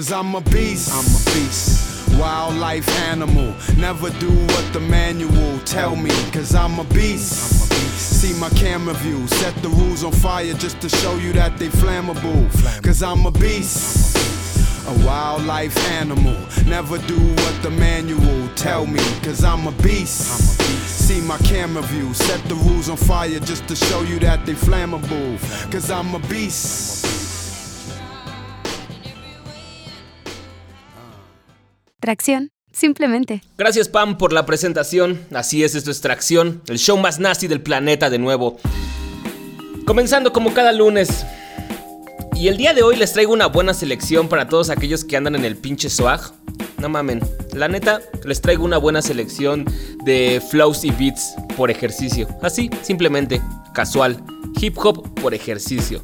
Cause 0.00 0.12
I'm 0.12 0.34
a 0.34 0.40
beast. 0.40 0.90
I'm 0.94 1.04
a 1.04 1.24
beast. 1.36 2.18
Wildlife 2.18 2.88
animal. 3.10 3.54
Never 3.76 4.08
do 4.18 4.30
what 4.30 4.72
the 4.72 4.80
manual 4.80 5.58
tell 5.66 5.94
me. 5.94 6.08
Cause 6.32 6.54
I'm 6.54 6.78
a 6.78 6.84
beast. 6.84 7.60
I'm 7.60 7.66
a 7.66 7.68
beast. 7.68 8.22
See 8.22 8.32
my 8.40 8.48
camera 8.48 8.94
view. 8.94 9.28
Set 9.28 9.54
the 9.56 9.68
rules 9.68 10.02
on 10.02 10.12
fire 10.12 10.54
just 10.54 10.80
to 10.80 10.88
show 10.88 11.18
you 11.18 11.34
that 11.34 11.58
they 11.58 11.68
flammable. 11.68 12.48
Cause 12.82 13.02
I'm 13.02 13.26
a 13.26 13.30
beast. 13.30 14.16
A 14.88 15.06
wildlife 15.06 15.76
animal. 15.90 16.34
Never 16.64 16.96
do 16.96 17.18
what 17.18 17.62
the 17.62 17.70
manual 17.70 18.48
tell 18.54 18.86
me. 18.86 19.04
Cause 19.22 19.44
I'm 19.44 19.66
a 19.66 19.72
beast. 19.82 20.32
I'm 20.32 20.40
a 20.40 20.56
beast. 20.56 21.08
See 21.08 21.20
my 21.20 21.36
camera 21.40 21.82
view. 21.82 22.14
Set 22.14 22.42
the 22.48 22.54
rules 22.54 22.88
on 22.88 22.96
fire 22.96 23.38
just 23.38 23.68
to 23.68 23.76
show 23.76 24.00
you 24.00 24.18
that 24.20 24.46
they 24.46 24.54
flammable. 24.54 25.38
Cause 25.70 25.90
I'm 25.90 26.14
a 26.14 26.20
beast. 26.20 27.09
Tracción, 32.00 32.50
simplemente. 32.72 33.42
Gracias 33.58 33.88
Pam 33.88 34.16
por 34.16 34.32
la 34.32 34.46
presentación. 34.46 35.20
Así 35.34 35.62
es, 35.62 35.74
esto 35.74 35.90
es 35.90 36.00
Tracción, 36.00 36.62
el 36.68 36.78
show 36.78 36.96
más 36.96 37.20
nasty 37.20 37.46
del 37.46 37.60
planeta 37.60 38.08
de 38.08 38.18
nuevo. 38.18 38.58
Comenzando 39.86 40.32
como 40.32 40.54
cada 40.54 40.72
lunes. 40.72 41.26
Y 42.34 42.48
el 42.48 42.56
día 42.56 42.72
de 42.72 42.82
hoy 42.82 42.96
les 42.96 43.12
traigo 43.12 43.34
una 43.34 43.46
buena 43.46 43.74
selección 43.74 44.28
para 44.28 44.48
todos 44.48 44.70
aquellos 44.70 45.04
que 45.04 45.16
andan 45.18 45.34
en 45.34 45.44
el 45.44 45.56
pinche 45.56 45.90
swag. 45.90 46.32
No 46.78 46.88
mamen, 46.88 47.20
la 47.52 47.68
neta, 47.68 48.00
les 48.24 48.40
traigo 48.40 48.64
una 48.64 48.78
buena 48.78 49.02
selección 49.02 49.66
de 50.04 50.42
flows 50.50 50.84
y 50.84 50.90
beats 50.92 51.34
por 51.54 51.70
ejercicio. 51.70 52.26
Así, 52.40 52.70
simplemente, 52.80 53.42
casual. 53.74 54.24
Hip 54.58 54.78
hop 54.78 55.14
por 55.20 55.34
ejercicio. 55.34 56.02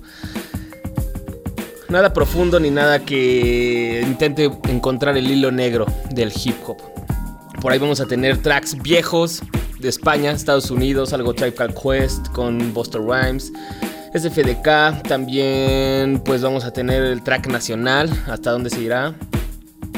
Nada 1.88 2.12
profundo 2.12 2.58
ni 2.58 2.70
nada 2.70 2.98
que 2.98 4.02
intente 4.04 4.50
encontrar 4.68 5.16
el 5.16 5.30
hilo 5.30 5.52
negro 5.52 5.86
del 6.10 6.32
hip 6.34 6.56
hop. 6.66 6.78
Por 7.60 7.72
ahí 7.72 7.78
vamos 7.78 8.00
a 8.00 8.06
tener 8.06 8.42
tracks 8.42 8.76
viejos 8.82 9.40
de 9.78 9.88
España, 9.88 10.32
Estados 10.32 10.70
Unidos, 10.70 11.12
algo 11.12 11.32
Tribe 11.32 11.54
Called 11.54 11.76
Quest 11.76 12.28
con 12.28 12.74
Buster 12.74 13.00
Rhymes. 13.00 13.52
SFDK, 14.12 15.02
también 15.06 16.20
pues 16.24 16.42
vamos 16.42 16.64
a 16.64 16.72
tener 16.72 17.04
el 17.04 17.22
track 17.22 17.46
nacional, 17.46 18.10
hasta 18.26 18.50
dónde 18.50 18.70
se 18.70 18.80
irá. 18.80 19.14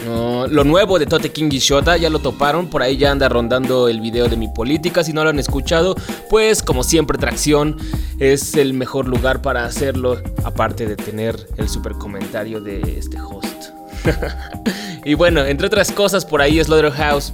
Lo 0.06 0.64
nuevo 0.64 0.98
de 0.98 1.06
Tote 1.06 1.30
King 1.30 1.48
y 1.52 1.58
Shota, 1.58 1.96
ya 1.96 2.10
lo 2.10 2.18
toparon, 2.18 2.68
por 2.68 2.82
ahí 2.82 2.96
ya 2.96 3.10
anda 3.10 3.28
rondando 3.28 3.88
el 3.88 4.00
video 4.00 4.28
de 4.28 4.36
mi 4.36 4.48
política, 4.48 5.04
si 5.04 5.12
no 5.12 5.24
lo 5.24 5.30
han 5.30 5.38
escuchado, 5.38 5.94
pues 6.30 6.62
como 6.62 6.82
siempre 6.82 7.18
Tracción 7.18 7.76
es 8.18 8.54
el 8.54 8.74
mejor 8.74 9.08
lugar 9.08 9.42
para 9.42 9.64
hacerlo, 9.64 10.20
aparte 10.44 10.86
de 10.86 10.96
tener 10.96 11.46
el 11.56 11.68
super 11.68 11.92
comentario 11.94 12.60
de 12.60 12.98
este 12.98 13.20
host. 13.20 13.72
y 15.04 15.14
bueno, 15.14 15.44
entre 15.44 15.66
otras 15.66 15.92
cosas, 15.92 16.24
por 16.24 16.40
ahí 16.40 16.62
Slaughterhouse, 16.62 17.32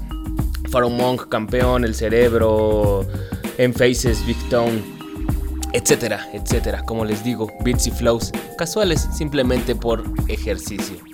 Monk, 0.91 1.29
Campeón, 1.29 1.85
El 1.85 1.95
Cerebro, 1.95 3.07
En 3.59 3.73
Faces, 3.73 4.27
Big 4.27 4.37
Tone, 4.49 4.83
etcétera, 5.73 6.29
etcétera. 6.33 6.83
Como 6.85 7.05
les 7.05 7.23
digo, 7.23 7.53
beats 7.65 7.87
y 7.87 7.91
flows 7.93 8.33
casuales, 8.59 9.07
simplemente 9.17 9.77
por 9.77 10.03
ejercicio. 10.27 11.14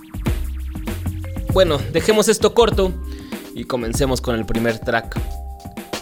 Bueno, 1.52 1.78
dejemos 1.92 2.28
esto 2.28 2.54
corto 2.54 2.92
y 3.54 3.64
comencemos 3.64 4.20
con 4.20 4.36
el 4.36 4.46
primer 4.46 4.78
track. 4.78 5.20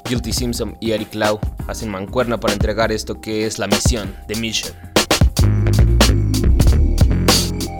Guilty 0.06 0.32
Simpson 0.32 0.76
y 0.78 0.92
Eric 0.92 1.14
Lau 1.14 1.40
hacen 1.66 1.90
mancuerna 1.90 2.38
para 2.38 2.52
entregar 2.52 2.92
esto 2.92 3.20
que 3.20 3.46
es 3.46 3.58
la 3.58 3.66
misión, 3.66 4.14
The 4.26 4.36
Mission. 4.36 4.74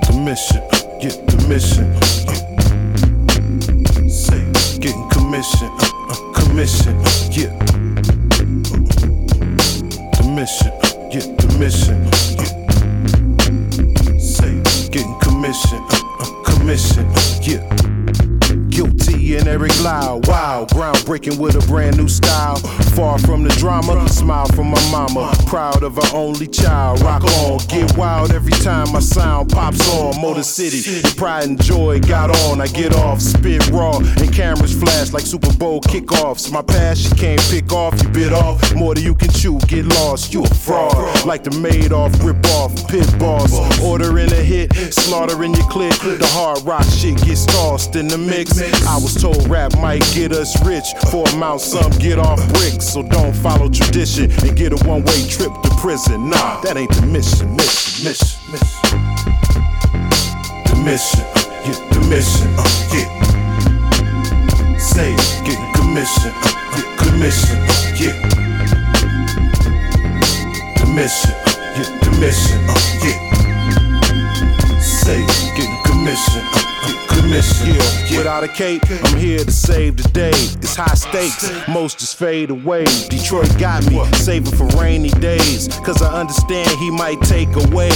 The 0.07 0.13
mission, 0.15 0.63
get 1.01 1.27
the 1.27 1.49
mission. 1.49 1.95
Uh, 2.27 2.35
say, 4.09 4.45
getting 4.81 5.09
commission, 5.11 5.69
uh, 5.69 6.11
uh, 6.11 6.33
commission, 6.33 6.97
uh, 6.97 7.11
yeah. 7.31 7.53
The 10.17 10.25
mission, 10.35 10.73
get 11.11 11.37
the 11.37 11.59
mission. 11.59 12.09
Uh, 16.69 16.73
uh, 16.73 16.77
commission, 16.77 17.07
uh, 17.07 17.39
yeah. 17.43 17.88
Guilty 18.79 19.35
and 19.35 19.49
Eric 19.49 19.77
Lau. 19.83 20.21
Wow, 20.27 20.65
groundbreaking 20.71 21.37
with 21.37 21.57
a 21.57 21.67
brand 21.67 21.97
new 21.97 22.07
style. 22.07 22.59
Far 22.95 23.19
from 23.19 23.43
the 23.43 23.49
drama, 23.59 24.09
smile 24.09 24.47
from 24.55 24.69
my 24.69 24.91
mama. 24.93 25.35
Proud 25.47 25.83
of 25.83 25.97
her 25.97 26.17
only 26.17 26.47
child. 26.47 27.01
Rock 27.01 27.25
on, 27.25 27.59
get 27.67 27.97
wild 27.97 28.31
every 28.31 28.53
time 28.53 28.93
my 28.93 29.01
sound 29.01 29.51
pops 29.51 29.93
on. 29.95 30.21
Motor 30.21 30.45
City, 30.45 31.03
pride 31.17 31.49
and 31.49 31.61
joy 31.61 31.99
got 31.99 32.31
on. 32.45 32.61
I 32.61 32.69
get 32.69 32.95
off, 32.95 33.21
spit 33.21 33.69
raw, 33.71 33.99
and 33.99 34.33
cameras 34.33 34.79
flash 34.79 35.13
like 35.13 35.25
Super 35.25 35.53
Bowl 35.55 35.81
kickoffs. 35.81 36.53
My 36.53 36.63
past 36.63 37.11
you 37.11 37.17
can't 37.17 37.41
pick 37.51 37.73
off, 37.73 38.01
you 38.01 38.09
bit 38.11 38.33
off. 38.33 38.63
More 38.77 38.95
than 38.95 39.03
you 39.03 39.17
can 39.17 39.31
chew, 39.31 39.59
get 39.67 39.87
lost. 39.87 40.33
You 40.33 40.45
a 40.45 40.55
fraud, 40.55 41.27
like 41.27 41.43
the 41.43 41.51
made 41.51 41.93
off, 41.93 42.13
rip 42.23 42.47
off, 42.47 42.73
pit 42.87 43.13
boss. 43.19 43.81
Ordering 43.81 44.31
a 44.31 44.43
hit, 44.43 44.73
slaughtering 44.95 45.55
your 45.55 45.69
click. 45.69 45.99
The 45.99 46.29
hard 46.31 46.63
rock 46.63 46.85
shit 46.85 47.17
gets 47.25 47.45
tossed 47.45 47.97
in 47.97 48.07
the 48.07 48.17
mix. 48.17 48.68
I 48.87 48.97
was 49.01 49.15
told 49.15 49.49
rap 49.49 49.73
might 49.79 50.03
get 50.15 50.33
us 50.33 50.55
rich. 50.65 50.87
For 51.11 51.29
amount 51.31 51.61
some 51.61 51.91
get 51.93 52.19
off 52.19 52.41
bricks. 52.55 52.89
So 52.89 53.03
don't 53.03 53.35
follow 53.35 53.69
tradition 53.69 54.31
and 54.45 54.57
get 54.57 54.73
a 54.73 54.77
one 54.87 55.03
way 55.05 55.27
trip 55.29 55.53
to 55.63 55.71
prison. 55.81 56.31
Nah, 56.31 56.61
that 56.63 56.77
ain't 56.77 56.91
the 56.95 57.07
mission, 57.07 57.55
mission, 57.57 58.05
mission, 58.05 58.53
mission. 58.53 58.79
The 60.67 60.77
mission, 60.85 61.25
uh, 61.25 61.43
yeah, 61.65 61.79
the 61.93 62.01
mission, 62.09 62.49
uh, 62.59 62.65
yeah. 62.93 63.09
Say 64.79 65.15
get 65.45 65.59
commission, 65.75 66.33
uh, 66.35 66.53
get 66.77 66.99
commission, 66.99 67.59
uh, 67.59 67.73
yeah. 67.99 68.15
The 70.79 70.87
mission, 70.95 71.35
uh, 71.35 71.53
yeah, 71.77 71.91
the 72.03 72.11
mission, 72.21 72.61
uh, 72.69 72.75
yeah. 73.05 73.19
Say 74.81 75.21
get 75.57 75.71
commission, 75.85 76.45
uh, 76.55 76.68
yeah, 77.29 78.07
yeah. 78.11 78.19
Without 78.19 78.43
a 78.43 78.49
cape, 78.49 78.83
I'm 79.05 79.17
here 79.19 79.45
to 79.45 79.53
save 79.53 79.97
the 79.97 80.09
day. 80.11 80.31
It's 80.31 80.77
high 80.77 80.95
stakes, 80.95 81.51
most 81.69 81.99
just 81.99 82.17
fade 82.19 82.51
away. 82.51 82.85
Detroit 83.09 83.55
got 83.59 83.89
me, 83.91 84.05
saving 84.17 84.53
for 84.53 84.67
rainy 84.79 85.11
days. 85.21 85.69
Cause 85.85 86.03
I 86.03 86.21
understand 86.21 86.71
he 86.79 86.91
might 86.91 87.21
take 87.23 87.55
away. 87.69 87.91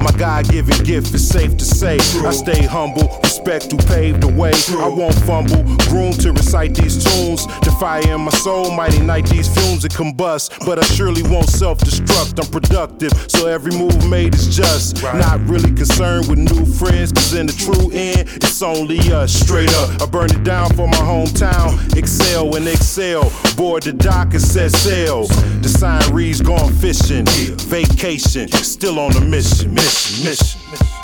My 0.00 0.12
God 0.16 0.48
given 0.48 0.76
gift 0.84 1.14
is 1.14 1.26
safe 1.26 1.56
to 1.56 1.64
say. 1.64 1.96
I 2.24 2.32
stay 2.32 2.62
humble, 2.64 3.20
respect 3.34 3.72
who 3.72 3.78
paved 3.88 4.20
the 4.20 4.28
way. 4.28 4.52
I 4.78 4.88
won't 4.88 5.14
fumble, 5.26 5.64
groomed 5.88 6.20
to 6.20 6.32
recite 6.32 6.74
these 6.74 7.02
tunes. 7.02 7.46
The 7.66 7.74
fire 7.80 8.14
in 8.14 8.20
my 8.20 8.30
soul 8.30 8.70
might 8.70 8.94
ignite 8.94 9.26
these 9.26 9.48
fumes 9.48 9.82
that 9.82 9.92
combust. 9.92 10.64
But 10.64 10.78
I 10.78 10.82
surely 10.82 11.22
won't 11.22 11.48
self 11.48 11.78
destruct. 11.78 12.38
I'm 12.38 12.50
productive, 12.50 13.12
so 13.28 13.48
every 13.48 13.72
move 13.72 14.08
made 14.08 14.34
is 14.34 14.54
just. 14.54 15.02
Not 15.02 15.40
really 15.48 15.72
concerned 15.72 16.28
with 16.28 16.38
new 16.38 16.64
friends, 16.64 17.12
cause 17.12 17.34
in 17.34 17.46
the 17.46 17.52
true 17.52 17.90
end, 17.92 18.28
it's 18.36 18.62
only 18.62 18.98
us. 19.12 19.32
Straight 19.32 19.72
up, 19.74 20.02
I 20.02 20.06
burn 20.06 20.30
it 20.30 20.44
down 20.44 20.72
for 20.74 20.86
my 20.86 21.02
hometown. 21.12 21.96
Excel 21.96 22.54
and 22.54 22.68
excel. 22.68 23.32
Board 23.56 23.82
the 23.82 23.92
dock 23.92 24.32
and 24.34 24.42
set 24.42 24.70
sail. 24.70 25.26
The 25.62 25.68
sign 25.68 26.14
reads 26.14 26.40
gone 26.40 26.72
fishing. 26.74 27.26
Vacation, 27.66 28.48
still 28.48 29.00
on 29.00 29.12
the 29.12 29.20
mission, 29.20 29.74
mission, 29.74 30.24
mission. 30.24 30.60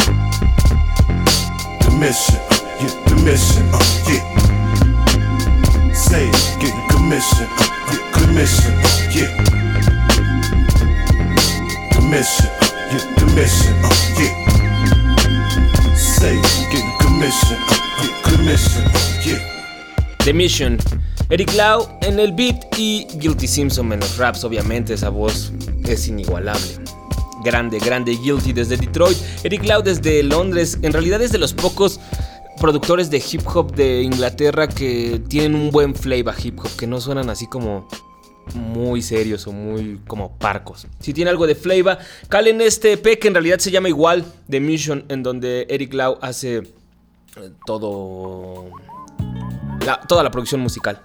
The 0.06 0.09
commission, 2.00 2.40
uh, 2.50 2.80
mission. 3.20 3.70
The 20.24 20.32
Mission. 20.32 20.78
Eric 21.28 21.52
Lau 21.54 21.86
en 22.02 22.18
el 22.18 22.32
beat 22.32 22.64
y 22.78 23.06
Guilty 23.18 23.46
Simpson 23.46 23.92
en 23.92 24.00
los 24.00 24.16
raps, 24.16 24.42
obviamente 24.44 24.94
esa 24.94 25.10
voz 25.10 25.52
es 25.84 26.08
inigualable. 26.08 26.89
Grande, 27.42 27.78
grande 27.78 28.12
Guilty 28.12 28.52
desde 28.52 28.76
Detroit, 28.76 29.16
Eric 29.44 29.64
Lau 29.64 29.82
desde 29.82 30.22
Londres, 30.22 30.78
en 30.82 30.92
realidad 30.92 31.22
es 31.22 31.32
de 31.32 31.38
los 31.38 31.52
pocos 31.52 32.00
productores 32.60 33.10
de 33.10 33.18
hip 33.18 33.42
hop 33.54 33.74
de 33.74 34.02
Inglaterra 34.02 34.68
que 34.68 35.20
tienen 35.28 35.54
un 35.54 35.70
buen 35.70 35.94
flavor 35.94 36.34
hip 36.42 36.60
hop, 36.60 36.76
que 36.78 36.86
no 36.86 37.00
suenan 37.00 37.30
así 37.30 37.46
como 37.46 37.88
muy 38.54 39.02
serios 39.02 39.46
o 39.46 39.52
muy 39.52 40.00
como 40.06 40.36
parcos. 40.36 40.86
Si 41.00 41.12
tiene 41.14 41.30
algo 41.30 41.46
de 41.46 41.54
flavor, 41.54 41.98
calen 42.28 42.60
este 42.60 42.92
EP 42.92 43.18
que 43.18 43.28
en 43.28 43.34
realidad 43.34 43.58
se 43.58 43.70
llama 43.70 43.88
igual 43.88 44.24
The 44.48 44.60
Mission, 44.60 45.04
en 45.08 45.22
donde 45.22 45.66
Eric 45.70 45.94
Lau 45.94 46.18
hace 46.20 46.56
eh, 46.58 47.50
todo 47.64 48.70
toda 50.08 50.22
la 50.22 50.30
producción 50.30 50.60
musical. 50.60 51.00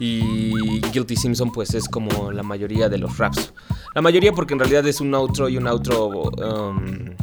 Y 0.00 0.80
Guilty 0.92 1.16
Simpson 1.16 1.50
pues 1.50 1.74
es 1.74 1.88
como 1.88 2.30
la 2.30 2.42
mayoría 2.42 2.88
de 2.88 2.98
los 2.98 3.18
raps. 3.18 3.52
La 3.94 4.02
mayoría 4.02 4.32
porque 4.32 4.54
en 4.54 4.60
realidad 4.60 4.86
es 4.86 5.00
un 5.00 5.14
outro 5.14 5.48
y 5.48 5.56
un 5.56 5.66
outro 5.66 6.08
um, 6.08 7.16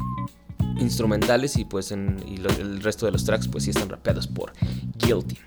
instrumentales 0.77 1.55
y 1.55 1.65
pues 1.65 1.91
en, 1.91 2.17
y 2.27 2.35
el 2.35 2.81
resto 2.81 3.05
de 3.05 3.13
los 3.13 3.23
tracks 3.23 3.47
pues 3.47 3.63
sí 3.63 3.69
están 3.69 3.89
rapeados 3.89 4.27
por 4.27 4.51
Guilty. 4.97 5.37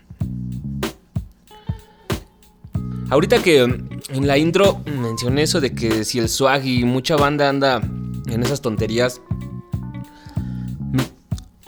Ahorita 3.11 3.43
que 3.43 3.67
mm, 3.67 3.89
en 4.11 4.27
la 4.27 4.39
intro 4.39 4.81
mencioné 4.87 5.43
eso 5.43 5.61
de 5.61 5.75
que 5.75 6.05
si 6.05 6.19
el 6.19 6.29
swag 6.29 6.65
y 6.65 6.85
mucha 6.85 7.17
banda 7.17 7.49
anda 7.49 7.81
en 8.27 8.43
esas 8.43 8.61
tonterías, 8.61 9.21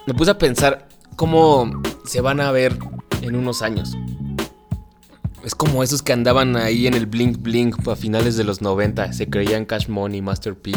me 0.07 0.15
puse 0.15 0.31
a 0.31 0.39
pensar 0.39 0.89
cómo 1.17 1.83
se 2.05 2.21
van 2.21 2.41
a 2.41 2.51
ver 2.51 2.79
en 3.23 3.37
unos 3.37 3.63
años. 3.63 3.97
Es 5.45 5.55
como 5.55 5.83
esos 5.83 6.03
que 6.03 6.13
andaban 6.13 6.57
ahí 6.57 6.87
en 6.87 6.95
el 6.95 7.07
Blink 7.07 7.39
Blink 7.41 7.89
a 7.89 7.97
finales 7.97 8.37
de 8.37 8.45
los 8.45 8.61
90, 8.61 9.13
se 9.13 9.29
creían 9.29 9.65
Cash 9.65 9.89
Money, 9.89 10.21
Master 10.21 10.55
P. 10.55 10.73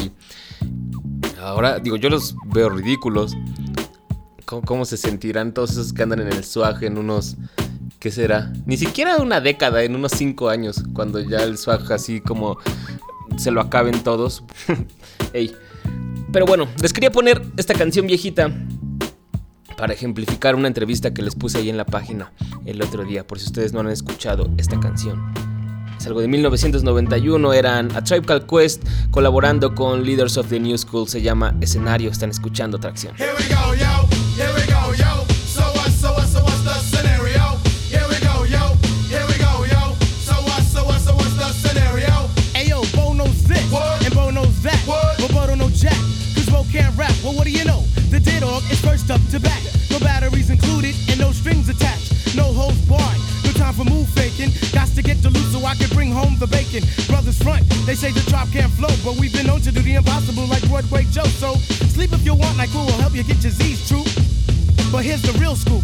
Ahora, 1.39 1.79
digo, 1.79 1.97
yo 1.97 2.09
los 2.09 2.35
veo 2.53 2.69
ridículos. 2.69 3.35
¿Cómo, 4.45 4.61
cómo 4.61 4.85
se 4.85 4.95
sentirán 4.95 5.53
todos 5.53 5.71
esos 5.71 5.91
que 5.91 6.03
andan 6.03 6.21
en 6.21 6.27
el 6.27 6.43
swag 6.43 6.83
en 6.83 6.97
unos... 6.97 7.35
¿Qué 7.99 8.11
será? 8.11 8.51
Ni 8.65 8.77
siquiera 8.77 9.17
una 9.17 9.41
década, 9.41 9.83
en 9.83 9.95
unos 9.95 10.13
5 10.13 10.49
años, 10.49 10.83
cuando 10.93 11.19
ya 11.19 11.43
el 11.43 11.57
swag 11.57 11.91
así 11.91 12.19
como 12.21 12.57
se 13.37 13.51
lo 13.51 13.61
acaben 13.61 14.03
todos. 14.03 14.43
Ey. 15.33 15.55
Pero 16.31 16.45
bueno, 16.45 16.67
les 16.81 16.93
quería 16.93 17.11
poner 17.11 17.41
esta 17.57 17.73
canción 17.73 18.07
viejita 18.07 18.51
para 19.77 19.93
ejemplificar 19.93 20.55
una 20.55 20.67
entrevista 20.67 21.13
que 21.13 21.21
les 21.21 21.35
puse 21.35 21.57
ahí 21.57 21.69
en 21.69 21.77
la 21.77 21.85
página 21.85 22.31
el 22.65 22.81
otro 22.81 23.03
día, 23.03 23.25
por 23.25 23.39
si 23.39 23.45
ustedes 23.45 23.73
no 23.73 23.79
han 23.79 23.89
escuchado 23.89 24.49
esta 24.57 24.79
canción. 24.79 25.21
Es 25.97 26.07
algo 26.07 26.19
de 26.21 26.27
1991, 26.27 27.53
eran 27.53 27.95
A 27.95 28.03
Tribe 28.03 28.25
Called 28.25 28.45
Quest 28.45 28.83
colaborando 29.11 29.73
con 29.73 30.03
Leaders 30.03 30.37
of 30.37 30.49
the 30.49 30.59
New 30.59 30.77
School, 30.77 31.07
se 31.07 31.21
llama 31.21 31.55
Escenario, 31.61 32.09
están 32.11 32.29
escuchando 32.29 32.77
Tracción. 32.77 33.15
Here 33.17 33.31
we 33.37 33.45
go, 33.47 33.73
yo. 33.73 34.07
Here 34.35 34.51
we 34.53 34.65
go, 34.65 34.93
yo. 34.93 35.25
So 35.47 35.61
what, 35.61 35.89
so 35.91 36.11
what, 36.13 36.27
so 36.27 36.43
what's 36.43 36.63
the 36.63 36.73
scenario? 36.79 37.57
Here 37.89 38.03
we 38.09 38.19
go, 38.19 38.43
yo. 38.43 38.75
Here 39.07 39.23
we 39.27 39.37
go, 39.37 39.63
yo. 39.65 39.95
So 40.25 40.33
what, 40.43 40.63
so 40.63 40.83
what, 40.83 40.99
so 40.99 41.13
what's 41.15 41.35
the 41.37 41.53
scenario? 41.53 42.27
Ayo, 42.55 42.83
Bo 42.95 43.13
knows 43.13 43.43
this, 43.47 43.71
What? 43.71 44.03
and 44.05 44.13
Bo 44.13 44.29
knows 44.31 44.61
that. 44.63 44.75
What? 44.85 45.17
Bo 45.31 45.47
don't 45.47 45.59
know 45.59 45.69
Jack, 45.69 45.95
cause 46.35 46.49
Bo 46.49 46.65
can't 46.71 46.93
rap. 46.97 47.13
Well, 47.23 47.33
what 47.33 47.45
do 47.45 47.51
you 47.51 47.63
know? 47.63 47.83
The 48.09 48.19
dead 48.19 48.41
dog 48.41 48.63
is 48.69 48.81
first 48.81 49.09
up 49.09 49.21
to 49.31 49.39
bat. 49.39 49.62
For 53.83 53.89
move 53.89 54.07
faking. 54.09 54.51
Got 54.71 54.87
to 54.95 55.01
get 55.01 55.21
the 55.21 55.29
loot 55.29 55.45
so 55.51 55.65
I 55.65 55.75
can 55.75 55.89
bring 55.89 56.11
home 56.11 56.37
the 56.39 56.47
bacon. 56.47 56.83
Brothers 57.07 57.41
front, 57.41 57.67
they 57.85 57.95
say 57.95 58.11
the 58.11 58.21
drop 58.29 58.49
can't 58.51 58.71
flow, 58.73 58.93
but 59.03 59.19
we've 59.19 59.33
been 59.33 59.47
known 59.47 59.61
to 59.61 59.71
do 59.71 59.81
the 59.81 59.95
impossible 59.95 60.45
like 60.47 60.67
Broadway 60.67 61.05
Joe. 61.11 61.23
So 61.23 61.55
sleep 61.93 62.13
if 62.13 62.25
you 62.25 62.35
want, 62.35 62.57
like 62.57 62.69
who 62.69 62.79
will 62.79 62.99
help 62.99 63.13
you 63.13 63.23
get 63.23 63.41
your 63.43 63.51
Z's 63.51 63.87
true. 63.87 64.03
But 64.91 65.03
here's 65.03 65.21
the 65.21 65.33
real 65.39 65.55
scoop. 65.55 65.83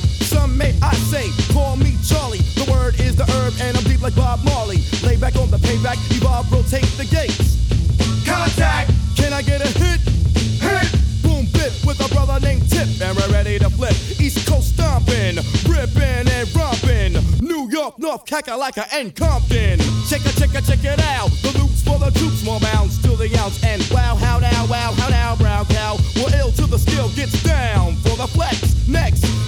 Like 4.11 4.15
Bob 4.15 4.43
Marley. 4.45 4.77
Lay 5.03 5.17
back 5.17 5.35
on 5.35 5.49
the 5.51 5.57
payback, 5.57 5.97
Bob 6.21 6.51
rotate 6.51 6.85
the 6.97 7.05
gates. 7.05 7.57
Contact. 8.25 8.91
Can 9.15 9.33
I 9.33 9.41
get 9.41 9.61
a 9.61 9.67
hit? 9.79 9.99
Hit. 10.59 10.91
Boom 11.21 11.45
bip 11.53 11.73
with 11.85 11.99
a 11.99 12.13
brother 12.13 12.39
named 12.39 12.69
Tip, 12.69 12.87
and 13.01 13.17
we're 13.17 13.31
ready 13.31 13.59
to 13.59 13.69
flip. 13.69 13.93
East 14.19 14.47
Coast 14.47 14.73
stomping, 14.73 15.37
ripping 15.67 16.27
and 16.27 16.55
romping. 16.55 17.13
New 17.41 17.69
York, 17.69 17.99
North 17.99 18.25
Kakalaka, 18.25 18.87
and 18.93 19.15
Compton. 19.15 19.79
Check 20.09 20.25
it, 20.25 20.35
check 20.37 20.53
it, 20.55 20.65
check 20.65 20.83
it 20.83 20.99
out. 20.99 21.29
The 21.41 21.57
loops 21.59 21.83
for 21.83 21.99
the 21.99 22.11
troops, 22.17 22.43
more 22.43 22.59
bounds 22.59 23.01
to 23.03 23.15
the 23.15 23.29
ounce. 23.39 23.63
And 23.63 23.85
wow, 23.91 24.15
how 24.15 24.39
now, 24.39 24.65
wow, 24.67 24.93
how 24.93 25.09
now, 25.09 25.35
brown 25.35 25.65
cow. 25.65 25.97
We're 26.15 26.35
ill 26.39 26.51
till 26.51 26.67
the 26.67 26.79
skill 26.79 27.09
gets 27.09 27.41
down 27.43 27.95
for 27.97 28.15
the 28.15 28.27
flex. 28.27 28.87
Next 28.87 29.40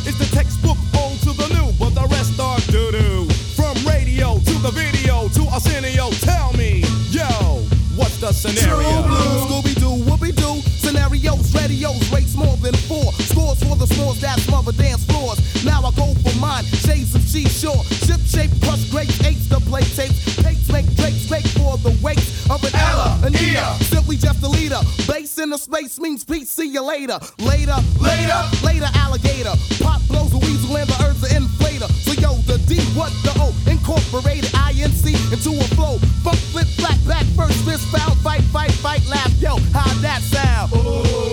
the 4.63 4.71
video 4.71 5.27
to 5.27 5.43
Arsenio, 5.51 6.09
tell 6.23 6.53
me, 6.53 6.79
yo, 7.11 7.27
what's 7.99 8.15
the 8.21 8.31
scenario? 8.31 8.79
True 8.79 9.03
blue. 9.03 9.43
Scooby 9.43 9.75
Doo, 9.75 9.99
Whoopi 10.07 10.33
Doo, 10.33 10.61
scenarios, 10.79 11.53
radios, 11.53 11.99
rates 12.13 12.33
more 12.35 12.55
than 12.63 12.73
four. 12.87 13.11
Scores 13.27 13.61
for 13.61 13.75
the 13.75 13.85
smalls 13.87 14.21
that 14.21 14.39
smother 14.39 14.71
dance 14.71 15.03
floors. 15.03 15.37
Now 15.65 15.83
I 15.83 15.91
go 15.91 16.13
for 16.23 16.33
mine, 16.39 16.63
shades 16.63 17.13
of 17.13 17.23
seashore. 17.23 17.83
Ship 18.07 18.21
shape, 18.23 18.51
crush 18.63 18.89
grapes, 18.89 19.19
eights 19.25 19.49
to 19.49 19.59
play 19.59 19.83
tapes. 19.83 20.41
Pates 20.41 20.71
make 20.71 20.87
drapes, 20.95 21.27
fake 21.27 21.47
for 21.59 21.75
the 21.83 21.91
weights 22.01 22.49
of 22.49 22.63
an 22.63 22.71
Ella, 22.73 23.19
Anita. 23.21 23.75
Simply 23.83 24.15
just 24.15 24.41
a 24.43 24.47
leader. 24.47 24.79
Base 25.11 25.39
in 25.39 25.49
the 25.49 25.57
space 25.57 25.99
means 25.99 26.23
peace, 26.23 26.49
see 26.49 26.71
you 26.71 26.81
later. 26.81 27.19
Later, 27.39 27.75
Later. 27.99 28.39
later, 28.63 28.87
alligator. 28.95 29.51
Pop 29.83 29.99
blows 30.07 30.31
a 30.33 30.37
weasel 30.37 30.77
and 30.77 30.87
the 30.87 31.03
herbs 31.03 31.21
are 31.27 31.35
inflator. 31.35 31.91
So 32.07 32.13
yo, 32.15 32.35
the 32.47 32.57
D, 32.63 32.79
what 32.95 33.11
the 33.27 33.42
Incorporated 34.13 34.51
INC 34.53 35.09
into 35.33 35.57
a 35.57 35.63
flow. 35.73 35.97
Funk, 36.21 36.37
flip, 36.53 36.67
flat, 36.77 37.01
back, 37.07 37.25
first 37.33 37.57
fist, 37.65 37.81
foul, 37.89 38.13
fight, 38.21 38.43
fight, 38.53 38.71
fight, 38.73 39.01
laugh. 39.09 39.33
Yo, 39.41 39.57
how 39.73 39.89
that 40.05 40.21
sound? 40.21 40.69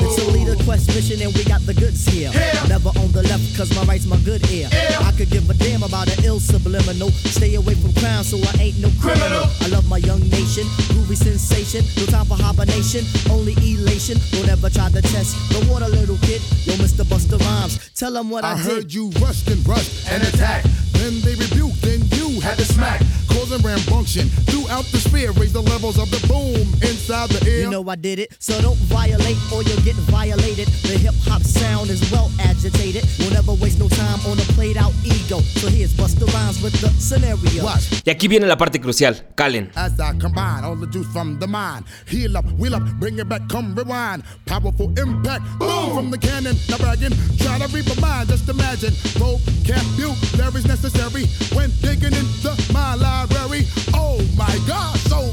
It's 0.01 0.17
a 0.17 0.31
leader 0.31 0.57
quest 0.65 0.89
mission 0.89 1.21
and 1.21 1.29
we 1.37 1.45
got 1.45 1.61
the 1.67 1.75
goods 1.75 2.07
here. 2.07 2.31
Here. 2.33 2.57
Never 2.69 2.89
on 2.89 3.13
the 3.13 3.23
left 3.29 3.55
cause 3.55 3.69
my 3.77 3.85
right's 3.85 4.07
my 4.07 4.17
good 4.25 4.41
ear. 4.51 4.71
Ear. 4.73 4.97
I 5.05 5.13
could 5.13 5.29
give 5.29 5.45
a 5.51 5.55
damn 5.61 5.83
about 5.83 6.09
an 6.09 6.25
ill 6.25 6.41
subliminal. 6.41 7.11
Stay 7.29 7.55
away 7.57 7.75
from 7.75 7.93
crime 8.01 8.25
so 8.25 8.41
I 8.57 8.73
ain't 8.73 8.79
no 8.81 8.89
criminal. 8.97 9.45
Criminal. 9.45 9.45
I 9.61 9.69
love 9.69 9.87
my 9.87 9.99
young 9.99 10.25
nation, 10.33 10.65
groovy 10.89 11.21
sensation. 11.21 11.85
No 12.01 12.07
time 12.09 12.25
for 12.33 12.41
hibernation, 12.41 13.05
only 13.29 13.53
elation. 13.61 14.17
Don't 14.33 14.49
ever 14.49 14.71
try 14.71 14.89
to 14.89 15.03
test 15.03 15.37
the 15.53 15.61
water, 15.71 15.85
little 15.89 16.17
kid. 16.25 16.41
Yo, 16.65 16.73
Mr. 16.81 17.05
Buster 17.05 17.37
Rhymes, 17.45 17.93
tell 17.93 18.17
him 18.17 18.31
what 18.31 18.43
I, 18.43 18.53
I 18.53 18.57
did. 18.57 18.65
heard 18.65 18.89
you 18.95 19.11
rushed 19.21 19.51
and 19.51 19.61
rushed 19.69 20.09
And 20.09 20.23
attack. 20.23 20.65
Then 21.01 21.21
they 21.23 21.35
rebuked, 21.35 21.81
then 21.81 22.00
you 22.41 22.47
Had 22.49 22.59
to 22.59 22.65
smack. 22.65 23.01
causing 23.29 23.61
rambunctious 23.63 24.29
throughout 24.49 24.85
the 24.93 24.99
sphere. 24.99 25.33
Raise 25.33 25.53
the 25.53 25.61
levels 25.63 25.99
of 25.99 26.11
the 26.11 26.21
boom 26.27 26.67
inside 26.83 27.29
the 27.31 27.41
air. 27.49 27.61
You 27.61 27.71
know 27.71 27.85
I 27.89 27.95
did 27.97 28.19
it, 28.19 28.35
so 28.39 28.61
don't 28.61 28.79
violate 28.89 29.37
or 29.53 29.63
you'll 29.63 29.81
get 29.83 29.95
violated. 30.11 30.67
The 30.89 30.97
hip 30.99 31.15
hop 31.29 31.43
sound 31.43 31.91
is 31.91 32.01
well 32.11 32.31
agitated. 32.41 33.05
We'll 33.19 33.31
never 33.33 33.53
waste 33.53 33.79
no 33.79 33.89
time 33.89 34.19
on 34.27 34.39
a 34.39 34.47
played 34.57 34.77
out 34.77 34.93
ego. 35.05 35.41
So 35.61 35.69
here's 35.69 35.93
Buster 35.95 36.25
Rhymes 36.27 36.63
with 36.63 36.75
the 36.81 36.89
scenario. 36.99 37.65
Watch 37.65 38.03
Y 38.07 38.11
aquí 38.11 38.27
viene 38.29 38.47
la 38.47 38.57
parte 38.57 38.81
crucial, 38.81 39.15
calen. 39.37 39.71
as 39.77 39.99
I 40.01 40.13
combine 40.19 40.65
all 40.65 40.77
the 40.77 40.87
juice 40.87 41.07
from 41.13 41.39
the 41.39 41.47
mind. 41.47 41.85
Heal 42.07 42.37
up, 42.37 42.47
wheel 42.59 42.75
up, 42.75 42.83
bring 42.99 43.19
it 43.19 43.29
back, 43.29 43.43
come 43.49 43.75
rewind. 43.75 44.23
Powerful 44.47 44.91
impact, 44.99 45.43
boom 45.59 45.95
from 45.95 46.11
the 46.11 46.19
cannon. 46.19 46.57
Not 46.69 46.81
bragging, 46.81 47.13
try 47.39 47.59
to 47.59 47.67
read 47.69 47.87
my 47.89 48.01
mind. 48.01 48.29
Just 48.29 48.49
imagine, 48.49 48.93
vocabulary's 49.19 50.67
necessary 50.67 51.27
when 51.55 51.71
digging 51.81 52.15
the 52.43 52.71
My 52.73 52.95
Library. 52.95 53.67
Oh 53.95 54.21
my 54.37 54.59
God, 54.67 54.97
so 54.99 55.33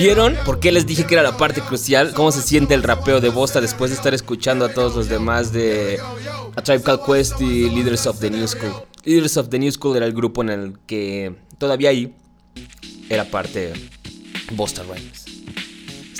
¿Vieron 0.00 0.34
por 0.46 0.60
qué 0.60 0.72
les 0.72 0.86
dije 0.86 1.04
que 1.04 1.12
era 1.12 1.22
la 1.22 1.36
parte 1.36 1.60
crucial? 1.60 2.14
¿Cómo 2.14 2.32
se 2.32 2.40
siente 2.40 2.72
el 2.72 2.82
rapeo 2.82 3.20
de 3.20 3.28
Bosta 3.28 3.60
después 3.60 3.90
de 3.90 3.96
estar 3.96 4.14
escuchando 4.14 4.64
a 4.64 4.72
todos 4.72 4.96
los 4.96 5.10
demás 5.10 5.52
de 5.52 6.00
A 6.56 6.62
Tribe 6.62 6.82
Called 6.82 7.02
Quest 7.04 7.38
y 7.42 7.68
Leaders 7.68 8.06
of 8.06 8.18
the 8.18 8.30
New 8.30 8.48
School? 8.48 8.72
Leaders 9.04 9.36
of 9.36 9.50
the 9.50 9.58
New 9.58 9.70
School 9.70 9.98
era 9.98 10.06
el 10.06 10.14
grupo 10.14 10.40
en 10.40 10.48
el 10.48 10.78
que 10.86 11.34
todavía 11.58 11.90
ahí 11.90 12.14
era 13.10 13.26
parte 13.26 13.74
Bosta 14.52 14.82
Rhymes. 14.84 15.19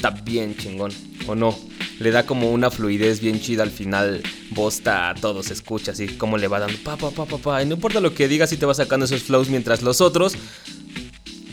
Está 0.01 0.13
bien 0.13 0.57
chingón, 0.57 0.93
¿o 1.27 1.35
no? 1.35 1.55
Le 1.99 2.11
da 2.11 2.25
como 2.25 2.53
una 2.53 2.71
fluidez 2.71 3.21
bien 3.21 3.39
chida 3.39 3.65
al 3.65 3.71
final. 3.71 4.23
Bosta 4.49 5.11
a 5.11 5.15
todos 5.15 5.51
escucha 5.51 5.93
así 5.93 6.07
como 6.07 6.39
le 6.39 6.49
va 6.49 6.59
dando 6.59 6.79
pa 6.83 6.97
pa 6.97 7.11
pa 7.11 7.27
pa 7.27 7.37
pa. 7.37 7.63
Y 7.63 7.67
no 7.67 7.75
importa 7.75 8.01
lo 8.01 8.15
que 8.15 8.27
digas, 8.27 8.49
si 8.49 8.57
te 8.57 8.65
va 8.65 8.73
sacando 8.73 9.05
esos 9.05 9.23
flows 9.25 9.51
mientras 9.51 9.83
los 9.83 10.01
otros 10.01 10.37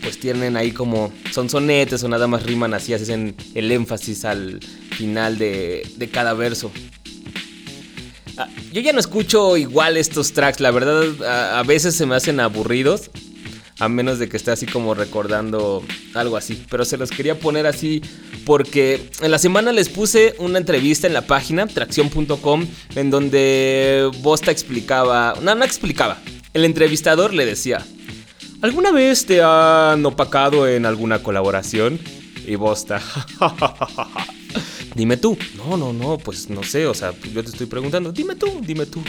pues 0.01 0.17
tienen 0.17 0.55
ahí 0.55 0.71
como 0.71 1.11
son 1.33 1.49
sonetes 1.49 2.01
o 2.05 2.07
nada 2.07 2.27
más 2.27 2.43
riman 2.43 2.73
así, 2.73 2.93
hacen 2.93 3.35
el 3.53 3.69
énfasis 3.69 4.23
al 4.23 4.61
final 4.91 5.37
de, 5.37 5.85
de 5.97 6.09
cada 6.09 6.33
verso. 6.33 6.71
Ah, 8.37 8.47
yo 8.71 8.79
ya 8.79 8.93
no 8.93 9.01
escucho 9.01 9.57
igual 9.57 9.97
estos 9.97 10.31
tracks, 10.31 10.61
la 10.61 10.71
verdad 10.71 11.57
a, 11.57 11.63
veces 11.63 11.95
se 11.95 12.05
me 12.05 12.15
hacen 12.15 12.39
aburridos, 12.39 13.11
a 13.79 13.89
menos 13.89 14.19
de 14.19 14.29
que 14.29 14.37
esté 14.37 14.51
así 14.51 14.65
como 14.65 14.93
recordando 14.93 15.83
algo 16.13 16.37
así, 16.37 16.63
pero 16.69 16.85
se 16.85 16.97
los 16.97 17.11
quería 17.11 17.39
poner 17.39 17.67
así 17.67 18.01
porque 18.45 19.09
en 19.21 19.31
la 19.31 19.39
semana 19.39 19.71
les 19.71 19.89
puse 19.89 20.35
una 20.39 20.57
entrevista 20.57 21.07
en 21.07 21.13
la 21.13 21.27
página 21.27 21.67
tracción.com 21.67 22.65
en 22.95 23.09
donde 23.09 24.09
Bosta 24.21 24.51
explicaba, 24.51 25.35
no, 25.41 25.53
no 25.55 25.63
explicaba, 25.63 26.19
el 26.53 26.65
entrevistador 26.65 27.33
le 27.33 27.45
decía, 27.45 27.85
¿Alguna 28.59 28.91
vez 28.91 29.27
te 29.27 29.43
han 29.43 30.03
opacado 30.03 30.67
en 30.67 30.87
alguna 30.87 31.21
colaboración? 31.21 31.99
Y 32.47 32.55
Bosta. 32.55 32.99
dime 34.95 35.17
tú. 35.17 35.37
No, 35.55 35.77
no, 35.77 35.93
no, 35.93 36.17
pues 36.17 36.49
no 36.49 36.63
sé, 36.63 36.87
o 36.87 36.93
sea, 36.95 37.13
yo 37.33 37.43
te 37.43 37.51
estoy 37.51 37.67
preguntando. 37.67 38.11
Dime 38.11 38.35
tú, 38.35 38.47
dime 38.63 38.87
tú. 38.87 39.03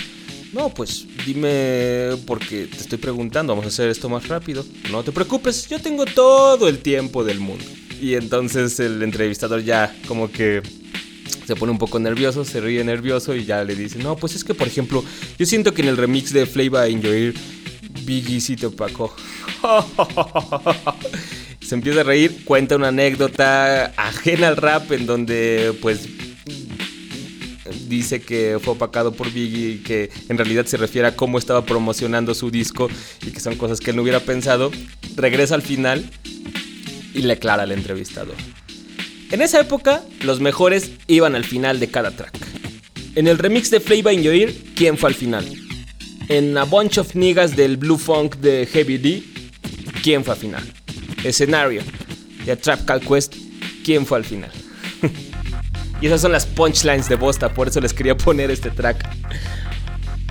No, 0.53 0.71
pues 0.71 1.07
dime 1.27 2.17
porque 2.27 2.67
te 2.67 2.79
estoy 2.79 2.99
preguntando, 2.99 3.53
vamos 3.53 3.67
a 3.67 3.69
hacer 3.69 3.91
esto 3.91 4.09
más 4.09 4.29
rápido. 4.29 4.65
No 4.91 5.03
te 5.03 5.13
preocupes, 5.13 5.69
yo 5.69 5.79
tengo 5.79 6.07
todo 6.07 6.69
el 6.69 6.79
tiempo 6.79 7.23
del 7.25 7.41
mundo. 7.41 7.65
Y 8.01 8.15
entonces 8.15 8.81
el 8.81 9.03
entrevistador 9.03 9.63
ya 9.63 9.95
como 10.07 10.31
que 10.31 10.63
se 11.47 11.57
pone 11.57 11.73
un 11.73 11.79
poco 11.79 11.99
nervioso, 11.99 12.45
se 12.45 12.61
ríe 12.61 12.85
nervioso 12.85 13.35
y 13.35 13.45
ya 13.45 13.65
le 13.65 13.75
dice, 13.75 13.99
no, 13.99 14.17
pues 14.17 14.35
es 14.35 14.45
que 14.45 14.55
por 14.55 14.67
ejemplo, 14.67 15.05
yo 15.39 15.47
siento 15.47 15.75
que 15.75 15.83
en 15.83 15.89
el 15.89 15.97
remix 15.97 16.33
de 16.33 16.47
Your 16.47 17.15
Ear, 17.15 17.35
Biggie 18.05 18.41
sí 18.41 18.57
te 18.57 18.67
opacó. 18.67 19.15
Se 21.61 21.75
empieza 21.75 22.01
a 22.01 22.05
reír, 22.05 22.45
cuenta 22.45 22.77
una 22.77 22.89
anécdota 22.89 23.93
ajena 23.97 24.49
al 24.49 24.57
rap 24.57 24.91
en 24.93 25.05
donde 25.05 25.77
pues 25.83 26.09
dice 27.89 28.21
que 28.21 28.59
fue 28.63 28.75
opacado 28.75 29.13
por 29.13 29.33
Biggie 29.33 29.71
y 29.71 29.79
que 29.79 30.11
en 30.29 30.37
realidad 30.39 30.67
se 30.67 30.77
refiere 30.77 31.09
a 31.09 31.17
cómo 31.17 31.39
estaba 31.39 31.65
promocionando 31.65 32.35
su 32.35 32.51
disco 32.51 32.89
y 33.27 33.31
que 33.31 33.41
son 33.41 33.57
cosas 33.57 33.81
que 33.81 33.91
él 33.91 33.97
no 33.97 34.03
hubiera 34.03 34.21
pensado. 34.21 34.71
Regresa 35.17 35.55
al 35.55 35.63
final 35.63 36.11
y 37.15 37.23
le 37.23 37.33
aclara 37.33 37.65
al 37.65 37.73
entrevistador. 37.73 38.37
En 39.31 39.43
esa 39.43 39.61
época, 39.61 40.03
los 40.23 40.41
mejores 40.41 40.93
iban 41.07 41.35
al 41.35 41.45
final 41.45 41.81
de 41.81 41.89
cada 41.89 42.13
track. 42.13 42.35
En 43.15 43.27
el 43.27 43.39
remix 43.39 43.71
de 43.71 43.81
Flavor 43.81 44.13
in 44.13 44.23
Your 44.23 44.35
Ear, 44.35 44.53
¿quién 44.75 44.97
fue 44.97 45.11
al 45.11 45.15
final? 45.15 45.45
En 46.29 46.57
A 46.57 46.65
Bunch 46.65 46.99
of 46.99 47.15
Niggas 47.15 47.57
del 47.57 47.77
Blue 47.77 47.99
Funk 47.99 48.37
de 48.37 48.67
Heavy 48.67 48.99
D, 48.99 49.23
¿quién 50.03 50.25
fue 50.25 50.35
al 50.35 50.41
final? 50.41 50.73
Escenario 51.25 51.83
de 52.45 52.53
A 52.53 52.57
Trap 52.57 52.85
Call 52.85 53.01
Quest, 53.01 53.35
¿quién 53.85 54.07
fue 54.07 54.19
al 54.19 54.25
final? 54.25 54.51
Y 56.01 56.07
esas 56.07 56.21
son 56.21 56.33
las 56.33 56.47
punchlines 56.47 57.09
de 57.09 57.17
Bosta, 57.17 57.49
por 57.49 57.69
eso 57.69 57.81
les 57.81 57.93
quería 57.93 58.17
poner 58.17 58.51
este 58.51 58.71
track. 58.71 59.09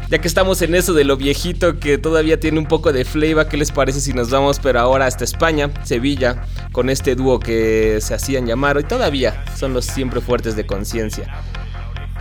Ya 0.09 0.19
que 0.19 0.27
estamos 0.29 0.61
en 0.61 0.73
eso 0.73 0.93
de 0.93 1.03
lo 1.03 1.17
viejito 1.17 1.79
que 1.79 1.97
todavía 1.97 2.39
tiene 2.39 2.59
un 2.59 2.65
poco 2.65 2.93
de 2.93 3.03
flavor, 3.03 3.49
¿qué 3.49 3.57
les 3.57 3.73
parece 3.73 3.99
si 3.99 4.13
nos 4.13 4.29
vamos 4.29 4.57
pero 4.59 4.79
ahora 4.79 5.05
hasta 5.05 5.25
España, 5.25 5.69
Sevilla, 5.83 6.43
con 6.71 6.89
este 6.89 7.15
dúo 7.15 7.41
que 7.41 7.99
se 7.99 8.13
hacían 8.13 8.45
llamar 8.45 8.79
y 8.79 8.83
todavía 8.83 9.43
son 9.57 9.73
los 9.73 9.85
siempre 9.85 10.21
fuertes 10.21 10.55
de 10.55 10.65
conciencia? 10.65 11.27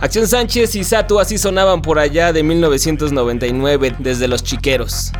Acción 0.01 0.27
Sánchez 0.27 0.75
y 0.75 0.83
Sato 0.83 1.19
así 1.19 1.37
sonaban 1.37 1.81
por 1.81 1.97
allá 1.97 2.33
de 2.33 2.43
1999 2.43 3.95
desde 3.99 4.27
Los 4.27 4.43
Chiqueros. 4.43 5.13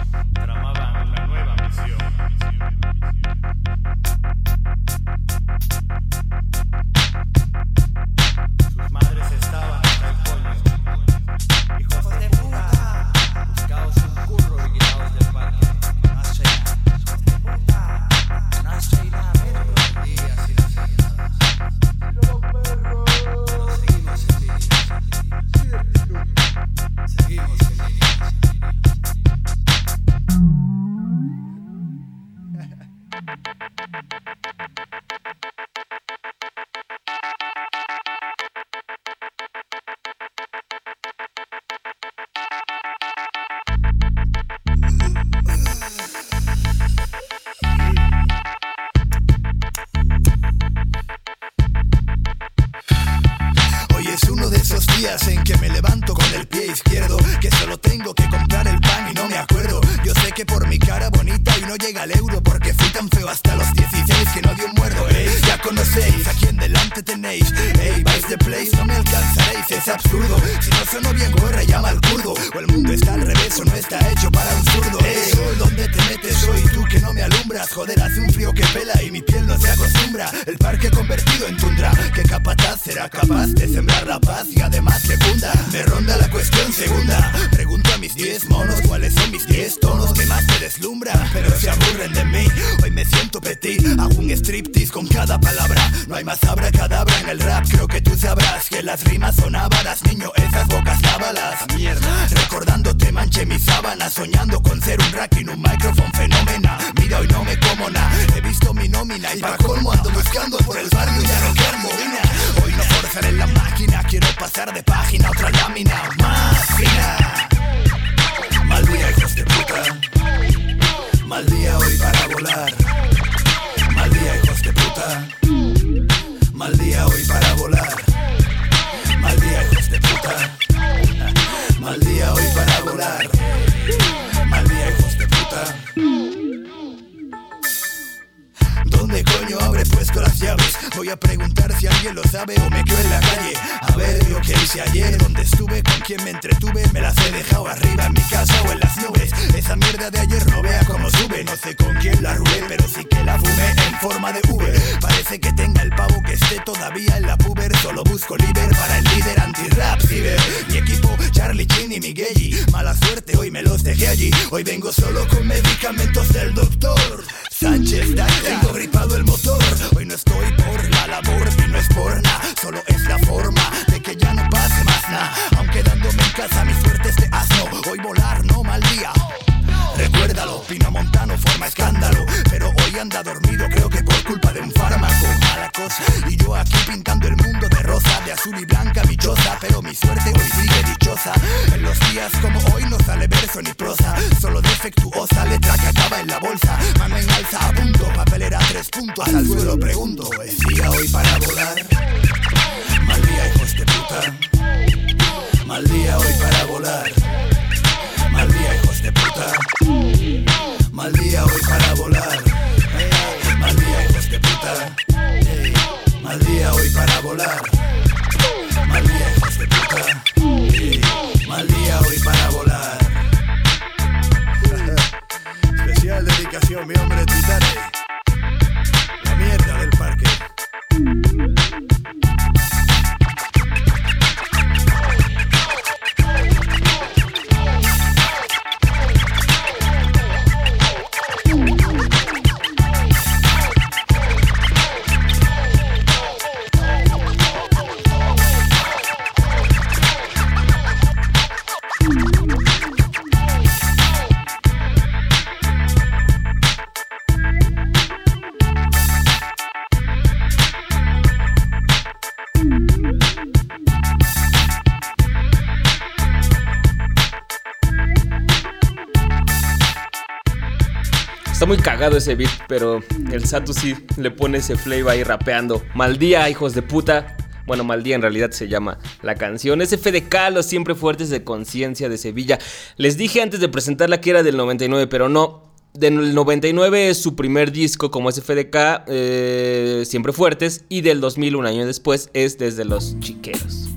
Muy 271.68 271.78
cagado 271.78 272.16
ese 272.16 272.36
beat, 272.36 272.50
pero 272.70 273.02
el 273.30 273.46
Satu 273.46 273.74
sí 273.74 273.94
le 274.16 274.32
pone 274.32 274.60
ese 274.60 274.78
flavor 274.78 275.12
ahí 275.12 275.24
rapeando. 275.24 275.84
Mal 275.96 276.18
día, 276.18 276.50
hijos 276.50 276.74
de 276.74 276.82
puta. 276.82 277.36
Bueno, 277.66 277.84
mal 277.84 278.04
día 278.04 278.16
en 278.16 278.22
realidad 278.22 278.52
se 278.52 278.70
llama 278.70 279.00
la 279.22 279.36
canción. 279.36 279.82
Es 279.82 279.90
FDK, 279.90 280.50
los 280.54 280.66
siempre 280.66 280.96
fuertes 280.96 281.30
de 281.30 281.44
conciencia 281.44 282.08
de 282.08 282.18
Sevilla. 282.18 282.58
Les 282.96 283.18
dije 283.18 283.42
antes 283.42 283.60
de 283.60 283.68
presentarla 283.68 284.22
que 284.22 284.30
era 284.30 284.44
del 284.44 284.56
99, 284.56 285.08
pero 285.08 285.28
no. 285.28 285.74
Del 285.94 286.34
99 286.34 287.10
es 287.10 287.18
su 287.18 287.36
primer 287.36 287.74
disco 287.74 288.12
como 288.12 288.32
SFDK, 288.32 289.04
eh, 289.08 290.04
Siempre 290.06 290.32
Fuertes, 290.32 290.86
y 290.88 291.02
del 291.02 291.20
2000, 291.20 291.58
un 291.58 291.66
año 291.66 291.86
después, 291.86 292.30
es 292.34 292.58
Desde 292.58 292.86
los 292.86 293.20
Chiqueros, 293.20 293.90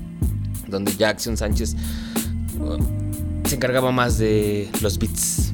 donde 0.67 0.93
Jackson 0.95 1.37
Sánchez 1.37 1.75
uh, 2.59 3.47
se 3.47 3.55
encargaba 3.55 3.91
más 3.91 4.17
de 4.17 4.67
los 4.81 4.99
beats. 4.99 5.53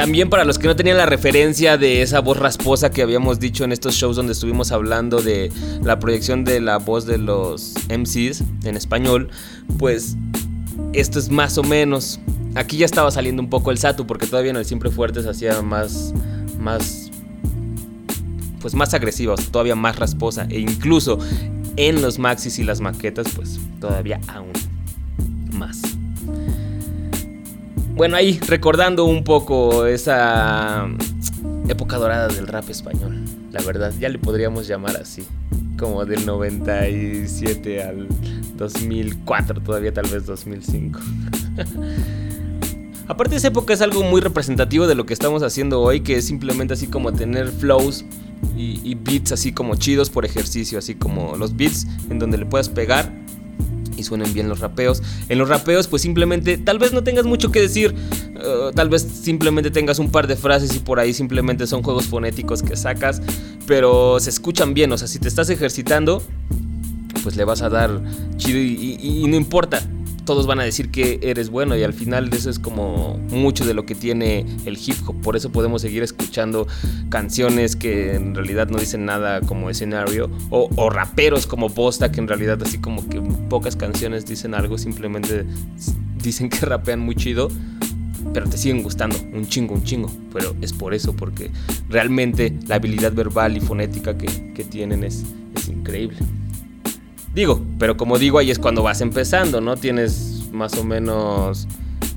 También 0.00 0.30
para 0.30 0.46
los 0.46 0.58
que 0.58 0.66
no 0.66 0.74
tenían 0.74 0.96
la 0.96 1.04
referencia 1.04 1.76
de 1.76 2.00
esa 2.00 2.20
voz 2.20 2.38
rasposa 2.38 2.90
que 2.90 3.02
habíamos 3.02 3.38
dicho 3.38 3.64
en 3.64 3.72
estos 3.72 3.96
shows 3.96 4.16
donde 4.16 4.32
estuvimos 4.32 4.72
hablando 4.72 5.20
de 5.20 5.52
la 5.82 5.98
proyección 5.98 6.42
de 6.42 6.58
la 6.58 6.78
voz 6.78 7.04
de 7.04 7.18
los 7.18 7.74
MCs 7.90 8.42
en 8.64 8.78
español, 8.78 9.28
pues 9.78 10.16
esto 10.94 11.18
es 11.18 11.28
más 11.28 11.58
o 11.58 11.62
menos. 11.64 12.18
Aquí 12.54 12.78
ya 12.78 12.86
estaba 12.86 13.10
saliendo 13.10 13.42
un 13.42 13.50
poco 13.50 13.70
el 13.70 13.76
Satu 13.76 14.06
porque 14.06 14.26
todavía 14.26 14.52
en 14.52 14.56
el 14.56 14.64
Siempre 14.64 14.90
Fuerte 14.90 15.22
se 15.22 15.28
hacía 15.28 15.60
más 15.60 16.14
más 16.58 17.10
pues 18.62 18.74
más 18.74 18.94
agresiva, 18.94 19.34
o 19.34 19.36
sea, 19.36 19.52
todavía 19.52 19.74
más 19.74 19.98
rasposa 19.98 20.46
e 20.48 20.60
incluso 20.60 21.18
en 21.76 22.00
los 22.00 22.18
maxis 22.18 22.58
y 22.58 22.64
las 22.64 22.80
maquetas 22.80 23.26
pues 23.36 23.60
todavía 23.78 24.18
aún 24.28 24.52
más. 25.52 25.82
Bueno, 28.00 28.16
ahí 28.16 28.40
recordando 28.46 29.04
un 29.04 29.24
poco 29.24 29.84
esa 29.84 30.88
época 31.68 31.98
dorada 31.98 32.28
del 32.28 32.46
rap 32.46 32.70
español, 32.70 33.26
la 33.52 33.60
verdad, 33.60 33.92
ya 34.00 34.08
le 34.08 34.18
podríamos 34.18 34.66
llamar 34.66 34.96
así, 34.96 35.26
como 35.78 36.06
del 36.06 36.24
97 36.24 37.82
al 37.82 38.08
2004, 38.56 39.60
todavía 39.60 39.92
tal 39.92 40.08
vez 40.08 40.24
2005. 40.24 40.98
Aparte 43.06 43.36
esa 43.36 43.48
época 43.48 43.74
es 43.74 43.82
algo 43.82 44.02
muy 44.02 44.22
representativo 44.22 44.86
de 44.86 44.94
lo 44.94 45.04
que 45.04 45.12
estamos 45.12 45.42
haciendo 45.42 45.82
hoy, 45.82 46.00
que 46.00 46.16
es 46.16 46.24
simplemente 46.24 46.72
así 46.72 46.86
como 46.86 47.12
tener 47.12 47.48
flows 47.48 48.06
y, 48.56 48.94
beats 48.94 49.32
así 49.32 49.52
como 49.52 49.74
chidos 49.74 50.08
por 50.08 50.24
ejercicio, 50.24 50.78
así 50.78 50.94
como 50.94 51.36
los 51.36 51.54
beats 51.54 51.86
en 52.08 52.18
donde 52.18 52.38
le 52.38 52.46
puedas 52.46 52.70
pegar 52.70 53.12
y 54.00 54.04
suenen 54.04 54.32
bien 54.34 54.48
los 54.48 54.60
rapeos. 54.60 55.02
En 55.28 55.38
los 55.38 55.48
rapeos, 55.48 55.86
pues 55.86 56.02
simplemente, 56.02 56.58
tal 56.58 56.78
vez 56.78 56.92
no 56.92 57.04
tengas 57.04 57.24
mucho 57.24 57.52
que 57.52 57.60
decir, 57.60 57.94
uh, 57.94 58.72
tal 58.72 58.88
vez 58.88 59.02
simplemente 59.02 59.70
tengas 59.70 59.98
un 59.98 60.10
par 60.10 60.26
de 60.26 60.36
frases 60.36 60.74
y 60.74 60.80
por 60.80 60.98
ahí 60.98 61.14
simplemente 61.14 61.66
son 61.66 61.82
juegos 61.82 62.06
fonéticos 62.06 62.62
que 62.62 62.76
sacas, 62.76 63.22
pero 63.66 64.18
se 64.18 64.30
escuchan 64.30 64.74
bien, 64.74 64.90
o 64.92 64.98
sea, 64.98 65.06
si 65.06 65.18
te 65.18 65.28
estás 65.28 65.50
ejercitando, 65.50 66.22
pues 67.22 67.36
le 67.36 67.44
vas 67.44 67.62
a 67.62 67.68
dar 67.68 68.00
chido 68.36 68.58
y 68.58 69.24
no 69.28 69.36
importa. 69.36 69.82
Todos 70.30 70.46
van 70.46 70.60
a 70.60 70.62
decir 70.62 70.92
que 70.92 71.18
eres 71.22 71.50
bueno 71.50 71.76
y 71.76 71.82
al 71.82 71.92
final 71.92 72.32
eso 72.32 72.50
es 72.50 72.60
como 72.60 73.18
mucho 73.30 73.64
de 73.64 73.74
lo 73.74 73.84
que 73.84 73.96
tiene 73.96 74.46
el 74.64 74.78
hip 74.78 74.94
hop. 75.04 75.20
Por 75.22 75.34
eso 75.34 75.50
podemos 75.50 75.82
seguir 75.82 76.04
escuchando 76.04 76.68
canciones 77.08 77.74
que 77.74 78.14
en 78.14 78.36
realidad 78.36 78.68
no 78.68 78.78
dicen 78.78 79.04
nada 79.04 79.40
como 79.40 79.70
escenario 79.70 80.30
o, 80.50 80.88
raperos 80.88 81.48
como 81.48 81.68
Bosta 81.68 82.12
que 82.12 82.20
en 82.20 82.28
realidad 82.28 82.62
así 82.62 82.78
como 82.78 83.08
que 83.08 83.20
pocas 83.20 83.74
canciones 83.74 84.24
dicen 84.24 84.54
algo, 84.54 84.78
simplemente 84.78 85.46
dicen 86.22 86.48
que 86.48 86.64
rapean 86.64 87.00
muy 87.00 87.16
chido 87.16 87.48
pero 88.32 88.48
te 88.48 88.56
siguen 88.56 88.84
gustando, 88.84 89.16
un 89.32 89.48
chingo, 89.48 89.74
un 89.74 89.82
chingo. 89.82 90.12
Pero 90.32 90.54
es 90.60 90.72
por 90.72 90.94
eso, 90.94 91.12
porque 91.16 91.50
realmente 91.88 92.56
la 92.68 92.76
habilidad 92.76 93.12
verbal 93.12 93.56
y 93.56 93.60
fonética 93.60 94.16
que, 94.16 94.52
que 94.52 94.62
tienen 94.62 95.02
es, 95.02 95.24
es, 95.56 95.68
increíble. 95.68 96.18
Digo, 97.34 97.62
pero 97.78 97.96
como 97.96 98.18
digo, 98.18 98.38
ahí 98.38 98.50
es 98.50 98.58
cuando 98.58 98.82
vas 98.82 99.00
empezando, 99.00 99.60
¿no? 99.60 99.76
Tienes 99.76 100.48
más 100.52 100.76
o 100.76 100.84
menos, 100.84 101.68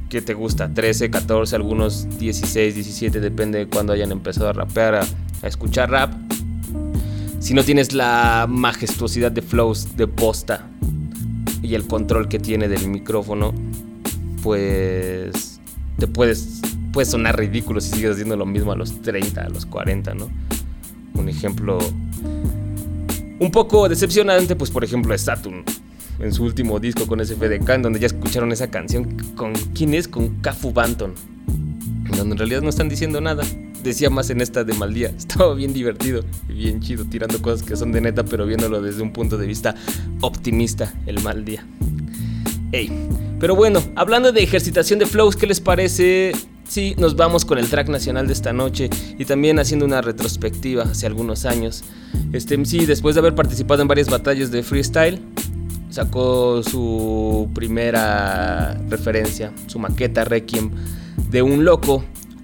¿qué 0.10 0.22
te 0.22 0.34
gusta? 0.34 0.74
13, 0.74 1.12
14, 1.12 1.56
algunos 1.56 2.18
16, 2.18 2.74
17, 2.74 3.20
depende 3.20 3.60
de 3.60 3.68
cuando 3.68 3.94
hayan 3.94 4.12
empezado 4.12 4.50
a 4.50 4.54
rapear, 4.54 4.96
a, 4.96 5.02
a 5.02 5.48
escuchar 5.48 5.92
rap. 5.92 6.14
Si 7.40 7.54
no 7.54 7.64
tienes 7.64 7.94
la 7.94 8.48
majestuosidad 8.50 9.32
de 9.32 9.42
flows 9.42 9.96
de 9.98 10.08
posta 10.08 10.68
y 11.62 11.76
el 11.76 11.86
control 11.86 12.28
que 12.28 12.40
tiene 12.40 12.68
del 12.68 12.88
micrófono, 12.88 13.54
pues 14.42 15.60
te 15.98 16.08
puedes, 16.08 16.62
puedes 16.92 17.10
sonar 17.10 17.38
ridículo 17.38 17.82
si 17.82 17.92
sigues 17.92 18.12
haciendo 18.12 18.36
lo 18.36 18.46
mismo 18.46 18.72
a 18.72 18.76
los 18.76 19.02
30, 19.02 19.42
a 19.42 19.50
los 19.50 19.66
40, 19.66 20.16
¿no? 20.16 20.30
Un 21.14 21.30
ejemplo 21.30 21.78
un 23.44 23.52
poco 23.52 23.90
decepcionante, 23.90 24.56
pues 24.56 24.72
por 24.72 24.84
ejemplo, 24.84 25.16
Saturn 25.18 25.64
en 26.20 26.32
su 26.32 26.44
último 26.44 26.80
disco 26.80 27.08
con 27.08 27.24
SFDK, 27.24 27.70
en 27.70 27.82
donde 27.82 28.00
ya 28.00 28.08
escucharon 28.08 28.52
esa 28.52 28.70
canción 28.70 29.18
con 29.36 29.54
quién 29.74 29.94
es, 29.94 30.08
con 30.08 30.42
Cafu 30.42 30.72
Banton, 30.72 31.14
en 32.06 32.18
donde 32.18 32.34
en 32.34 32.38
realidad 32.38 32.62
no 32.62 32.70
están 32.70 32.88
diciendo 32.88 33.20
nada. 33.20 33.44
Decía 33.84 34.10
más 34.10 34.30
en 34.30 34.40
esta 34.40 34.64
de 34.64 34.74
Maldía, 34.74 35.10
estaba 35.18 35.54
bien 35.56 35.74
divertido 35.74 36.24
y 36.48 36.54
bien 36.54 36.80
chido, 36.80 37.04
tirando 37.06 37.42
cosas 37.42 37.64
que 37.64 37.76
son 37.76 37.92
de 37.92 38.00
neta, 38.00 38.24
pero 38.24 38.46
viéndolo 38.46 38.82
desde 38.82 39.02
un 39.02 39.12
punto 39.12 39.38
de 39.38 39.46
vista 39.46 39.76
optimista, 40.22 40.94
el 41.06 41.22
mal 41.22 41.44
día. 41.44 41.66
Ey, 42.72 42.90
pero 43.40 43.56
bueno, 43.56 43.84
hablando 43.96 44.32
de 44.32 44.42
ejercitación 44.42 45.00
de 45.00 45.06
flows, 45.06 45.36
¿qué 45.36 45.48
les 45.48 45.60
parece 45.60 46.32
sí, 46.74 46.96
nos 46.98 47.16
vamos 47.16 47.46
con 47.46 47.60
el 47.60 47.70
track 47.70 47.88
nacional 47.90 48.26
de 48.26 48.34
esta 48.34 48.52
noche 48.52 48.90
y 49.20 49.26
también 49.26 49.60
haciendo 49.60 49.86
una 49.86 50.02
retrospectiva 50.02 50.84
hace 50.84 51.06
algunos 51.06 51.46
años. 51.46 51.84
Este, 52.34 52.66
sí, 52.66 52.88
después 52.88 53.14
de 53.14 53.20
haber 53.20 53.36
participado 53.36 53.84
en 53.84 53.88
varias 53.88 54.10
batallas 54.10 54.50
de 54.50 54.64
freestyle, 54.64 55.22
sacó 55.92 56.64
su 56.64 57.48
primera 57.54 58.74
referencia, 58.90 59.54
su 59.68 59.78
maqueta 59.78 60.26
Requiem 60.26 60.72
de 61.30 61.44
un 61.44 61.64
loco. 61.64 62.04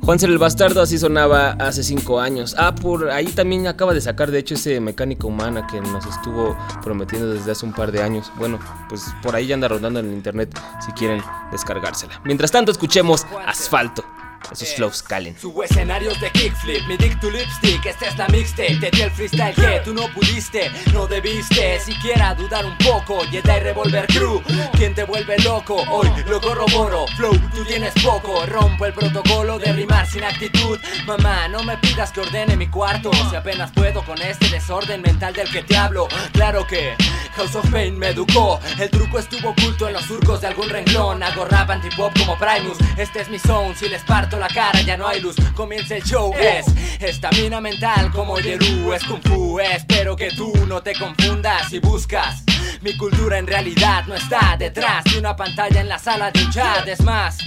Juanser 0.10 0.32
el 0.32 0.39
Bastardo 0.39 0.82
así 0.82 0.98
sonaba 0.98 1.52
hace 1.60 1.84
cinco 1.84 2.19
años. 2.19 2.56
Ah, 2.58 2.74
por 2.74 3.12
ahí 3.12 3.28
también 3.28 3.67
acaba 3.67 3.93
de 3.93 4.02
sacar 4.02 4.32
de 4.32 4.39
hecho 4.39 4.56
ese 4.56 4.80
Mecánica 4.80 5.28
Humana 5.28 5.67
que 5.67 5.80
nos 5.80 6.04
estuvo 6.04 6.58
prometiendo 6.82 7.32
desde 7.32 7.52
hace 7.52 7.63
un 7.63 7.74
par 7.74 7.91
de 7.91 8.02
años. 8.02 8.32
Bueno, 8.36 8.58
pues 8.89 9.04
por 9.22 9.36
ahí 9.36 9.45
ya 9.45 9.54
anda 9.54 9.67
rondando 9.67 10.00
en 10.00 10.08
el 10.08 10.13
internet 10.13 10.60
si 10.84 10.91
quieren 10.93 11.22
descargársela. 11.52 12.19
Mientras 12.24 12.50
tanto 12.50 12.72
escuchemos 12.72 13.28
Asfalto. 13.45 14.04
Esos 14.52 14.73
flows 14.73 15.04
calen. 15.04 15.38
Subo 15.38 15.63
escenarios 15.63 16.19
de 16.19 16.32
kickflip, 16.32 16.86
mi 16.88 16.97
dick 16.97 17.19
to 17.19 17.30
lipstick, 17.30 17.86
esta 17.86 18.08
es 18.08 18.17
la 18.17 18.28
mixtape, 18.30 18.78
te 18.78 18.89
di 18.89 19.02
el 19.02 19.12
freestyle 19.12 19.54
que 19.54 19.82
tú 19.86 19.93
no 19.93 20.08
pudiste, 20.13 20.71
no 20.91 21.06
debiste 21.06 21.80
siquiera 21.80 22.34
dudar 22.34 22.65
un 22.65 22.75
poco, 22.80 23.21
Jedi 23.30 23.60
Revolver 23.60 24.08
Crew, 24.08 24.41
quien 24.75 24.95
te 24.95 25.04
vuelve 25.04 25.38
loco, 25.39 25.75
hoy 25.91 26.12
lo 26.28 26.41
corroboro, 26.41 27.06
flow, 27.15 27.38
tú 27.54 27.63
tienes 27.65 27.93
poco, 28.04 28.43
rompo 28.47 28.88
el 28.88 28.93
protocolo 28.93 29.60
de 29.60 29.71
rimar 29.71 30.08
sin 30.08 30.23
actitud, 30.23 30.80
mamá, 31.06 31.47
no 31.47 31.63
me 31.63 31.78
pidas 31.78 32.12
que 32.12 32.21
ordene 32.21 32.56
mi 32.56 32.67
cuarto, 32.67 33.12
si 33.30 33.36
apenas 33.36 33.71
puedo 33.71 34.04
con 34.04 34.19
este 34.19 34.49
desorden 34.49 35.04
mental 35.04 35.34
del 35.34 35.49
que 35.52 35.62
te 35.62 35.78
hablo, 35.78 36.08
claro 36.32 36.65
que 36.65 36.95
House 37.36 37.56
of 37.56 37.69
Pain 37.69 37.97
me 37.97 38.08
educó, 38.10 38.60
el 38.80 38.89
truco 38.89 39.19
estuvo 39.19 39.49
oculto 39.49 39.88
en 39.88 39.93
los 39.93 40.06
surcos 40.06 40.41
de 40.41 40.47
algún 40.47 40.69
renglón, 40.69 41.21
hago 41.21 41.45
rap 41.45 41.69
antipop 41.69 42.17
como 42.17 42.36
Primus, 42.38 42.78
este 42.97 43.21
es 43.21 43.30
mi 43.30 43.38
zone, 43.38 43.75
si 43.75 43.88
les 43.88 44.02
parto 44.04 44.29
la 44.38 44.48
cara, 44.48 44.82
ya 44.82 44.98
no 44.98 45.08
hay 45.08 45.22
luz. 45.22 45.36
Comienza 45.56 45.96
el 45.96 46.04
show, 46.04 46.34
es 46.39 46.65
estamina 47.00 47.62
mental 47.62 48.12
como 48.12 48.39
Yeru, 48.39 48.94
es 48.94 49.04
Kung 49.04 49.22
Fu. 49.24 49.60
Espero 49.60 50.15
que 50.15 50.32
tú 50.32 50.54
no 50.68 50.82
te 50.82 50.94
confundas 50.94 51.72
y 51.74 51.80
buscas. 51.80 52.44
Mi 52.82 52.96
cultura 52.96 53.38
en 53.38 53.48
realidad 53.48 54.06
no 54.08 54.15
está 54.15 54.56
detrás 54.58 55.04
de 55.06 55.18
una 55.18 55.36
pantalla 55.36 55.82
en 55.82 55.89
la 55.89 56.00
sala 56.00 56.32
de 56.32 56.44
un 56.44 56.52
chat. 56.52 56.88
Es 56.88 57.02
más, 57.02 57.38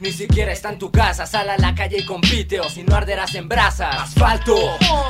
ni 0.00 0.12
siquiera 0.12 0.52
está 0.52 0.70
en 0.70 0.78
tu 0.78 0.90
casa. 0.90 1.26
Sal 1.26 1.50
a 1.50 1.58
la 1.58 1.74
calle 1.74 1.98
y 1.98 2.04
compite, 2.06 2.60
o 2.60 2.68
si 2.68 2.82
no 2.82 2.96
arderás 2.96 3.34
en 3.34 3.48
brasas. 3.48 3.94
Asfalto, 3.94 4.56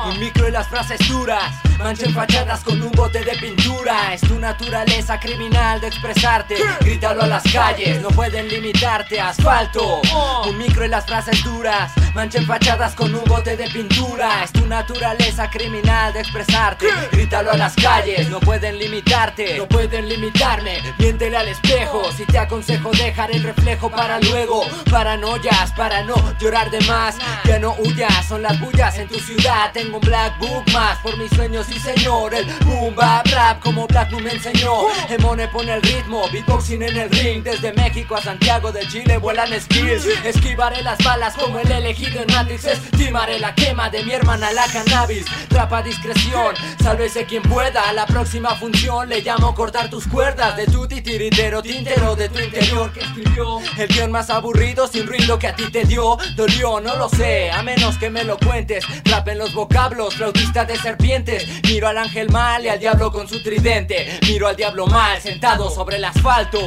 un 0.09 0.19
micro 0.19 0.49
y 0.49 0.53
las 0.53 0.69
frases 0.69 0.99
duras. 1.09 1.53
Manchen 1.79 2.13
fachadas 2.13 2.61
con 2.61 2.83
un 2.83 2.91
bote 2.93 3.25
de 3.25 3.37
pintura. 3.37 4.13
Es 4.13 4.23
tu 4.23 4.39
naturaleza 4.39 5.19
criminal 5.21 5.81
de 5.81 5.89
expresarte. 5.89 6.57
Grítalo 6.81 7.23
a 7.23 7.27
las 7.27 7.45
calles, 7.45 8.03
no 8.03 8.09
pueden 8.09 8.49
limitarte. 8.49 9.21
Asfalto, 9.21 10.01
un 10.47 10.59
micro 10.59 10.85
y 10.85 10.89
las 10.89 11.07
frases 11.07 11.10
duras. 11.43 11.93
Manchen 12.15 12.47
fachadas 12.47 12.95
con 12.95 13.15
un 13.15 13.25
bote 13.25 13.57
de 13.57 13.69
pintura. 13.69 14.45
Es 14.45 14.53
tu 14.53 14.67
naturaleza 14.67 15.51
criminal 15.51 16.13
de 16.13 16.21
expresarte. 16.21 16.87
Grítalo 17.11 17.51
a 17.51 17.57
las 17.57 17.75
calles, 17.75 18.29
no 18.31 18.39
pueden 18.39 18.79
limitarte. 18.79 19.59
No 19.59 19.67
pueden 19.67 20.09
limitarme. 20.09 20.79
Miéntele 20.99 21.37
al 21.37 21.49
espejo. 21.49 22.11
Si 22.17 22.25
te 22.27 22.39
aconsejo 22.39 22.91
dejar 22.93 23.33
el 23.33 23.43
reflejo 23.43 23.91
para 23.91 24.21
luego. 24.21 24.63
Paranoias, 24.91 25.73
para 25.77 26.03
no 26.03 26.15
llorar 26.39 26.71
de 26.71 26.81
más. 26.83 27.17
Que 27.43 27.59
no 27.59 27.75
huyas, 27.79 28.27
son 28.27 28.43
las 28.43 28.59
bullas 28.61 28.97
en 28.99 29.09
tu 29.09 29.19
ciudad. 29.19 29.73
Tengo 29.73 29.99
un 29.99 30.07
black 30.07 30.39
book 30.39 30.65
más 30.73 30.99
por 30.99 31.17
mis 31.17 31.31
sueños, 31.31 31.69
y 31.71 31.79
señor. 31.81 32.35
El 32.35 32.47
boom 32.65 32.95
bap 32.95 33.27
rap 33.27 33.61
como 33.61 33.87
Black 33.87 34.13
me 34.13 34.31
enseñó. 34.31 34.89
Emone 35.09 35.49
pone 35.49 35.75
el 35.75 35.83
ritmo, 35.83 36.29
beatboxing 36.33 36.83
en 36.83 36.97
el 36.97 37.11
ring. 37.11 37.43
Desde 37.43 37.73
México 37.73 38.15
a 38.17 38.23
Santiago 38.23 38.71
de 38.73 38.87
Chile 38.89 39.19
vuelan 39.19 39.49
skills. 39.61 40.07
Esquivaré 40.25 40.83
las 40.83 41.00
balas 41.05 41.35
como 41.35 41.59
el 41.59 41.71
elegido 41.71 42.23
en 42.23 42.33
Matrix. 42.33 42.65
Estimaré 42.65 43.39
la 43.39 43.55
quema 43.55 43.91
de 43.91 44.03
mi 44.05 44.13
hermana 44.13 44.53
la 44.53 44.67
cannabis. 44.67 45.25
Trapa 45.49 45.83
discreción, 45.83 46.55
sálvese 46.83 47.25
quien 47.25 47.43
pueda. 47.43 47.89
A 47.89 47.93
la 47.93 48.07
próxima 48.07 48.55
función 48.57 49.09
le 49.09 49.21
llamo 49.21 49.55
cortar 49.55 49.91
tus 49.91 50.07
cuerdas. 50.07 50.57
De 50.57 50.67
tu 50.67 50.87
titiritero 50.87 51.63
tintero 51.63 52.17
de 52.17 52.29
tu 52.29 52.39
interior 52.39 52.93
que 52.93 53.01
escribió. 53.01 53.61
El 53.79 53.89
guion 53.89 54.11
más 54.11 54.31
aburrido 54.31 54.87
sin 54.87 55.07
ruido 55.07 55.39
que 55.39 55.49
a 55.49 55.55
ti 55.55 55.71
te 55.71 55.85
dio. 55.85 56.17
Dolió, 56.37 56.81
no 56.81 56.97
lo 56.97 57.09
sé, 57.09 57.51
a 57.51 57.63
menos 57.63 57.97
que 57.99 58.11
me 58.11 58.25
lo 58.25 58.39
cuentes. 58.39 58.85
Rap 59.05 59.29
en 59.29 59.39
los 59.39 59.55
vocablos, 59.55 60.15
flautista 60.15 60.65
de 60.65 60.77
serpientes. 60.77 61.47
Miro 61.65 61.89
al 61.89 61.99
ángel 61.99 62.31
mal 62.31 62.65
y 62.65 62.69
al 62.69 62.79
diablo 62.79 63.11
con 63.13 63.29
su 63.29 63.43
tridente. 63.43 64.19
Miro 64.23 64.49
al 64.49 64.57
diablo 64.57 64.87
mal 64.87 65.21
sentado 65.21 65.71
sobre 65.71 65.97
el 65.97 66.05
asfalto. 66.05 66.61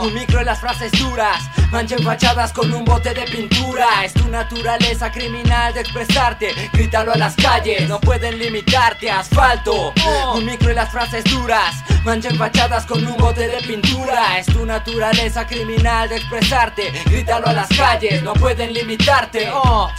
Un 0.00 0.14
micro 0.14 0.40
en 0.40 0.46
las 0.46 0.60
frases 0.60 0.92
duras. 0.92 1.42
Manchen 1.70 2.02
fachadas 2.02 2.52
con 2.52 2.72
un 2.72 2.84
bote 2.84 3.12
de 3.14 3.22
pintura. 3.22 3.73
Es 4.04 4.12
tu 4.14 4.28
naturaleza 4.28 5.10
criminal 5.10 5.74
de 5.74 5.80
expresarte. 5.80 6.54
Grítalo 6.72 7.12
a 7.12 7.16
las 7.16 7.34
calles, 7.34 7.88
no 7.88 7.98
pueden 8.00 8.38
limitarte. 8.38 9.10
Asfalto, 9.10 9.92
un 10.34 10.44
micro 10.44 10.70
y 10.70 10.74
las 10.74 10.90
frases 10.90 11.24
duras. 11.24 11.74
Manchen 12.04 12.36
fachadas 12.36 12.86
con 12.86 13.04
un 13.04 13.16
bote 13.16 13.48
de 13.48 13.60
pintura. 13.62 14.38
Es 14.38 14.46
tu 14.46 14.64
naturaleza 14.64 15.46
criminal 15.46 16.08
de 16.08 16.16
expresarte. 16.16 16.92
Grítalo 17.06 17.48
a 17.48 17.52
las 17.52 17.68
calles, 17.68 18.22
no 18.22 18.34
pueden 18.34 18.72
limitarte. 18.72 19.50
Oh. 19.52 19.90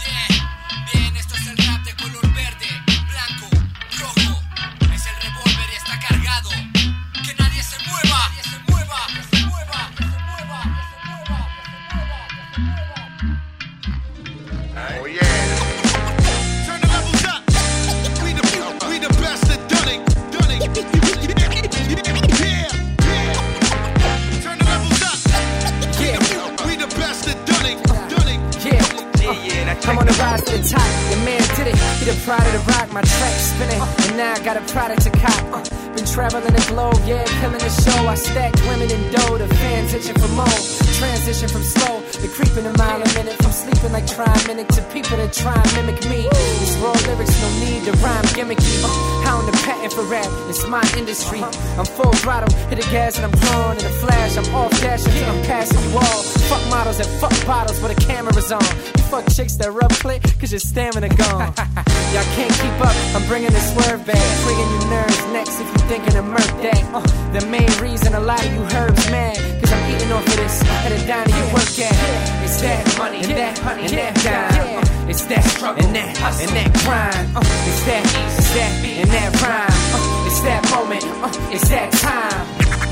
I'm 29.86 30.00
on 30.00 30.08
the 30.08 30.18
rise 30.18 30.42
to 30.42 30.58
the 30.58 30.66
top. 30.66 30.90
Your 31.14 31.22
man 31.22 31.42
did 31.54 31.70
it. 31.70 31.78
He 32.02 32.10
the 32.10 32.18
pride 32.26 32.42
of 32.42 32.54
the 32.58 32.64
rock. 32.74 32.90
My 32.92 33.06
track 33.06 33.38
spinning. 33.38 33.82
And 34.10 34.18
now 34.18 34.34
I 34.34 34.40
got 34.42 34.58
a 34.58 34.66
product 34.74 35.04
to 35.06 35.12
cop. 35.14 35.46
Uh, 35.54 35.62
been 35.94 36.06
traveling 36.10 36.42
the 36.42 36.66
globe, 36.74 36.98
yeah, 37.06 37.24
killing 37.38 37.62
the 37.62 37.70
show. 37.70 38.02
I 38.10 38.16
stacked 38.16 38.58
women 38.66 38.90
in 38.90 39.02
dough. 39.14 39.38
The 39.38 39.46
fans 39.46 39.94
itching 39.94 40.18
for 40.18 40.32
more. 40.34 40.58
Transition 40.98 41.50
from 41.50 41.62
slow 41.62 42.02
to 42.02 42.28
creeping 42.34 42.66
a 42.66 42.74
mile 42.82 42.98
a 42.98 43.10
minute. 43.14 43.38
From 43.46 43.54
sleeping 43.54 43.94
like 43.94 44.10
triminic 44.10 44.68
to 44.74 44.82
people 44.90 45.18
that 45.22 45.32
try 45.34 45.54
and 45.54 45.72
mimic 45.78 46.02
me. 46.10 46.26
These 46.34 46.78
raw 46.82 46.98
lyrics, 47.06 47.38
no 47.46 47.50
need 47.62 47.86
to 47.86 47.94
rhyme 48.02 48.26
gimmicky. 48.34 48.82
Uh, 48.82 48.90
hound 49.22 49.46
the 49.46 49.54
patent 49.70 49.94
for 49.94 50.06
rap. 50.10 50.26
It's 50.50 50.66
my 50.66 50.82
industry. 50.98 51.46
I'm 51.78 51.86
full 51.86 52.10
throttle. 52.26 52.50
Hit 52.74 52.82
the 52.82 52.88
gas 52.90 53.22
and 53.22 53.30
I'm 53.30 53.36
drawn 53.38 53.78
in 53.78 53.86
a 53.86 53.94
flash. 54.02 54.34
I'm 54.34 54.50
off 54.56 54.74
dashing 54.82 55.14
till 55.14 55.30
I'm 55.30 55.44
passing 55.46 55.78
you 55.78 55.94
all. 56.02 56.22
Fuck 56.50 56.64
models 56.74 56.98
and 56.98 57.10
fuck 57.22 57.38
bottles 57.46 57.78
where 57.82 57.94
the 57.94 58.02
camera's 58.02 58.52
on. 58.52 58.66
Fuck 59.10 59.30
chicks 59.32 59.56
that 59.58 59.72
rub 59.72 59.92
click 60.02 60.22
cause 60.40 60.52
your 60.52 60.60
stamina 60.60 61.10
gone. 61.10 61.54
Y'all 62.14 62.30
can't 62.36 62.52
keep 62.58 62.78
up. 62.82 62.96
I'm 63.16 63.26
bringing 63.28 63.54
the 63.54 63.62
swerve 63.72 64.06
back. 64.06 64.18
Swinging 64.44 64.70
you 64.74 64.82
nerves 64.90 65.20
next 65.32 65.60
if 65.62 65.68
you 65.68 65.80
thinking 65.88 66.16
of 66.18 66.26
murk 66.26 66.52
that. 66.66 66.82
Uh, 66.92 67.06
the 67.32 67.46
main 67.48 67.70
reason 67.80 68.14
a 68.16 68.20
lot 68.20 68.44
of 68.44 68.52
you 68.52 68.62
herbs 68.76 69.06
mad. 69.12 69.38
Cause 69.62 69.72
I'm 69.72 69.84
eating 69.94 70.12
off 70.12 70.26
of 70.26 70.36
this 70.36 70.64
at 70.84 70.92
a 70.92 71.00
diner 71.08 71.32
you 71.32 71.46
work 71.54 71.70
at. 71.80 71.96
It's 72.44 72.60
that 72.62 72.82
money 72.98 73.22
and 73.24 73.38
that 73.38 73.58
honey 73.60 73.84
and 73.84 73.94
that 73.94 74.16
dime. 74.26 74.84
Uh, 74.84 75.10
it's 75.10 75.24
that 75.26 75.44
struggle 75.44 75.86
and 75.86 75.96
that 75.96 76.18
hustle 76.18 76.50
and 76.50 76.58
that 76.58 76.72
grind. 76.82 77.38
Uh, 77.38 77.46
it's 77.70 77.84
that, 77.86 78.04
it's 78.10 78.54
that 78.58 78.72
and 78.84 79.10
that 79.14 79.30
rhyme. 79.38 79.80
Uh, 79.94 80.28
it's 80.28 80.42
that 80.42 80.62
moment. 80.74 81.04
Uh, 81.22 81.54
it's 81.54 81.70
that 81.70 81.94
time. 82.02 82.42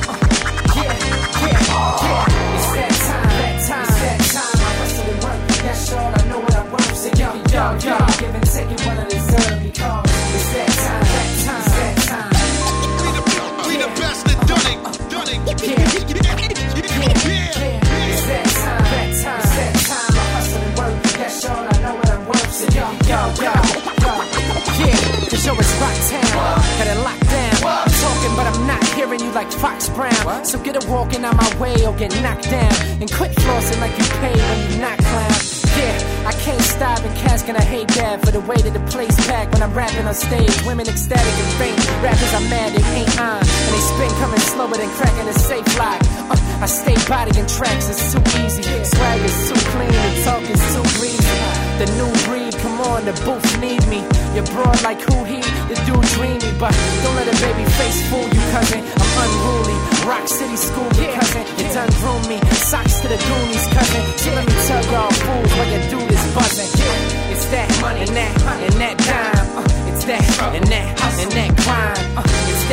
Uh, 0.08 0.16
yeah, 0.78 0.94
yeah, 1.42 1.58
yeah. 2.06 2.56
It's 2.56 2.72
that 2.78 2.93
all 5.94 6.12
I 6.14 6.24
know 6.28 6.40
what 6.40 6.56
I 6.56 6.64
work. 6.72 6.82
So 6.96 7.10
yo, 7.20 7.30
yo, 7.54 7.64
yo, 7.86 7.98
give 8.20 8.36
and 8.36 8.48
take 8.48 8.72
it 8.72 8.82
what 8.86 8.98
I 9.00 9.06
deserve 9.10 9.60
because 9.64 10.04
it's 10.34 10.50
that 10.54 10.70
time, 10.84 11.04
that 11.14 11.30
time, 11.46 11.62
it's 11.62 11.74
that 11.80 11.96
time. 12.10 12.32
We 13.04 13.10
the, 13.18 13.24
we 13.68 13.74
the 13.78 13.90
best 14.00 14.28
at 14.28 14.40
done 14.48 14.68
it. 14.72 14.80
Done 15.10 15.30
it. 15.30 15.40
Yeah, 15.64 15.74
yeah, 15.74 16.34
it's 18.10 18.26
that 18.28 18.46
time, 18.46 18.84
that 18.84 19.10
time, 19.22 19.40
it's 19.40 19.54
that 19.58 19.74
time. 19.88 20.14
I 20.14 20.26
hustle 20.34 20.62
and 20.62 20.74
work. 20.78 20.96
That's 21.18 21.46
all 21.46 21.64
I 21.64 21.76
know 21.82 21.96
what 21.96 22.10
I'm 22.10 22.26
worth. 22.28 22.52
So 22.54 22.66
yo, 22.74 22.86
yo, 23.10 23.20
yo, 23.44 23.54
yo. 24.04 24.12
Yeah, 24.82 25.30
cause 25.30 25.46
yo, 25.46 25.54
it's 25.54 25.74
rock 25.82 25.98
town. 26.10 26.58
Got 26.78 26.88
it 26.88 27.00
locked 27.04 27.30
down. 27.30 27.54
I'm 27.64 27.92
talking, 28.02 28.34
but 28.36 28.46
I'm 28.48 28.68
not 28.68 28.84
hearing 28.96 29.20
you 29.20 29.32
like 29.32 29.52
Fox 29.52 29.90
Brown. 29.90 30.46
So 30.46 30.60
get 30.60 30.76
a 30.76 30.90
walking 30.90 31.24
out 31.26 31.36
my 31.36 31.60
way 31.60 31.86
or 31.86 31.94
get 31.96 32.12
knocked 32.22 32.50
down. 32.50 32.74
And 33.02 33.12
quit 33.12 33.32
flossing 33.32 33.80
like 33.80 33.96
you 33.98 34.06
pay 34.20 34.34
when 34.34 34.72
you 34.72 34.80
not 34.80 34.98
clown. 34.98 35.53
Yeah, 35.78 36.28
I 36.28 36.34
can't 36.34 36.62
stop 36.62 37.00
and 37.00 37.16
cats 37.18 37.44
gonna 37.44 37.64
hate 37.64 37.88
that 38.00 38.26
for 38.26 38.32
the 38.32 38.42
way 38.42 38.58
that 38.58 38.74
the 38.74 38.84
place 38.92 39.16
packed 39.28 39.54
when 39.54 39.62
I'm 39.64 39.74
rapping 39.74 40.06
on 40.06 40.14
stage. 40.14 40.54
Women 40.64 40.88
ecstatic 40.88 41.36
and 41.44 41.52
faint. 41.60 41.78
Rappers 42.02 42.34
are 42.34 42.48
mad, 42.50 42.74
they 42.74 42.86
ain't 43.00 43.20
on. 43.20 43.42
And 43.42 43.72
they 43.74 43.84
spin 43.92 44.12
coming 44.22 44.40
slower 44.40 44.78
than 44.78 44.90
cracking 44.98 45.28
a 45.28 45.34
safe 45.34 45.68
lock. 45.78 46.02
Uh, 46.30 46.64
I 46.64 46.68
stay 46.68 46.96
body 47.08 47.32
bodying 47.32 47.48
tracks, 47.48 47.90
it's 47.90 48.14
too 48.14 48.24
easy. 48.44 48.64
Swag 48.64 49.22
is 49.22 49.38
too 49.50 49.62
clean, 49.72 49.92
the 49.92 50.22
talk 50.26 50.44
is 50.50 50.62
too 50.74 51.00
green. 51.00 51.24
when 53.04 53.14
the 53.14 53.22
booth 53.24 53.60
need 53.60 53.86
me. 53.88 54.02
You're 54.34 54.46
broad 54.46 54.82
like 54.84 55.02
who 55.02 55.24
he, 55.24 55.42
the 55.42 55.76
dude 55.86 56.06
dreamy, 56.14 56.58
but 56.60 56.74
don't 57.04 57.16
let 57.16 57.28
a 57.28 57.36
baby 57.42 57.70
face 57.72 58.08
fool 58.10 58.24
you, 58.24 58.42
cousin. 58.52 58.84
I'm 58.98 59.24
unruly. 59.24 59.93
Rock 60.06 60.28
City 60.28 60.56
school, 60.58 60.90
me, 61.00 61.08
cousin. 61.16 61.44
You 61.58 61.68
done 61.74 61.90
groom 62.02 62.22
me. 62.28 62.38
Socks 62.52 63.00
to 63.02 63.08
the 63.08 63.16
Goonies, 63.16 63.68
cousin. 63.72 64.04
So 64.18 64.30
let 64.36 64.46
me 64.46 64.56
tell 64.68 64.84
y'all 64.92 65.12
fools 65.12 65.52
when 65.58 65.68
your 65.72 65.84
dude 65.92 66.12
is 66.12 66.26
buzzing. 66.36 66.72
It's 67.32 67.46
that 67.56 67.70
money 67.82 68.02
and 68.02 68.16
that 68.16 68.34
and 68.68 68.76
that 68.84 68.98
dime. 69.00 69.48
Uh, 69.58 69.90
it's 69.90 70.04
that 70.06 70.24
and 70.58 70.68
that 70.68 70.88
and 71.22 71.32
that 71.32 71.52
crime. 71.64 72.18
Uh, 72.18 72.24
it's 72.52 72.64
that 72.68 72.73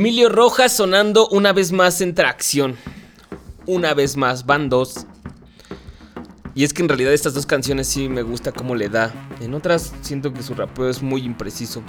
Emilio 0.00 0.30
Rojas 0.30 0.74
sonando 0.74 1.28
una 1.28 1.52
vez 1.52 1.72
más 1.72 2.00
en 2.00 2.14
tracción. 2.14 2.74
Una 3.66 3.92
vez 3.92 4.16
más, 4.16 4.46
van 4.46 4.70
dos. 4.70 5.06
Y 6.54 6.64
es 6.64 6.72
que 6.72 6.80
en 6.80 6.88
realidad 6.88 7.12
estas 7.12 7.34
dos 7.34 7.44
canciones 7.44 7.86
sí 7.86 8.08
me 8.08 8.22
gusta 8.22 8.50
cómo 8.50 8.74
le 8.74 8.88
da. 8.88 9.12
En 9.42 9.52
otras 9.52 9.92
siento 10.00 10.32
que 10.32 10.42
su 10.42 10.54
rapeo 10.54 10.88
es 10.88 11.02
muy 11.02 11.22
impreciso. 11.22 11.82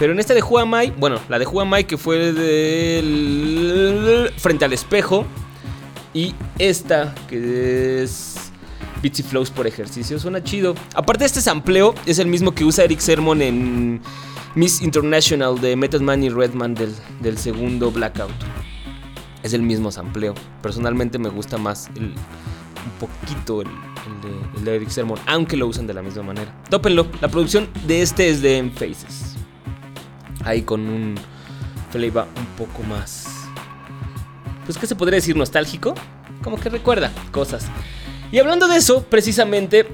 Pero 0.00 0.12
en 0.12 0.18
esta 0.18 0.34
de 0.34 0.42
Who 0.42 0.58
Am 0.58 0.82
I, 0.82 0.90
bueno, 0.90 1.20
la 1.28 1.38
de 1.38 1.46
Who 1.46 1.60
Am 1.60 1.78
I 1.78 1.84
que 1.84 1.96
fue 1.96 2.32
del 2.32 4.32
frente 4.38 4.64
al 4.64 4.72
espejo. 4.72 5.24
Y 6.12 6.34
esta 6.58 7.14
que 7.28 8.02
es 8.02 8.34
Beats 9.00 9.20
y 9.20 9.22
Flows 9.22 9.52
por 9.52 9.68
ejercicio, 9.68 10.18
suena 10.18 10.42
chido. 10.42 10.74
Aparte 10.96 11.24
este 11.24 11.40
sampleo 11.40 11.94
es 12.04 12.18
el 12.18 12.26
mismo 12.26 12.52
que 12.52 12.64
usa 12.64 12.82
Eric 12.82 12.98
Sermon 12.98 13.40
en 13.42 14.00
Miss 14.54 14.82
International 14.82 15.60
de 15.60 15.76
Method 15.76 16.00
Man 16.00 16.24
y 16.24 16.28
Redman 16.28 16.74
del, 16.74 16.94
del 17.20 17.38
segundo 17.38 17.90
Blackout. 17.90 18.32
Es 19.42 19.52
el 19.54 19.62
mismo 19.62 19.90
sampleo. 19.90 20.34
Personalmente 20.62 21.18
me 21.18 21.28
gusta 21.28 21.56
más 21.56 21.88
el, 21.94 22.06
un 22.06 22.92
poquito 22.98 23.62
el, 23.62 23.68
de 24.64 24.76
Eric 24.76 24.88
Sermon, 24.88 25.18
aunque 25.26 25.56
lo 25.56 25.66
usan 25.66 25.86
de 25.86 25.94
la 25.94 26.02
misma 26.02 26.22
manera. 26.22 26.54
Tópenlo, 26.68 27.06
la 27.20 27.28
producción 27.28 27.68
de 27.86 28.02
este 28.02 28.28
es 28.28 28.42
de 28.42 28.58
M 28.58 28.70
Faces. 28.70 29.36
Ahí 30.44 30.62
con 30.62 30.80
un 30.88 31.14
flavor 31.90 32.26
un 32.36 32.46
poco 32.56 32.82
más. 32.82 33.28
Pues, 34.64 34.78
¿qué 34.78 34.86
se 34.86 34.94
podría 34.94 35.16
decir? 35.16 35.36
¿Nostálgico? 35.36 35.94
Como 36.42 36.58
que 36.58 36.68
recuerda 36.68 37.12
cosas. 37.32 37.66
Y 38.32 38.38
hablando 38.38 38.68
de 38.68 38.76
eso, 38.76 39.02
precisamente, 39.04 39.86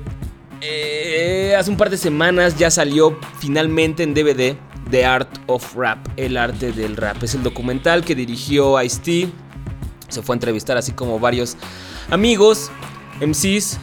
eh, 0.60 1.54
hace 1.58 1.70
un 1.70 1.76
par 1.76 1.90
de 1.90 1.96
semanas 1.96 2.58
ya 2.58 2.70
salió 2.70 3.18
finalmente 3.38 4.02
en 4.02 4.14
DVD 4.14 4.56
The 4.90 5.04
Art 5.04 5.28
of 5.46 5.74
Rap, 5.74 5.98
el 6.16 6.36
arte 6.36 6.72
del 6.72 6.96
rap. 6.96 7.22
Es 7.22 7.34
el 7.34 7.42
documental 7.42 8.04
que 8.04 8.14
dirigió 8.14 8.80
Ice-T. 8.80 9.28
Se 10.08 10.22
fue 10.22 10.34
a 10.34 10.36
entrevistar 10.36 10.76
así 10.76 10.92
como 10.92 11.18
varios 11.18 11.56
amigos, 12.10 12.70
MCs, 13.20 13.78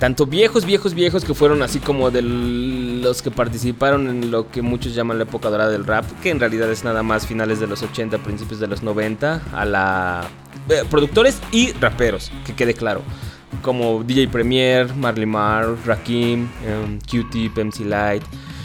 tanto 0.00 0.26
viejos, 0.26 0.66
viejos, 0.66 0.94
viejos 0.94 1.24
que 1.24 1.34
fueron 1.34 1.62
así 1.62 1.78
como 1.78 2.10
de 2.10 2.22
los 2.22 3.22
que 3.22 3.30
participaron 3.30 4.08
en 4.08 4.30
lo 4.30 4.50
que 4.50 4.62
muchos 4.62 4.94
llaman 4.94 5.18
la 5.18 5.24
época 5.24 5.48
dorada 5.48 5.70
del 5.70 5.86
rap, 5.86 6.04
que 6.22 6.30
en 6.30 6.40
realidad 6.40 6.70
es 6.70 6.82
nada 6.82 7.02
más 7.04 7.26
finales 7.26 7.60
de 7.60 7.68
los 7.68 7.82
80, 7.82 8.18
principios 8.18 8.58
de 8.58 8.66
los 8.66 8.82
90, 8.82 9.42
a 9.52 9.64
la... 9.64 10.28
eh, 10.68 10.82
productores 10.90 11.40
y 11.52 11.72
raperos, 11.72 12.32
que 12.44 12.54
quede 12.54 12.74
claro. 12.74 13.02
Como 13.62 14.04
DJ 14.04 14.28
Premier, 14.28 14.94
Marley 14.94 15.26
Marl, 15.26 15.76
Rakim, 15.84 16.48
em, 16.64 16.98
Q-Tip, 17.10 17.58
MC 17.58 17.84
Light, 17.84 18.22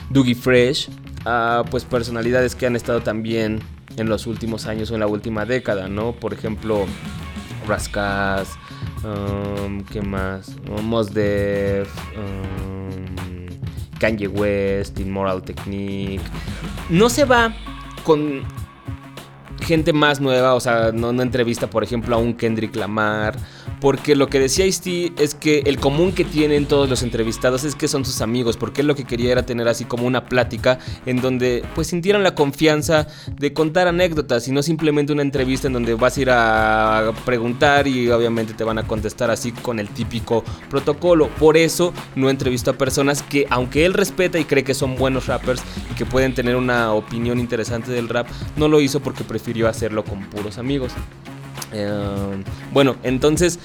Doogie 0.10 0.36
Fresh, 0.36 0.90
a, 1.26 1.64
pues 1.70 1.84
personalidades 1.84 2.56
que 2.56 2.66
han 2.66 2.76
estado 2.76 3.02
también 3.02 3.60
en 3.98 4.10
los 4.10 4.28
últimos 4.28 4.68
años 4.68 4.92
o 4.92 4.94
en 4.94 5.00
la 5.02 5.08
última 5.08 5.46
década, 5.46 5.88
¿no? 5.88 6.14
Por 6.14 6.34
ejemplo, 6.34 6.86
Rascas, 7.68 8.58
um, 9.04 9.84
¿qué 9.84 10.02
más? 10.02 10.56
Mos 10.84 11.14
Def, 11.14 11.90
um, 12.18 13.48
Kanye 14.00 14.28
West, 14.28 15.00
Immoral 15.00 15.44
Technique. 15.44 16.24
No 16.90 17.10
se 17.10 17.26
va 17.26 17.56
con 18.04 18.44
gente 19.62 19.94
más 19.94 20.20
nueva, 20.20 20.56
o 20.56 20.60
sea, 20.60 20.92
no, 20.92 21.14
no 21.14 21.22
entrevista, 21.22 21.70
por 21.70 21.84
ejemplo, 21.84 22.16
a 22.16 22.20
un 22.20 22.34
Kendrick 22.34 22.76
Lamar. 22.76 23.38
Porque 23.80 24.16
lo 24.16 24.28
que 24.28 24.40
decía 24.40 24.66
Ice 24.66 25.12
es 25.18 25.36
que 25.36 25.64
el 25.66 25.80
común 25.80 26.12
que 26.12 26.24
tienen 26.24 26.66
todos 26.66 26.90
los 26.90 27.04
entrevistados 27.04 27.64
es 27.64 27.76
que 27.76 27.88
son 27.88 28.06
sus 28.06 28.22
amigos. 28.22 28.58
Porque 28.58 28.82
él 28.82 28.88
lo 28.88 28.96
que 28.96 29.06
quería 29.06 29.32
era 29.32 29.46
tener 29.46 29.68
así 29.68 29.86
como 29.86 30.06
una 30.06 30.26
plática 30.26 30.80
en 31.06 31.22
donde 31.22 31.64
pues 31.74 31.88
sintieran 31.88 32.24
la 32.24 32.36
confianza 32.36 33.08
de 33.36 33.54
contar 33.54 33.88
anécdotas 33.88 34.48
y 34.48 34.52
no 34.52 34.62
simplemente 34.64 35.14
una 35.14 35.22
entrevista 35.22 35.68
en 35.68 35.74
donde 35.74 35.94
vas 35.96 36.18
a 36.18 36.22
ir 36.22 36.30
a 36.32 37.14
preguntar 37.26 37.88
y 37.88 38.10
obviamente 38.10 38.54
te 38.54 38.64
van 38.64 38.78
a 38.78 38.88
contestar 38.88 39.32
así 39.32 39.52
con 39.52 39.80
el 39.80 39.90
típico 39.90 40.44
protocolo. 40.70 41.30
Por 41.40 41.58
eso 41.58 41.94
no 42.16 42.30
entrevistó 42.30 42.72
a 42.72 42.78
personas 42.78 43.24
que 43.24 43.48
aunque 43.50 43.86
él 43.86 43.94
respeta 43.94 44.40
y 44.40 44.46
cree 44.46 44.64
que 44.64 44.74
son 44.74 44.96
buenos 44.96 45.28
rappers 45.28 45.62
y 45.92 45.96
que 45.96 46.06
pueden 46.06 46.34
tener 46.34 46.56
una 46.56 46.94
opinión 46.94 47.40
interesante 47.40 47.92
del 47.92 48.10
rap, 48.10 48.28
no 48.58 48.68
lo 48.68 48.82
hizo 48.82 49.00
porque 49.00 49.24
prefirió 49.24 49.68
hacerlo 49.68 50.04
con 50.04 50.22
puros 50.30 50.58
amigos. 50.58 50.92
Eh, 51.74 52.44
bueno, 52.72 52.96
entonces 53.04 53.60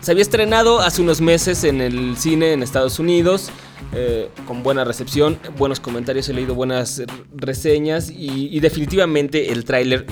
se 0.00 0.10
había 0.10 0.22
estrenado 0.22 0.80
hace 0.80 1.02
unos 1.02 1.20
meses 1.20 1.64
en 1.64 1.80
el 1.80 2.16
cine 2.16 2.52
en 2.52 2.62
Estados 2.62 2.98
Unidos. 2.98 3.50
eh, 3.94 4.30
con 4.46 4.62
buena 4.62 4.84
recepción, 4.84 5.38
buenos 5.58 5.80
comentarios, 5.80 6.28
he 6.28 6.32
leído 6.32 6.54
buenas 6.54 7.02
reseñas 7.34 8.10
y, 8.10 8.58
definitivamente 8.60 9.52
el 9.52 9.64
tráiler 9.64 10.06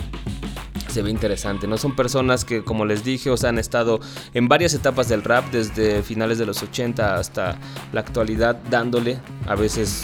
se 0.88 1.02
ve 1.02 1.10
interesante. 1.10 1.66
No 1.66 1.78
son 1.78 1.94
personas 1.94 2.44
que, 2.44 2.62
como 2.64 2.84
les 2.84 3.04
dije, 3.04 3.30
o 3.30 3.36
sea, 3.36 3.50
han 3.50 3.58
estado 3.58 4.00
en 4.34 4.48
varias 4.48 4.74
etapas 4.74 5.08
del 5.08 5.22
rap, 5.22 5.50
desde 5.52 6.02
finales 6.02 6.36
de 6.38 6.46
los 6.46 6.62
80 6.62 7.14
hasta 7.14 7.58
la 7.92 8.00
actualidad, 8.00 8.56
dándole. 8.68 9.18
A 9.46 9.54
veces 9.54 10.02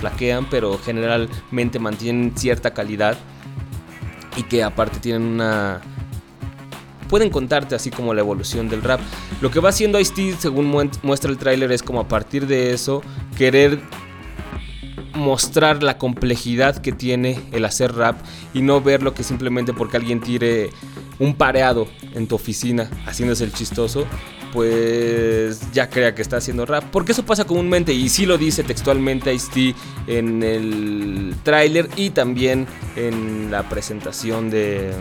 flaquean, 0.00 0.50
pero 0.50 0.78
generalmente 0.78 1.78
mantienen 1.78 2.32
cierta 2.36 2.74
calidad 2.74 3.16
y 4.36 4.42
que 4.42 4.62
aparte 4.62 4.98
tienen 4.98 5.22
una 5.22 5.80
pueden 7.08 7.30
contarte 7.30 7.74
así 7.74 7.90
como 7.90 8.14
la 8.14 8.20
evolución 8.20 8.68
del 8.68 8.82
rap. 8.82 9.00
Lo 9.40 9.50
que 9.50 9.60
va 9.60 9.70
haciendo 9.70 9.98
Ice-T, 10.00 10.36
según 10.38 10.66
mu- 10.66 10.90
muestra 11.02 11.30
el 11.30 11.38
tráiler, 11.38 11.72
es 11.72 11.82
como 11.82 12.00
a 12.00 12.08
partir 12.08 12.46
de 12.46 12.72
eso 12.72 13.02
querer 13.36 13.80
mostrar 15.14 15.82
la 15.82 15.96
complejidad 15.96 16.76
que 16.76 16.92
tiene 16.92 17.40
el 17.52 17.64
hacer 17.64 17.94
rap 17.94 18.18
y 18.52 18.60
no 18.60 18.82
verlo 18.82 19.14
que 19.14 19.22
simplemente 19.22 19.72
porque 19.72 19.96
alguien 19.96 20.20
tire 20.20 20.70
un 21.18 21.34
pareado 21.34 21.88
en 22.14 22.26
tu 22.26 22.34
oficina 22.34 22.90
haciéndose 23.06 23.44
el 23.44 23.52
chistoso, 23.52 24.04
pues 24.52 25.72
ya 25.72 25.88
crea 25.88 26.14
que 26.14 26.20
está 26.20 26.36
haciendo 26.36 26.66
rap. 26.66 26.84
Porque 26.92 27.12
eso 27.12 27.24
pasa 27.24 27.44
comúnmente 27.44 27.94
y 27.94 28.10
sí 28.10 28.26
lo 28.26 28.36
dice 28.36 28.62
textualmente 28.62 29.32
Ice-T 29.32 29.74
en 30.06 30.42
el 30.42 31.34
tráiler 31.42 31.88
y 31.96 32.10
también 32.10 32.66
en 32.96 33.50
la 33.50 33.66
presentación 33.68 34.50
de 34.50 34.92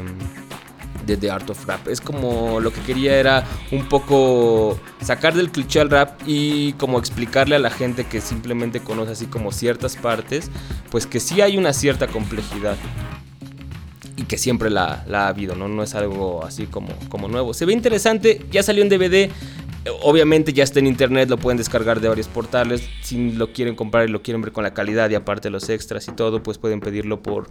de 1.06 1.18
The 1.18 1.32
Art 1.32 1.50
of 1.50 1.66
Rap. 1.66 1.88
Es 1.88 2.02
como 2.02 2.60
lo 2.60 2.72
que 2.72 2.82
quería 2.82 3.18
era 3.18 3.44
un 3.72 3.88
poco 3.88 4.80
sacar 5.02 5.34
del 5.34 5.52
cliché 5.52 5.80
al 5.80 5.90
rap 5.90 6.20
y 6.26 6.74
como 6.74 7.00
explicarle 7.00 7.56
a 7.56 7.60
la 7.60 7.70
gente 7.70 8.06
que 8.06 8.22
simplemente 8.22 8.80
conoce 8.80 9.12
así 9.12 9.26
como 9.28 9.52
ciertas 9.52 9.96
partes, 9.96 10.50
pues 10.90 11.08
que 11.08 11.20
sí 11.20 11.42
hay 11.42 11.58
una 11.58 11.74
cierta 11.74 12.08
complejidad. 12.08 12.78
Y 14.18 14.24
que 14.24 14.38
siempre 14.38 14.70
la, 14.70 15.04
la 15.08 15.26
ha 15.26 15.28
habido, 15.28 15.56
¿no? 15.56 15.68
No 15.68 15.84
es 15.84 15.94
algo 15.94 16.46
así 16.46 16.68
como, 16.68 16.88
como 17.10 17.28
nuevo. 17.28 17.54
Se 17.54 17.66
ve 17.66 17.74
interesante, 17.74 18.46
ya 18.50 18.64
salió 18.64 18.82
en 18.82 18.90
DVD. 18.90 19.30
Obviamente 20.02 20.54
ya 20.54 20.64
está 20.64 20.80
en 20.80 20.88
internet, 20.88 21.30
lo 21.30 21.38
pueden 21.38 21.58
descargar 21.58 22.00
de 22.00 22.08
varios 22.08 22.30
portales. 22.30 22.90
Si 23.02 23.34
lo 23.34 23.52
quieren 23.52 23.76
comprar 23.76 24.08
y 24.08 24.12
lo 24.12 24.22
quieren 24.22 24.42
ver 24.42 24.54
con 24.54 24.64
la 24.64 24.74
calidad 24.74 25.10
y 25.10 25.16
aparte 25.16 25.50
los 25.50 25.68
extras 25.70 26.08
y 26.08 26.14
todo, 26.14 26.42
pues 26.42 26.58
pueden 26.58 26.80
pedirlo 26.80 27.22
por 27.22 27.50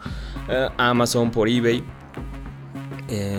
eh, 0.49 0.69
Amazon, 0.79 1.31
por 1.31 1.51
eBay. 1.51 1.85
Eh, 3.17 3.39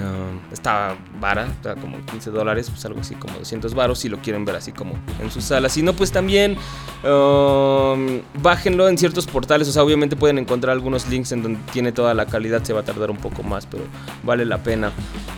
está 0.52 0.96
vara, 1.20 1.48
está 1.48 1.76
como 1.76 1.98
15 2.06 2.32
dólares, 2.32 2.70
pues 2.70 2.86
algo 2.86 3.02
así 3.02 3.16
como 3.16 3.38
200 3.38 3.74
varos 3.74 4.00
si 4.00 4.10
lo 4.10 4.20
quieren 4.20 4.46
ver 4.46 4.56
así 4.56 4.72
como 4.72 4.96
en 5.20 5.30
su 5.32 5.42
sala. 5.42 5.70
Si 5.70 5.82
no, 5.82 5.94
pues 5.94 6.12
también 6.12 6.58
um, 7.04 8.22
bájenlo 8.42 8.88
en 8.88 8.98
ciertos 8.98 9.28
portales. 9.28 9.68
O 9.68 9.72
sea, 9.72 9.84
obviamente 9.84 10.16
pueden 10.16 10.38
encontrar 10.38 10.72
algunos 10.72 11.08
links 11.10 11.32
en 11.34 11.44
donde 11.44 11.60
tiene 11.74 11.92
toda 11.92 12.14
la 12.14 12.26
calidad. 12.26 12.64
Se 12.64 12.74
va 12.74 12.82
a 12.82 12.86
tardar 12.86 13.12
un 13.12 13.18
poco 13.18 13.44
más, 13.44 13.66
pero 13.66 13.84
vale 14.24 14.46
la 14.46 14.64
pena. 14.64 14.92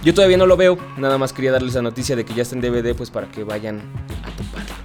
Yo 0.04 0.14
todavía 0.14 0.38
no 0.38 0.46
lo 0.46 0.56
veo, 0.56 0.78
nada 0.98 1.18
más 1.18 1.34
quería 1.34 1.52
darles 1.52 1.74
la 1.74 1.82
noticia 1.82 2.16
de 2.16 2.24
que 2.24 2.34
ya 2.34 2.44
está 2.44 2.56
en 2.56 2.62
DVD, 2.62 2.96
pues 2.96 3.10
para 3.10 3.28
que 3.28 3.44
vayan 3.44 3.82
a 4.24 4.36
toparlo. 4.38 4.77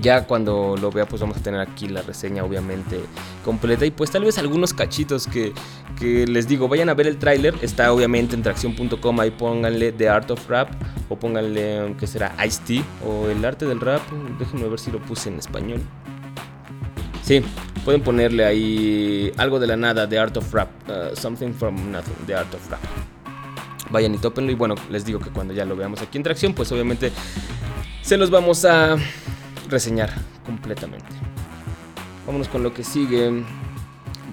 Ya 0.00 0.26
cuando 0.26 0.76
lo 0.80 0.90
vea, 0.90 1.06
pues 1.06 1.20
vamos 1.20 1.36
a 1.36 1.40
tener 1.40 1.60
aquí 1.60 1.88
la 1.88 2.02
reseña, 2.02 2.44
obviamente, 2.44 3.00
completa. 3.44 3.86
Y 3.86 3.90
pues 3.90 4.10
tal 4.10 4.24
vez 4.24 4.38
algunos 4.38 4.74
cachitos 4.74 5.26
que, 5.26 5.52
que 5.98 6.26
les 6.26 6.48
digo, 6.48 6.68
vayan 6.68 6.88
a 6.88 6.94
ver 6.94 7.06
el 7.06 7.16
tráiler. 7.16 7.54
Está 7.62 7.92
obviamente 7.92 8.34
en 8.34 8.42
tracción.com, 8.42 9.20
ahí 9.20 9.30
pónganle 9.30 9.92
The 9.92 10.08
Art 10.08 10.30
of 10.30 10.48
Rap 10.48 10.70
o 11.08 11.16
pónganle, 11.16 11.94
¿qué 11.98 12.06
será? 12.06 12.34
Ice-T 12.44 12.82
o 13.06 13.28
el 13.28 13.44
arte 13.44 13.66
del 13.66 13.80
rap. 13.80 14.02
Déjenme 14.38 14.68
ver 14.68 14.80
si 14.80 14.90
lo 14.90 14.98
puse 15.00 15.28
en 15.28 15.38
español. 15.38 15.80
Sí, 17.22 17.42
pueden 17.84 18.02
ponerle 18.02 18.44
ahí 18.44 19.32
algo 19.36 19.58
de 19.58 19.66
la 19.66 19.76
nada, 19.76 20.08
The 20.08 20.18
Art 20.18 20.36
of 20.36 20.52
Rap. 20.52 20.68
uh, 20.88 21.14
something 21.16 21.52
from 21.52 21.90
Nothing, 21.90 22.26
The 22.26 22.34
Art 22.34 22.52
of 22.52 22.70
Rap. 22.70 22.80
Vayan 23.90 24.14
y 24.14 24.18
tópenlo. 24.18 24.50
Y 24.50 24.54
bueno, 24.54 24.74
les 24.90 25.04
digo 25.04 25.20
que 25.20 25.30
cuando 25.30 25.54
ya 25.54 25.64
lo 25.64 25.76
veamos 25.76 26.02
aquí 26.02 26.18
en 26.18 26.24
tracción, 26.24 26.52
pues 26.52 26.70
obviamente 26.72 27.12
se 28.02 28.16
los 28.16 28.30
vamos 28.30 28.64
a 28.64 28.96
reseñar 29.68 30.10
completamente. 30.44 31.14
Vámonos 32.26 32.48
con 32.48 32.62
lo 32.62 32.72
que 32.72 32.84
sigue. 32.84 33.28
Un 33.28 33.44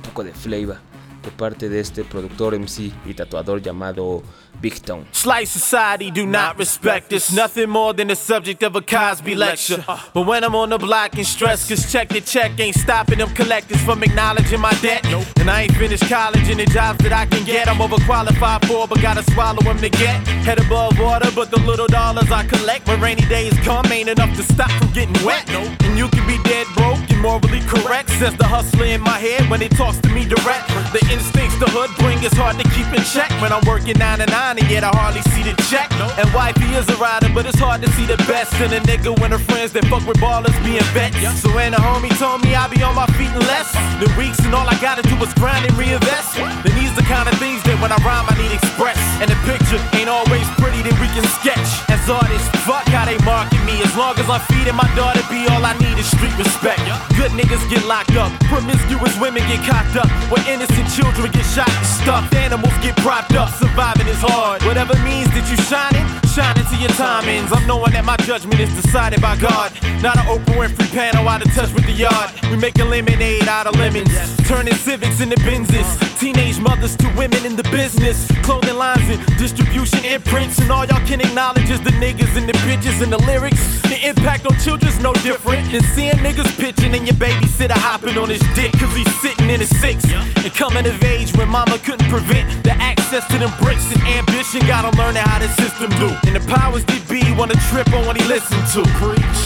poco 0.04 0.24
de 0.24 0.34
flavor 0.34 0.78
de 1.24 1.32
parte 1.32 1.70
de 1.70 1.80
este 1.80 2.04
productor, 2.04 2.58
MC 2.58 2.91
y 3.06 3.13
tatuador 3.13 3.62
llamado 3.62 4.24
Big 4.62 4.76
Tone. 4.86 5.08
Slice 5.12 5.50
society 5.50 6.12
do 6.12 6.26
not 6.26 6.58
respect 6.60 7.12
us. 7.13 7.34
Nothing 7.34 7.69
more 7.69 7.93
than 7.93 8.08
the 8.10 8.15
subject 8.15 8.62
of 8.62 8.76
a 8.76 8.82
Cosby 8.82 9.36
lecture. 9.36 9.84
But 10.13 10.28
when 10.28 10.43
I'm 10.43 10.56
on 10.56 10.69
the 10.69 10.78
block 10.78 11.15
and 11.15 11.26
stress, 11.26 11.67
cause 11.67 11.91
check 11.91 12.10
the 12.10 12.21
check 12.21 12.60
ain't 12.60 12.76
stopping 12.76 13.17
them 13.17 13.30
collectors 13.34 13.82
from 13.82 14.04
acknowledging 14.04 14.60
my 14.60 14.74
debt. 14.82 15.06
And 15.39 15.50
I 15.50 15.63
ain't 15.63 15.76
finished 15.76 16.08
college 16.08 16.47
and 16.50 16.60
the 16.60 16.65
jobs 16.65 17.00
that 17.00 17.13
I 17.13 17.26
can 17.26 17.43
get, 17.43 17.67
I'm 17.67 17.78
overqualified 17.78 18.65
for, 18.67 18.88
but 18.88 19.02
gotta 19.02 19.24
swallow 19.32 19.62
them 19.62 19.80
to 19.80 19.89
get. 19.89 20.15
Head 20.45 20.60
above 20.60 21.00
water, 21.00 21.30
but 21.36 21.50
the 21.50 21.60
little 21.62 21.88
dollars 21.88 22.32
I 22.32 22.45
collect 22.45 22.88
when 22.88 23.02
rainy 23.02 23.26
days 23.28 23.58
come 23.60 23.86
ain't 23.91 24.10
enough 24.10 24.36
to 24.38 24.43
stop 24.43 24.69
from 24.71 24.91
getting 24.93 25.17
wet. 25.26 25.50
And 25.50 25.97
you 25.97 26.08
can 26.10 26.26
be 26.28 26.38
dead 26.43 26.67
broke 26.76 27.00
and 27.10 27.19
morally 27.19 27.62
correct, 27.62 28.10
says 28.12 28.36
the 28.38 28.45
hustler 28.45 28.86
in 28.86 29.02
my 29.02 29.17
head 29.17 29.50
when 29.50 29.62
it 29.62 29.71
talks 29.71 29.97
to 30.02 30.10
me 30.10 30.26
direct. 30.26 30.67
The 30.93 31.02
instincts 31.12 31.58
the 31.60 31.69
hood 31.69 31.89
bring 31.97 32.21
is 32.24 32.34
hard 32.34 32.58
to 32.58 32.63
keep 32.76 32.88
in 32.93 33.04
check 33.04 33.30
when 33.41 33.52
I'm 33.52 33.65
working 33.65 33.97
9 33.97 34.19
to 34.19 34.26
9 34.26 34.51
and 34.58 34.70
yet 34.70 34.84
I 34.84 34.92
hardly 34.96 35.22
see 35.32 35.44
the 35.44 35.56
check. 35.70 35.92
And 36.18 36.28
wifey 36.34 36.68
is 36.76 36.88
a 36.90 36.98
rider, 36.98 37.30
but 37.34 37.46
it's 37.46 37.60
hard 37.60 37.82
to 37.84 37.90
see 37.94 38.06
the 38.06 38.18
best 38.28 38.54
in 38.60 38.74
a 38.74 38.82
nigga 38.82 39.14
when 39.20 39.32
her 39.32 39.40
friends 39.40 39.72
that 39.74 39.86
fuck 39.86 40.06
with 40.08 40.18
ballers 40.18 40.56
being 40.66 40.84
vets. 40.92 41.16
So 41.40 41.54
when 41.56 41.74
a 41.74 41.80
homie 41.80 42.12
told 42.20 42.44
me 42.44 42.56
I 42.56 42.68
be 42.68 42.82
on 42.84 42.96
my 42.96 43.08
feet 43.16 43.32
in 43.32 43.44
less 43.48 43.72
than 44.02 44.12
weeks 44.18 44.40
and 44.44 44.54
all 44.54 44.68
I 44.68 44.76
gotta 44.82 45.04
do 45.04 45.16
is 45.24 45.34
grind 45.36 45.64
and 45.66 45.76
reinvest. 45.78 46.36
Then 46.36 46.74
these 46.76 46.92
the 46.96 47.06
kind 47.08 47.30
of 47.30 47.36
things 47.40 47.64
that 47.64 47.78
when 47.80 47.92
I 47.92 48.00
rhyme 48.04 48.28
I 48.28 48.36
need 48.36 48.52
express. 48.52 49.00
And 49.22 49.30
the 49.30 49.38
picture 49.48 49.80
ain't 49.96 50.10
always 50.10 50.48
pretty 50.60 50.82
that 50.84 50.96
we 51.00 51.08
can 51.16 51.24
sketch. 51.40 51.70
As 51.94 52.04
artists, 52.10 52.50
fuck 52.68 52.88
how 52.90 53.06
they 53.06 53.18
market 53.24 53.62
me. 53.64 53.80
As 53.86 53.96
long 53.96 54.18
as 54.20 54.28
I'm 54.28 54.42
feeding 54.52 54.76
my 54.76 54.90
daughter, 54.98 55.22
be 55.30 55.48
all 55.54 55.64
I 55.64 55.78
need 55.78 55.96
is 56.02 56.10
street 56.10 56.36
respect. 56.36 56.82
Good 57.16 57.32
niggas 57.38 57.64
get 57.70 57.86
locked 57.86 58.18
up, 58.18 58.34
promiscuous 58.50 59.16
women 59.22 59.46
get 59.48 59.62
cocked 59.64 59.96
up, 59.96 60.10
where 60.34 60.44
innocent 60.50 60.90
children 60.92 61.30
get 61.32 61.46
shot 61.46 61.70
and 61.70 61.88
stuffed. 61.88 62.34
Animals 62.36 62.74
get 62.82 62.98
propped 62.98 63.38
up, 63.38 63.54
surviving 63.62 64.10
is 64.10 64.20
hard. 64.20 64.41
Whatever 64.42 64.98
means 65.06 65.30
that 65.38 65.46
you 65.54 65.58
shining, 65.70 66.02
shine 66.34 66.58
into 66.58 66.74
your 66.82 66.90
timings. 66.98 67.54
I'm 67.54 67.68
knowing 67.68 67.94
that 67.94 68.04
my 68.04 68.18
judgment 68.26 68.60
is 68.60 68.74
decided 68.74 69.22
by 69.22 69.38
God. 69.38 69.70
Not 70.02 70.18
an 70.18 70.26
Oprah 70.26 70.58
Winfrey 70.58 70.90
panel 70.90 71.30
out 71.30 71.46
of 71.46 71.54
touch 71.54 71.72
with 71.78 71.86
the 71.86 71.94
yard. 71.94 72.34
We 72.50 72.58
making 72.58 72.90
lemonade 72.90 73.48
out 73.48 73.68
of 73.68 73.78
lemons, 73.78 74.10
turning 74.50 74.74
civics 74.74 75.22
into 75.22 75.38
Benzes. 75.46 75.86
Teenage 76.18 76.60
mothers 76.60 76.98
to 76.98 77.08
women 77.14 77.46
in 77.46 77.56
the 77.56 77.64
business, 77.70 78.26
clothing 78.42 78.78
lines 78.78 79.06
and 79.14 79.22
distribution 79.38 80.04
imprints. 80.06 80.58
And 80.58 80.72
all 80.72 80.86
y'all 80.86 81.06
can 81.06 81.22
acknowledge 81.22 81.70
is 81.70 81.82
the 81.82 81.94
niggas 82.02 82.34
and 82.36 82.50
the 82.50 82.58
bitches 82.66 82.98
and 83.02 83.14
the 83.14 83.22
lyrics. 83.30 83.62
The 83.86 84.02
impact 84.10 84.48
on 84.48 84.58
children's 84.58 84.98
no 85.00 85.14
different 85.22 85.70
than 85.72 85.84
seeing 85.94 86.18
niggas 86.26 86.50
pitching 86.58 86.96
and 86.98 87.06
your 87.06 87.18
babysitter 87.22 87.78
hopping 87.78 88.18
on 88.18 88.30
his 88.30 88.42
dick 88.58 88.74
cause 88.74 88.96
he's 88.96 89.14
sitting 89.22 89.52
in 89.52 89.60
his 89.60 89.70
six. 89.80 90.02
And 90.10 90.52
coming 90.58 90.88
of 90.88 90.98
age 91.04 91.30
when 91.38 91.48
mama 91.48 91.78
couldn't 91.78 92.10
prevent 92.10 92.64
the 92.64 92.74
access 92.82 93.28
to 93.28 93.38
them 93.38 93.54
bricks 93.62 93.86
and 93.94 94.31
ambition. 94.32 94.65
Gotta 94.67 94.96
learn 94.98 95.15
how 95.15 95.39
the 95.39 95.48
system 95.60 95.91
do. 96.00 96.08
And 96.28 96.36
the 96.36 96.44
powers 96.48 96.84
that 96.86 97.04
be 97.12 97.22
wanna 97.36 97.56
trip 97.70 97.91
on 97.94 98.06
what 98.08 98.15
he 98.15 98.24
listen 98.28 98.58
to. 98.76 98.82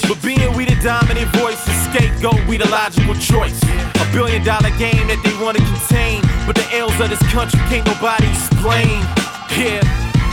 But 0.08 0.22
being 0.22 0.54
we 0.54 0.66
the 0.66 0.78
dominant 0.82 1.30
voice, 1.42 1.58
the 1.66 1.74
scapegoat, 1.90 2.40
we 2.48 2.58
the 2.58 2.70
logical 2.70 3.16
choice. 3.16 3.58
A 3.98 4.06
billion 4.14 4.44
dollar 4.44 4.70
game 4.78 5.08
that 5.10 5.20
they 5.26 5.34
wanna 5.42 5.60
contain. 5.60 6.22
But 6.46 6.56
the 6.56 6.68
ills 6.78 6.98
of 7.02 7.10
this 7.10 7.22
country 7.34 7.60
can't 7.70 7.86
nobody 7.86 8.30
explain. 8.30 9.02
Yeah. 9.58 9.82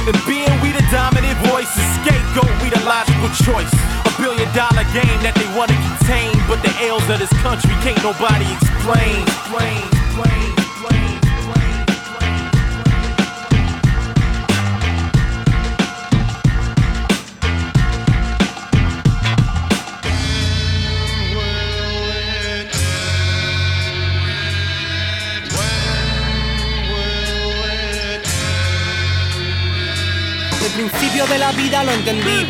And 0.05 0.19
being 0.27 0.53
we 0.61 0.75
the 0.75 0.85
dominant 0.91 1.39
voice, 1.49 1.71
the 1.73 1.85
scapegoat, 2.03 2.53
we 2.61 2.69
the 2.69 2.83
logical 2.85 3.31
choice. 3.47 3.73
A 4.05 4.13
billion 4.21 4.49
dollar 4.53 4.85
game 4.93 5.19
that 5.25 5.35
they 5.39 5.49
wanna 5.57 5.77
contain. 5.79 6.35
But 6.49 6.61
the 6.61 6.73
ills 6.85 7.07
of 7.09 7.19
this 7.19 7.33
country 7.41 7.73
can't 7.81 8.03
nobody 8.03 8.47
explain. 8.53 9.23
explain, 9.25 9.79
explain, 9.79 10.43
explain, 10.53 10.62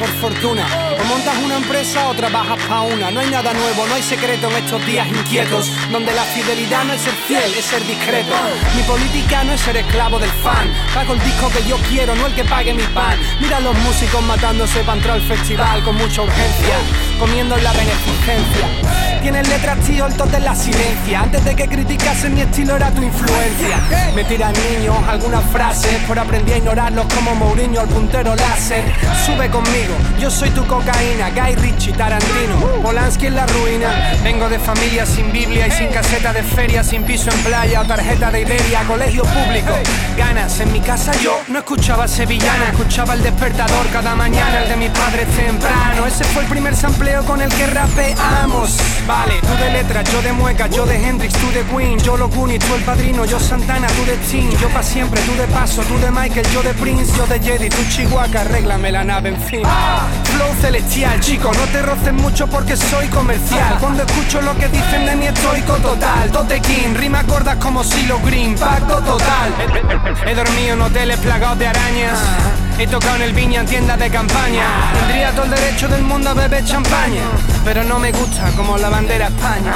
por 0.03 0.11
fortuna. 0.33 0.67
O 1.01 1.05
montas 1.05 1.37
una 1.45 1.57
empresa 1.59 2.09
o 2.09 2.15
trabajas 2.15 2.59
pa' 2.69 2.81
una. 2.83 3.11
No 3.13 3.21
hay 3.21 3.31
nada 3.31 3.53
nuevo, 3.53 3.87
no 3.87 3.95
hay 3.95 4.03
secreto 4.03 4.51
en 4.51 4.57
estos 4.57 4.85
días 4.85 5.07
inquietos. 5.07 5.71
Donde 5.93 6.13
la 6.13 6.25
fidelidad 6.25 6.85
no 6.85 6.93
es 6.93 7.03
ser 7.03 7.15
fiel, 7.29 7.55
es 7.57 7.65
ser 7.65 7.87
discreto. 7.87 8.35
Mi 8.75 8.83
política 8.83 9.45
no 9.45 9.53
es 9.53 9.61
ser 9.61 9.77
esclavo 9.77 10.19
del 10.19 10.31
fan. 10.31 10.73
Pago 10.93 11.15
el 11.15 11.21
disco 11.21 11.49
que 11.51 11.63
yo 11.69 11.77
quiero, 11.89 12.17
no 12.17 12.27
el 12.27 12.35
que 12.35 12.45
pague 12.45 12.75
mi 12.75 12.87
pan. 12.95 13.17
Mira 13.41 13.59
a 13.59 13.61
los 13.61 13.79
músicos 13.79 14.23
matándose 14.25 14.81
para 14.81 14.99
entrar 14.99 15.15
al 15.17 15.23
festival 15.23 15.83
con 15.85 15.95
mucha 15.95 16.23
urgencia. 16.23 16.77
Comiendo 17.23 17.57
en 17.57 17.63
la 17.63 17.73
beneficencia. 17.73 18.93
Tienes 19.23 19.49
letras, 19.49 19.79
tío, 19.87 20.07
el 20.07 20.17
de 20.17 20.41
la 20.41 20.57
silencia. 20.57 21.21
Antes 21.21 21.45
de 21.45 21.55
que 21.55 21.69
criticasen 21.69 22.35
mi 22.35 22.41
estilo 22.41 22.75
era 22.75 22.91
tu 22.91 23.01
influencia. 23.01 23.79
Me 24.17 24.25
tiran 24.25 24.53
niños 24.53 24.97
algunas 25.09 25.45
frases, 25.53 25.97
por 26.09 26.19
aprendí 26.19 26.51
a 26.51 26.57
ignorarlos 26.57 27.07
como 27.15 27.33
Mourinho 27.37 27.81
al 27.81 27.87
puntero 27.87 28.35
láser. 28.35 28.83
Sube 29.25 29.49
conmigo, 29.51 29.95
yo 30.19 30.29
soy 30.29 30.51
tu 30.51 30.67
cocaína, 30.67 31.31
Guy 31.31 31.55
Ritchie, 31.55 31.93
Tarantino, 31.93 32.83
Polanski 32.83 33.27
en 33.27 33.37
la 33.37 33.47
ruina. 33.47 34.15
Vengo 34.25 34.49
de 34.49 34.59
familia 34.59 35.07
sin 35.07 35.31
Biblia 35.31 35.69
y 35.69 35.71
sin 35.71 35.87
caseta 35.91 36.33
de 36.33 36.43
feria, 36.43 36.83
sin 36.83 37.05
piso 37.05 37.31
en 37.31 37.39
playa 37.45 37.83
o 37.83 37.85
tarjeta 37.85 38.33
de 38.33 38.41
Iberia, 38.41 38.83
colegio 38.89 39.23
público. 39.23 39.73
Ganas, 40.17 40.59
en 40.59 40.73
mi 40.73 40.81
casa 40.81 41.13
yo 41.23 41.41
no 41.47 41.61
escuchaba 41.61 42.09
sevillana, 42.09 42.71
escuchaba 42.71 43.15
el 43.15 43.23
despertador 43.23 43.87
cada 43.93 44.17
mañana, 44.17 44.65
el 44.65 44.69
de 44.69 44.77
mis 44.77 44.91
padres 44.91 45.29
temprano. 45.29 46.07
Ese 46.09 46.25
fue 46.25 46.43
el 46.43 46.49
primer 46.49 46.75
con 47.21 47.43
el 47.43 47.49
que 47.51 47.67
rapeamos. 47.67 48.79
Vale, 49.07 49.35
tú 49.41 49.63
de 49.63 49.71
letras, 49.71 50.11
yo 50.11 50.23
de 50.23 50.33
mueca, 50.33 50.67
yo 50.69 50.87
de 50.87 50.97
Hendrix, 50.97 51.35
tú 51.35 51.51
de 51.51 51.63
Queen, 51.65 51.99
yo 51.99 52.17
lo 52.17 52.29
Goonies, 52.29 52.65
tú 52.65 52.75
el 52.75 52.83
padrino, 52.83 53.27
yo 53.27 53.39
Santana, 53.39 53.87
tú 53.89 54.05
de 54.07 54.17
Teen, 54.17 54.51
yo 54.59 54.69
pa' 54.71 54.83
siempre, 54.83 55.21
tú 55.23 55.35
de 55.35 55.47
paso, 55.49 55.83
tú 55.83 55.99
de 55.99 56.11
Michael, 56.11 56.47
yo 56.53 56.63
de 56.63 56.73
Prince, 56.75 57.13
yo 57.17 57.27
de 57.27 57.39
Jedi, 57.41 57.69
tú 57.69 57.83
Chihuahua, 57.91 58.41
arréglame 58.41 58.91
la 58.91 59.05
nave, 59.05 59.29
en 59.31 59.41
fin. 59.41 59.63
Flow 60.25 60.55
celestial, 60.61 61.21
chico, 61.21 61.51
no 61.53 61.65
te 61.73 61.83
roces 61.83 62.15
mucho 62.15 62.47
porque 62.47 62.77
soy 62.77 63.09
comercial. 63.09 63.77
Cuando 63.79 64.05
escucho 64.05 64.41
lo 64.41 64.57
que 64.57 64.69
dicen 64.69 65.05
de 65.05 65.17
mí 65.17 65.27
estoico 65.27 65.75
total. 65.75 66.31
Tote 66.31 66.61
King, 66.61 66.95
rima 66.95 67.23
gordas 67.25 67.57
como 67.57 67.85
Silo 67.85 68.19
Green, 68.25 68.55
pacto 68.55 68.99
total. 69.01 69.53
He 70.27 70.35
dormido 70.35 70.75
en 70.75 70.83
hoteles 70.83 71.19
plagados 71.19 71.59
de 71.59 71.67
arañas. 71.67 72.19
He 72.79 72.87
tocado 72.87 73.17
en 73.17 73.23
el 73.23 73.33
viña 73.33 73.61
en 73.61 73.67
tiendas 73.67 73.99
de 73.99 74.11
campaña. 74.11 74.65
Tendría 74.95 75.31
todo 75.33 75.45
el 75.45 75.51
derecho 75.51 75.89
del 75.89 76.03
mundo 76.03 76.31
a 76.31 76.35
beber 76.35 76.65
champaña. 76.65 77.23
Pero 77.65 77.85
no 77.85 77.99
me 77.99 78.11
gusta 78.13 78.51
como 78.57 78.77
la 78.77 78.89
bandera 78.89 79.29
España. 79.29 79.73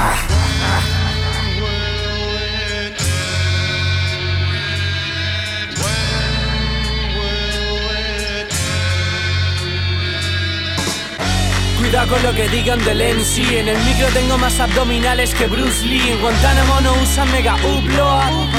Cuidado 11.77 12.07
con 12.09 12.23
lo 12.23 12.33
que 12.33 12.49
digan 12.49 12.83
del 12.83 12.97
MC 12.97 13.59
En 13.59 13.69
el 13.69 13.77
micro 13.83 14.07
tengo 14.07 14.37
más 14.37 14.59
abdominales 14.59 15.33
que 15.33 15.47
Bruce 15.47 15.85
Lee 15.85 16.09
En 16.09 16.19
Guantánamo 16.19 16.81
no 16.81 16.93
usan 17.01 17.31
mega 17.31 17.55
upload 17.55 18.49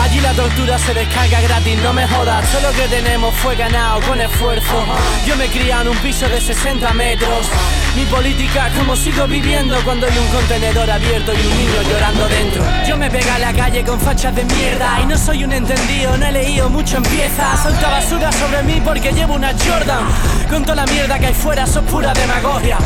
Allí 0.00 0.20
la 0.20 0.32
tortura 0.32 0.78
se 0.78 0.94
descarga 0.94 1.40
gratis, 1.40 1.78
no 1.82 1.92
me 1.92 2.06
jodas 2.06 2.48
Solo 2.48 2.70
que 2.72 2.88
tenemos 2.88 3.34
fue 3.42 3.56
ganado 3.56 4.00
con 4.02 4.20
esfuerzo. 4.20 4.84
Yo 5.26 5.36
me 5.36 5.46
crié 5.46 5.72
en 5.72 5.88
un 5.88 5.96
piso 5.98 6.28
de 6.28 6.40
60 6.40 6.92
metros. 6.94 7.48
Mi 7.96 8.04
política, 8.06 8.70
como 8.76 8.96
sigo 8.96 9.26
viviendo 9.26 9.76
cuando 9.84 10.06
hay 10.06 10.18
un 10.18 10.26
contenedor 10.28 10.90
abierto 10.90 11.32
y 11.32 11.46
un 11.46 11.58
niño 11.58 11.82
llorando 11.90 12.28
dentro. 12.28 12.62
Yo 12.86 12.96
me 12.96 13.10
pega 13.10 13.36
a 13.36 13.38
la 13.38 13.52
calle 13.52 13.84
con 13.84 14.00
fachas 14.00 14.34
de 14.34 14.44
mierda 14.44 15.00
y 15.02 15.06
no 15.06 15.16
soy 15.16 15.44
un 15.44 15.52
entendido, 15.52 16.16
no 16.16 16.26
he 16.26 16.32
leído 16.32 16.68
mucho 16.68 16.96
en 16.98 17.02
pieza. 17.04 17.56
Solta 17.62 17.88
basura 17.88 18.32
sobre 18.32 18.62
mí 18.62 18.80
porque 18.84 19.12
llevo 19.12 19.34
una 19.34 19.52
Jordan. 19.52 20.04
Con 20.48 20.62
toda 20.62 20.76
la 20.76 20.86
mierda 20.86 21.18
que 21.18 21.26
hay 21.26 21.34
fuera, 21.34 21.66
sos 21.66 21.84
pura 21.84 22.12
demagogia. 22.14 22.78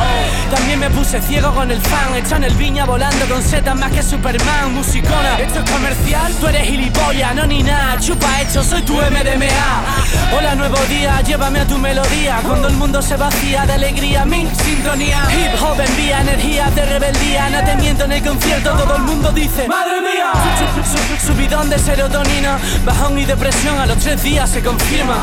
También 0.55 0.81
me 0.81 0.91
puse 0.91 1.21
ciego 1.21 1.53
con 1.55 1.71
el 1.71 1.81
fan, 1.81 2.15
hecho 2.17 2.37
en 2.37 2.45
el 2.45 2.55
viña 2.55 2.85
volando 2.85 3.27
con 3.27 3.43
setas 3.43 3.77
más 3.77 3.91
que 3.93 4.03
Superman, 4.03 4.75
musicona. 4.75 5.39
Esto 5.39 5.61
es 5.61 5.71
comercial, 5.71 6.33
tú 6.41 6.49
eres 6.49 6.67
gilipollas, 6.67 7.35
no 7.35 7.47
ni 7.47 7.63
nada. 7.63 7.99
Chupa 8.01 8.41
hecho, 8.41 8.63
soy 8.63 8.83
tu 8.83 8.95
MDMA. 8.95 10.42
Hola, 10.43 10.57
nuevo 10.57 10.77
día, 10.89 11.21
llévame 11.21 11.61
a 11.61 11.65
tu 11.67 11.79
melodía. 11.79 12.41
Cuando 12.45 12.67
el 12.67 12.75
mundo 12.75 13.01
se 13.01 13.17
vacía 13.17 13.65
de 13.65 13.75
alegría, 13.75 14.25
mi 14.25 14.45
sintonía. 14.65 15.23
Hip 15.31 15.63
hop 15.63 15.81
envía 15.81 16.21
energía 16.21 16.69
de 16.73 16.85
rebeldía. 16.85 17.49
No 17.49 17.63
te 17.65 17.77
miento 17.77 18.05
en 18.07 18.13
el 18.13 18.23
concierto, 18.25 18.71
todo 18.73 18.97
el 18.97 19.03
mundo 19.03 19.31
dice: 19.31 19.69
¡Madre 19.69 20.01
mía! 20.01 20.33
Su- 20.59 20.97
su- 20.99 21.13
Subidón 21.33 21.71
de 21.71 21.79
serotonina, 21.79 22.59
bajón 22.85 23.17
y 23.19 23.25
depresión 23.25 23.79
a 23.79 23.87
los 23.87 23.97
tres 23.99 24.21
días 24.25 24.51
se 24.51 24.61
confirma. 24.63 25.15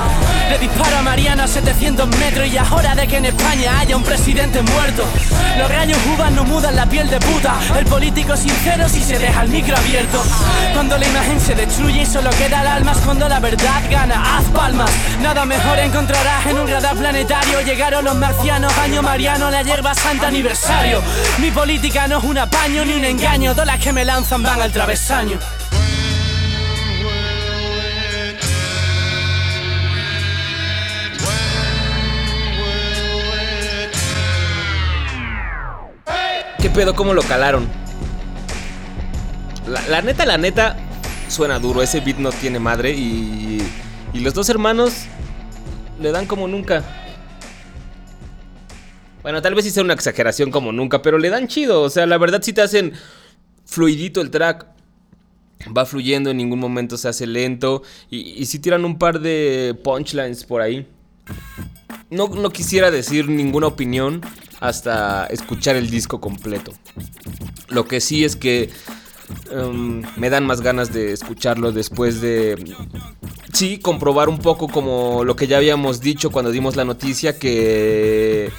Le 0.49 0.57
dispara 0.57 0.99
a 0.99 1.01
Mariana 1.01 1.43
a 1.43 1.47
700 1.47 2.07
metros 2.17 2.47
y 2.47 2.55
es 2.55 2.71
hora 2.71 2.95
de 2.95 3.05
que 3.05 3.17
en 3.17 3.25
España 3.25 3.79
haya 3.79 3.97
un 3.97 4.03
presidente 4.03 4.61
muerto. 4.61 5.03
Los 5.57 5.69
rayos 5.69 5.97
uvas 6.15 6.31
no 6.31 6.45
mudan 6.45 6.75
la 6.77 6.85
piel 6.85 7.09
de 7.09 7.19
puta. 7.19 7.55
El 7.77 7.85
político 7.85 8.37
sincero 8.37 8.87
si 8.87 9.03
se 9.03 9.19
deja 9.19 9.41
el 9.41 9.49
micro 9.49 9.75
abierto. 9.75 10.23
Cuando 10.73 10.97
la 10.97 11.05
imagen 11.05 11.39
se 11.41 11.53
destruye 11.53 12.03
y 12.03 12.05
solo 12.05 12.29
queda 12.31 12.61
el 12.61 12.67
alma 12.67 12.93
es 12.93 12.99
cuando 12.99 13.27
la 13.27 13.39
verdad 13.41 13.81
gana. 13.91 14.37
Haz 14.37 14.45
palmas, 14.55 14.89
nada 15.19 15.45
mejor 15.45 15.79
encontrarás 15.79 16.45
en 16.45 16.57
un 16.57 16.67
radar 16.67 16.95
planetario. 16.95 17.61
Llegaron 17.61 18.05
los 18.05 18.15
marcianos, 18.15 18.75
año 18.77 19.01
mariano, 19.01 19.49
la 19.51 19.61
hierba 19.61 19.93
santa 19.93 20.27
aniversario. 20.27 21.01
Mi 21.39 21.51
política 21.51 22.07
no 22.07 22.19
es 22.19 22.23
un 22.23 22.37
apaño 22.37 22.85
ni 22.85 22.93
un 22.93 23.05
engaño. 23.05 23.51
Todas 23.51 23.67
las 23.67 23.79
que 23.79 23.93
me 23.93 24.05
lanzan 24.05 24.43
van 24.43 24.61
al 24.61 24.71
travesaño. 24.71 25.39
¿Qué 36.59 36.69
pedo? 36.69 36.93
¿Cómo 36.93 37.13
lo 37.13 37.23
calaron? 37.23 37.69
La, 39.65 39.81
la 39.87 40.01
neta, 40.01 40.25
la 40.25 40.37
neta, 40.37 40.75
suena 41.29 41.57
duro. 41.57 41.81
Ese 41.81 42.01
beat 42.01 42.17
no 42.17 42.31
tiene 42.31 42.59
madre 42.59 42.91
y, 42.91 43.61
y 44.13 44.19
los 44.19 44.33
dos 44.33 44.49
hermanos 44.49 44.93
le 46.01 46.11
dan 46.11 46.25
como 46.25 46.47
nunca. 46.47 46.83
Bueno, 49.21 49.41
tal 49.41 49.53
vez 49.55 49.65
sí 49.65 49.71
sea 49.71 49.83
una 49.83 49.93
exageración 49.93 50.51
como 50.51 50.71
nunca, 50.71 51.01
pero 51.01 51.17
le 51.17 51.29
dan 51.29 51.47
chido. 51.47 51.81
O 51.81 51.89
sea, 51.89 52.05
la 52.05 52.17
verdad 52.17 52.41
sí 52.41 52.53
te 52.53 52.61
hacen 52.61 52.93
fluidito 53.65 54.21
el 54.21 54.31
track. 54.31 54.65
Va 55.77 55.85
fluyendo, 55.85 56.29
en 56.29 56.37
ningún 56.37 56.59
momento 56.59 56.97
se 56.97 57.09
hace 57.09 57.27
lento. 57.27 57.83
Y, 58.09 58.41
y 58.41 58.45
sí 58.45 58.59
tiran 58.59 58.85
un 58.85 58.97
par 58.97 59.19
de 59.19 59.77
punchlines 59.83 60.45
por 60.45 60.61
ahí. 60.61 60.87
No, 62.09 62.27
no 62.29 62.49
quisiera 62.49 62.91
decir 62.91 63.29
ninguna 63.29 63.67
opinión 63.67 64.21
hasta 64.59 65.25
escuchar 65.27 65.75
el 65.75 65.89
disco 65.89 66.19
completo. 66.19 66.73
Lo 67.67 67.85
que 67.85 68.01
sí 68.01 68.25
es 68.25 68.35
que 68.35 68.69
em, 69.51 70.01
me 70.17 70.29
dan 70.29 70.45
más 70.45 70.61
ganas 70.61 70.91
de 70.91 71.13
escucharlo 71.13 71.71
después 71.71 72.21
de... 72.21 72.55
Sí, 73.53 73.79
comprobar 73.79 74.29
un 74.29 74.39
poco 74.39 74.67
como 74.67 75.23
lo 75.23 75.35
que 75.35 75.47
ya 75.47 75.57
habíamos 75.57 76.01
dicho 76.01 76.31
cuando 76.31 76.51
dimos 76.51 76.75
la 76.75 76.85
noticia 76.85 77.37
que... 77.37 78.51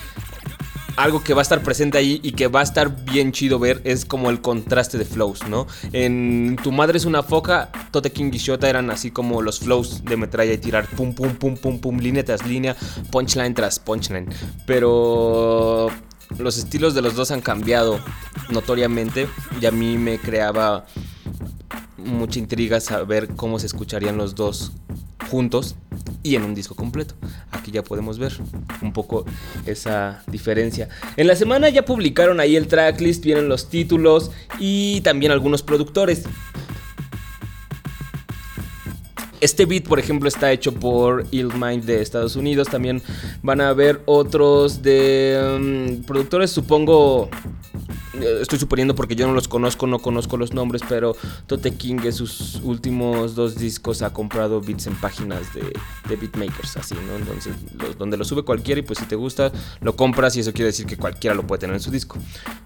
Algo 0.96 1.22
que 1.22 1.32
va 1.32 1.40
a 1.40 1.42
estar 1.42 1.62
presente 1.62 1.96
ahí 1.96 2.20
y 2.22 2.32
que 2.32 2.48
va 2.48 2.60
a 2.60 2.62
estar 2.62 3.04
bien 3.06 3.32
chido 3.32 3.58
ver 3.58 3.80
es 3.84 4.04
como 4.04 4.28
el 4.28 4.42
contraste 4.42 4.98
de 4.98 5.06
flows, 5.06 5.48
¿no? 5.48 5.66
En 5.92 6.58
Tu 6.62 6.72
madre 6.72 6.98
es 6.98 7.06
una 7.06 7.22
foca, 7.22 7.70
Tote 7.90 8.12
King 8.12 8.30
y 8.34 8.38
Shota 8.38 8.68
eran 8.68 8.90
así 8.90 9.10
como 9.10 9.40
los 9.40 9.60
flows 9.60 10.04
de 10.04 10.18
metralla 10.18 10.52
y 10.52 10.58
tirar 10.58 10.86
pum, 10.88 11.14
pum, 11.14 11.36
pum, 11.36 11.56
pum, 11.56 11.78
pum, 11.78 11.98
línea 11.98 12.22
tras 12.22 12.44
línea, 12.44 12.76
punchline 13.10 13.54
tras 13.54 13.78
punchline. 13.78 14.28
Pero 14.66 15.90
los 16.38 16.58
estilos 16.58 16.94
de 16.94 17.02
los 17.02 17.14
dos 17.14 17.30
han 17.30 17.40
cambiado 17.40 18.00
notoriamente 18.50 19.28
y 19.60 19.66
a 19.66 19.70
mí 19.70 19.98
me 19.98 20.18
creaba 20.18 20.86
mucha 21.96 22.38
intriga 22.38 22.80
saber 22.80 23.28
cómo 23.36 23.58
se 23.58 23.66
escucharían 23.66 24.16
los 24.16 24.34
dos 24.34 24.72
juntos 25.30 25.76
y 26.22 26.34
en 26.34 26.42
un 26.42 26.54
disco 26.54 26.74
completo. 26.74 27.14
Aquí 27.50 27.70
ya 27.70 27.82
podemos 27.82 28.18
ver 28.18 28.32
un 28.82 28.92
poco 28.92 29.24
esa 29.66 30.22
diferencia. 30.26 30.88
En 31.16 31.26
la 31.26 31.36
semana 31.36 31.68
ya 31.68 31.84
publicaron 31.84 32.40
ahí 32.40 32.56
el 32.56 32.66
tracklist, 32.66 33.24
vienen 33.24 33.48
los 33.48 33.68
títulos 33.68 34.30
y 34.58 35.00
también 35.02 35.32
algunos 35.32 35.62
productores. 35.62 36.24
Este 39.40 39.64
beat, 39.64 39.84
por 39.84 39.98
ejemplo, 39.98 40.28
está 40.28 40.52
hecho 40.52 40.72
por 40.72 41.26
Ill 41.30 41.48
Mind 41.54 41.84
de 41.84 42.02
Estados 42.02 42.36
Unidos. 42.36 42.68
También 42.68 43.02
van 43.42 43.60
a 43.60 43.72
ver 43.72 44.02
otros 44.06 44.82
de 44.82 45.98
mm, 46.00 46.04
productores, 46.04 46.50
supongo. 46.50 47.30
Eh, 48.14 48.38
Estoy 48.40 48.58
suponiendo 48.58 48.94
porque 48.94 49.14
yo 49.16 49.26
no 49.26 49.34
los 49.34 49.48
conozco, 49.48 49.86
no 49.86 49.98
conozco 49.98 50.36
los 50.36 50.52
nombres, 50.52 50.82
pero 50.88 51.16
Tote 51.46 51.74
King 51.74 51.98
en 52.04 52.12
sus 52.12 52.56
últimos 52.62 53.34
dos 53.34 53.56
discos 53.56 54.02
ha 54.02 54.12
comprado 54.12 54.60
beats 54.60 54.86
en 54.86 54.94
páginas 54.96 55.52
de, 55.54 55.62
de 56.08 56.16
beatmakers, 56.16 56.76
así, 56.76 56.94
¿no? 57.06 57.16
Entonces, 57.16 57.54
los- 57.78 57.96
donde 57.98 58.16
lo 58.16 58.24
sube 58.24 58.42
cualquiera 58.42 58.78
y 58.80 58.82
pues 58.82 58.98
si 58.98 59.04
te 59.06 59.16
gusta, 59.16 59.52
lo 59.80 59.94
compras 59.96 60.36
y 60.36 60.40
eso 60.40 60.52
quiere 60.52 60.66
decir 60.66 60.86
que 60.86 60.96
cualquiera 60.96 61.34
lo 61.34 61.46
puede 61.46 61.60
tener 61.60 61.76
en 61.76 61.82
su 61.82 61.90
disco. 61.90 62.18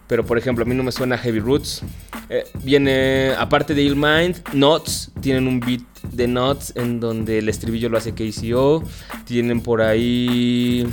Pero 0.07 0.25
por 0.25 0.37
ejemplo, 0.39 0.65
a 0.65 0.69
mí 0.69 0.75
no 0.75 0.83
me 0.83 0.93
suena 0.93 1.17
Heavy 1.19 1.41
Roots. 1.41 1.83
Eh, 2.29 2.45
viene, 2.63 3.33
aparte 3.39 3.75
de 3.75 3.83
Ill 3.83 3.97
Mind, 3.97 4.43
Knots, 4.53 5.11
tienen 5.21 5.47
un 5.49 5.61
beat 5.61 5.81
de 6.13 6.27
Knots 6.27 6.73
en 6.77 7.01
donde 7.01 7.39
el 7.39 7.49
estribillo 7.49 7.89
lo 7.89 7.97
hace 7.99 8.13
KCO. 8.13 8.83
Tienen 9.25 9.61
por 9.63 9.81
ahí 9.83 10.87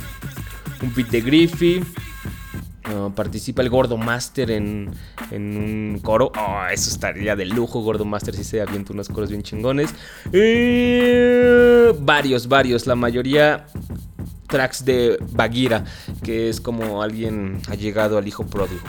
un 0.82 0.94
beat 0.94 1.08
de 1.10 1.20
Griffey. 1.20 1.84
Participa 3.14 3.62
el 3.62 3.70
Gordo 3.70 3.96
Master 3.96 4.50
en, 4.50 4.90
en 5.30 5.56
un 5.56 6.00
coro. 6.00 6.32
Oh, 6.36 6.66
eso 6.70 6.90
estaría 6.90 7.36
de 7.36 7.46
lujo, 7.46 7.80
Gordo 7.80 8.04
Master, 8.04 8.34
si 8.34 8.44
se 8.44 8.60
avienta 8.60 8.92
unos 8.92 9.08
coros 9.08 9.30
bien 9.30 9.42
chingones. 9.42 9.94
Eh, 10.32 11.92
varios, 12.00 12.48
varios. 12.48 12.86
La 12.86 12.96
mayoría 12.96 13.66
tracks 14.48 14.84
de 14.84 15.16
Bagheera, 15.32 15.84
que 16.22 16.48
es 16.48 16.60
como 16.60 17.02
alguien 17.02 17.60
ha 17.68 17.74
llegado 17.74 18.18
al 18.18 18.26
hijo 18.26 18.44
pródigo. 18.44 18.82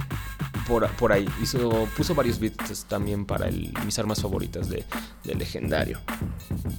Por, 0.67 0.87
por 0.91 1.11
ahí. 1.11 1.27
Hizo, 1.41 1.87
puso 1.95 2.15
varios 2.15 2.39
beats 2.39 2.85
también 2.85 3.25
para 3.25 3.49
mis 3.85 3.99
armas 3.99 4.21
favoritas 4.21 4.69
de, 4.69 4.85
de 5.23 5.35
Legendario. 5.35 5.99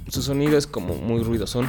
Su 0.08 0.22
sonido 0.22 0.58
es 0.58 0.66
como 0.66 0.94
muy 0.94 1.22
ruidosón. 1.22 1.68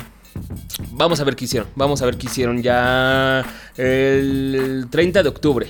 Vamos 0.92 1.20
a 1.20 1.24
ver 1.24 1.36
qué 1.36 1.46
hicieron. 1.46 1.70
Vamos 1.76 2.02
a 2.02 2.06
ver 2.06 2.18
qué 2.18 2.28
hicieron 2.28 2.62
ya 2.62 3.46
el 3.78 4.88
30 4.90 5.24
de 5.24 5.30
octubre. 5.30 5.68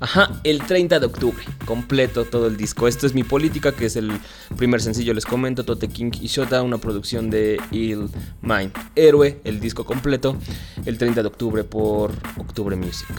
Ajá, 0.00 0.40
el 0.44 0.62
30 0.62 0.98
de 0.98 1.06
octubre. 1.06 1.44
Completo 1.66 2.24
todo 2.24 2.46
el 2.46 2.56
disco. 2.56 2.88
Esto 2.88 3.06
es 3.06 3.14
Mi 3.14 3.22
Política, 3.22 3.72
que 3.72 3.86
es 3.86 3.96
el 3.96 4.10
primer 4.56 4.80
sencillo, 4.80 5.12
les 5.12 5.26
comento. 5.26 5.64
Tote 5.64 5.88
King 5.88 6.12
y 6.20 6.26
Shota, 6.26 6.62
una 6.62 6.78
producción 6.78 7.28
de 7.28 7.60
Ill 7.70 8.08
Mind. 8.40 8.72
Héroe, 8.96 9.40
el 9.44 9.60
disco 9.60 9.84
completo. 9.84 10.36
El 10.86 10.96
30 10.96 11.20
de 11.22 11.28
octubre 11.28 11.64
por 11.64 12.12
Octubre 12.38 12.76
Music. 12.76 13.10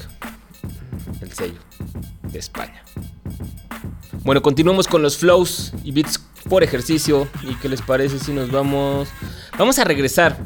El 1.22 1.32
sello 1.32 1.60
de 2.32 2.39
España. 2.39 2.84
Bueno, 4.24 4.43
continuamos 4.43 4.88
con 4.88 5.01
los 5.01 5.17
flows 5.17 5.74
y 5.84 5.91
beats 5.91 6.19
por 6.47 6.63
ejercicio. 6.63 7.28
¿Y 7.41 7.55
qué 7.55 7.67
les 7.67 7.82
parece 7.82 8.19
si 8.19 8.32
nos 8.32 8.51
vamos? 8.51 9.09
Vamos 9.57 9.80
a 9.80 9.84
regresar 9.84 10.38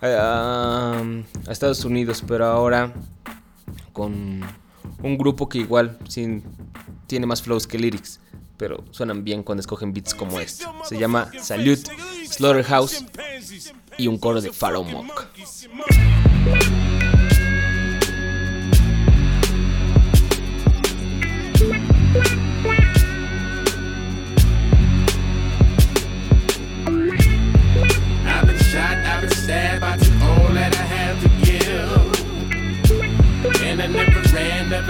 a, 0.00 1.02
Estados 1.48 1.84
Unidos, 1.84 2.24
pero 2.26 2.46
ahora 2.46 2.94
con 3.92 4.40
un 5.02 5.18
grupo 5.18 5.46
que 5.48 5.58
igual 5.58 5.98
sin, 6.08 6.42
tiene 7.06 7.26
más 7.26 7.42
flows 7.42 7.66
que 7.66 7.78
lyrics, 7.78 8.18
pero 8.56 8.82
suenan 8.92 9.24
bien 9.24 9.42
cuando 9.42 9.60
escogen 9.60 9.92
beats 9.92 10.14
como 10.14 10.40
este. 10.40 10.64
Se 10.84 10.98
llama 10.98 11.30
Salute, 11.38 11.90
Slaughterhouse 12.26 13.04
y 13.98 14.06
un 14.06 14.16
coro 14.18 14.40
de 14.40 14.52
Pharaoh 14.52 14.84
Monk. 14.84 15.12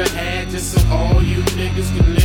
Had, 0.06 0.48
just 0.48 0.72
so 0.72 0.88
all 0.90 1.22
you 1.22 1.38
niggas 1.58 1.96
can 1.96 2.17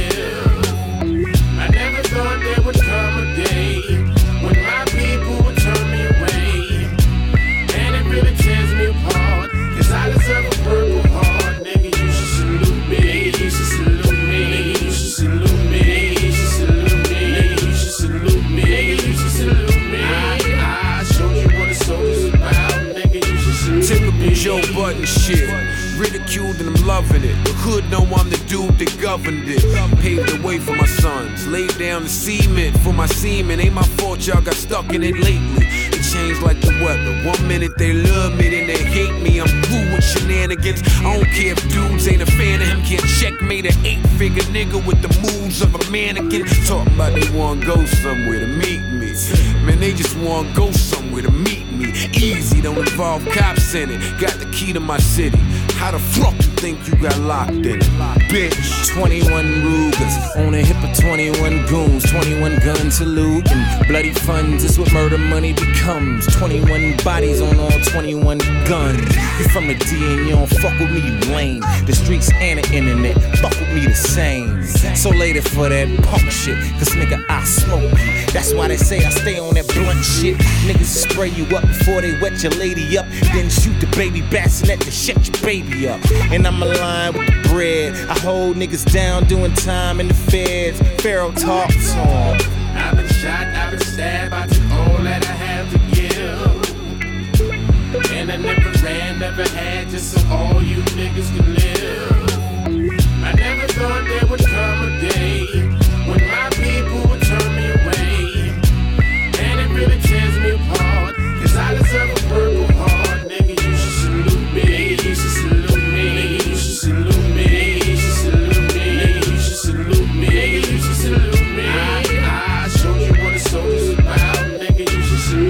hood 27.64 27.90
know 27.90 28.04
I'm 28.20 28.30
the 28.30 28.42
dude 28.52 28.78
that 28.80 28.92
governed 29.02 29.48
it. 29.48 29.64
Paved 30.02 30.28
the 30.28 30.46
way 30.46 30.60
for 30.60 30.76
my 30.76 30.86
sons. 30.86 31.48
Laid 31.48 31.78
down 31.80 32.04
the 32.04 32.10
cement 32.10 32.78
for 32.80 32.92
my 32.92 33.08
semen. 33.08 33.60
Ain't 33.60 33.74
my 33.74 33.88
fault 33.98 34.28
y'all 34.28 34.42
got 34.42 34.56
stuck 34.56 34.94
in 34.94 35.02
it 35.02 35.16
lately. 35.16 35.66
It 35.96 36.04
changed 36.04 36.42
like 36.44 36.60
the 36.60 36.74
weather. 36.84 37.14
One 37.24 37.48
minute 37.48 37.72
they 37.78 37.94
love 37.94 38.38
me, 38.38 38.50
then 38.50 38.68
they 38.68 38.84
hate 38.84 39.16
me. 39.24 39.40
I'm 39.40 39.48
through 39.64 39.96
with 39.96 40.04
shenanigans. 40.04 40.82
I 41.00 41.16
don't 41.16 41.32
care 41.32 41.54
if 41.54 41.62
dudes 41.72 42.08
ain't 42.08 42.22
a 42.22 42.26
fan 42.26 42.62
of 42.62 42.68
him. 42.68 42.82
Can't 42.84 43.08
checkmate 43.20 43.66
an 43.66 43.86
eight 43.86 44.04
figure 44.20 44.44
nigga 44.52 44.86
with 44.86 45.02
the 45.02 45.12
moves 45.24 45.62
of 45.62 45.74
a 45.74 45.92
mannequin. 45.92 46.46
Talking 46.68 46.94
about 46.94 47.14
they 47.14 47.30
wanna 47.32 47.66
go 47.66 47.86
somewhere 47.86 48.40
to 48.40 48.48
meet 48.48 48.84
me. 49.00 49.16
Man, 49.66 49.80
they 49.80 49.94
just 49.94 50.18
wanna 50.18 50.54
go 50.54 50.72
somewhere 50.72 51.24
to 51.24 51.32
meet 51.32 51.72
me. 51.72 51.94
Easy, 52.12 52.62
don't 52.62 52.78
involve 52.78 53.26
cops 53.30 53.74
in 53.74 53.90
it. 53.90 54.00
Got 54.20 54.34
the 54.40 54.50
key 54.52 54.74
to 54.74 54.80
my 54.80 55.00
city. 55.00 55.40
How 55.84 55.92
the 55.92 56.00
fuck 56.00 56.34
you 56.36 56.52
think 56.64 56.88
you 56.88 56.96
got 56.96 57.20
locked 57.20 57.52
in 57.52 57.66
it? 57.66 57.82
Bitch. 58.32 58.94
21 58.94 59.64
Rugers 59.64 60.16
on 60.38 60.54
a 60.54 60.64
hip 60.64 60.82
of 60.82 60.98
21 60.98 61.66
goons, 61.66 62.10
21 62.10 62.60
guns 62.60 63.00
to 63.00 63.06
loot 63.06 63.52
and 63.52 63.88
bloody 63.88 64.12
funds. 64.12 64.64
Is 64.64 64.80
what 64.80 64.94
murder 64.94 65.18
money 65.18 65.52
becomes. 65.52 66.26
21 66.38 66.96
bodies 67.04 67.42
on 67.42 67.60
all 67.60 67.70
21 67.70 68.38
guns. 68.66 69.14
You 69.40 69.50
from 69.50 69.68
the 69.68 69.76
D 69.76 69.98
and 69.98 70.26
you 70.26 70.36
don't 70.36 70.48
fuck 70.48 70.80
with 70.80 70.90
me, 70.90 71.02
you 71.02 71.20
lame. 71.36 71.60
The 71.86 71.94
streets 71.94 72.32
and 72.32 72.64
the 72.64 72.74
internet 72.74 73.22
fuck 73.40 73.52
with 73.60 73.74
me 73.74 73.86
the 73.86 73.94
same. 73.94 74.64
So 74.96 75.10
later 75.10 75.42
for 75.42 75.68
that 75.68 75.88
punk 76.04 76.32
shit, 76.32 76.58
cause 76.80 76.96
nigga 76.96 77.26
I 77.28 77.44
smoke. 77.44 77.92
That's 78.32 78.54
why 78.54 78.70
they 78.70 78.78
say 78.78 79.04
I 79.04 79.10
stay 79.10 79.38
on 79.38 79.56
that 79.56 79.68
blunt 79.68 80.02
shit. 80.06 80.38
Niggas 80.64 81.10
spray 81.10 81.28
you 81.30 81.44
up 81.58 81.64
before 81.64 82.00
they 82.00 82.18
wet 82.22 82.42
your 82.42 82.54
lady 82.54 82.98
up, 82.98 83.06
then 83.34 83.50
shoot 83.50 83.78
the 83.82 83.88
baby 83.98 84.22
bassinet 84.22 84.80
to 84.80 84.92
shut 84.92 85.28
your 85.28 85.42
baby 85.44 85.73
up. 85.88 86.00
And 86.32 86.46
I'm 86.46 86.62
aligned 86.62 87.18
with 87.18 87.28
the 87.28 87.50
bread. 87.50 87.96
I 88.08 88.18
hold 88.20 88.56
niggas 88.58 88.92
down 88.92 89.26
doing 89.26 89.54
time 89.54 90.00
in 90.00 90.08
the 90.08 90.14
feds. 90.14 90.80
Pharaoh 91.02 91.32
talks 91.32 91.94
on. 91.96 92.38
I've 92.76 92.96
been 92.96 93.08
shot, 93.08 93.48
I've 93.48 93.72
been 93.72 93.80
stabbed, 93.80 94.34
I 94.34 94.48
took 94.48 94.72
all 94.72 95.04
that 95.04 95.26
I 95.26 95.32
have 95.32 95.72
to 95.72 95.80
give. 95.96 96.64
And 98.12 98.32
I 98.32 98.38
never 98.38 98.72
ran, 98.84 99.20
never 99.20 99.48
had, 99.50 99.90
just 99.90 100.14
so 100.14 100.28
all 100.30 100.62
you 100.64 100.78
niggas 100.98 101.30
can 101.36 101.54
live. 101.56 102.24
I 103.24 103.34
never 103.34 103.68
thought 103.68 104.04
there 104.06 104.28
would 104.28 104.46
come 104.46 104.88
a 104.88 105.02
day 105.02 105.63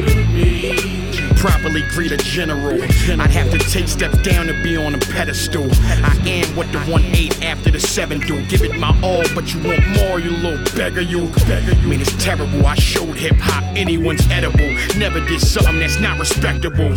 you 0.08 1.34
greet 1.82 2.12
a 2.12 2.18
general. 2.18 2.82
I'd 2.82 3.32
have 3.32 3.52
to 3.52 3.60
take 3.60 3.88
steps 3.88 4.18
down 4.22 4.48
to 4.48 4.54
be 4.64 4.78
on 4.78 4.96
a 4.96 5.00
pedestal. 5.00 5.68
I 6.04 6.16
am 6.26 6.56
what 6.56 6.72
the 6.72 6.80
1-8 6.80 7.44
after 7.44 7.72
the 7.72 7.80
7 7.80 8.20
do. 8.22 8.46
Give 8.48 8.62
it 8.64 8.78
my 8.78 8.90
all, 9.02 9.24
but 9.34 9.54
you 9.54 9.62
want 9.64 9.88
more, 9.98 10.20
you 10.20 10.32
little 10.32 10.64
beggar, 10.76 11.02
you. 11.02 11.32
I 11.48 11.86
mean, 11.86 12.02
it's 12.02 12.24
terrible. 12.24 12.66
I 12.66 12.76
showed 12.76 13.16
hip 13.18 13.36
hop, 13.40 13.64
anyone's 13.76 14.26
edible. 14.30 14.70
Never 14.98 15.20
did 15.22 15.42
something 15.42 15.80
that's 15.80 16.00
not 16.00 16.20
respectable. 16.20 16.90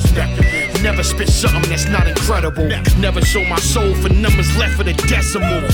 Never 0.82 1.02
spit 1.02 1.28
something 1.28 1.68
that's 1.70 1.88
not 1.88 2.06
incredible. 2.06 2.68
Never 2.98 3.20
sold 3.22 3.48
my 3.48 3.58
soul 3.58 3.94
for 3.96 4.08
numbers 4.10 4.56
left 4.58 4.74
for 4.74 4.84
the 4.84 4.92
decimal. 4.92 5.64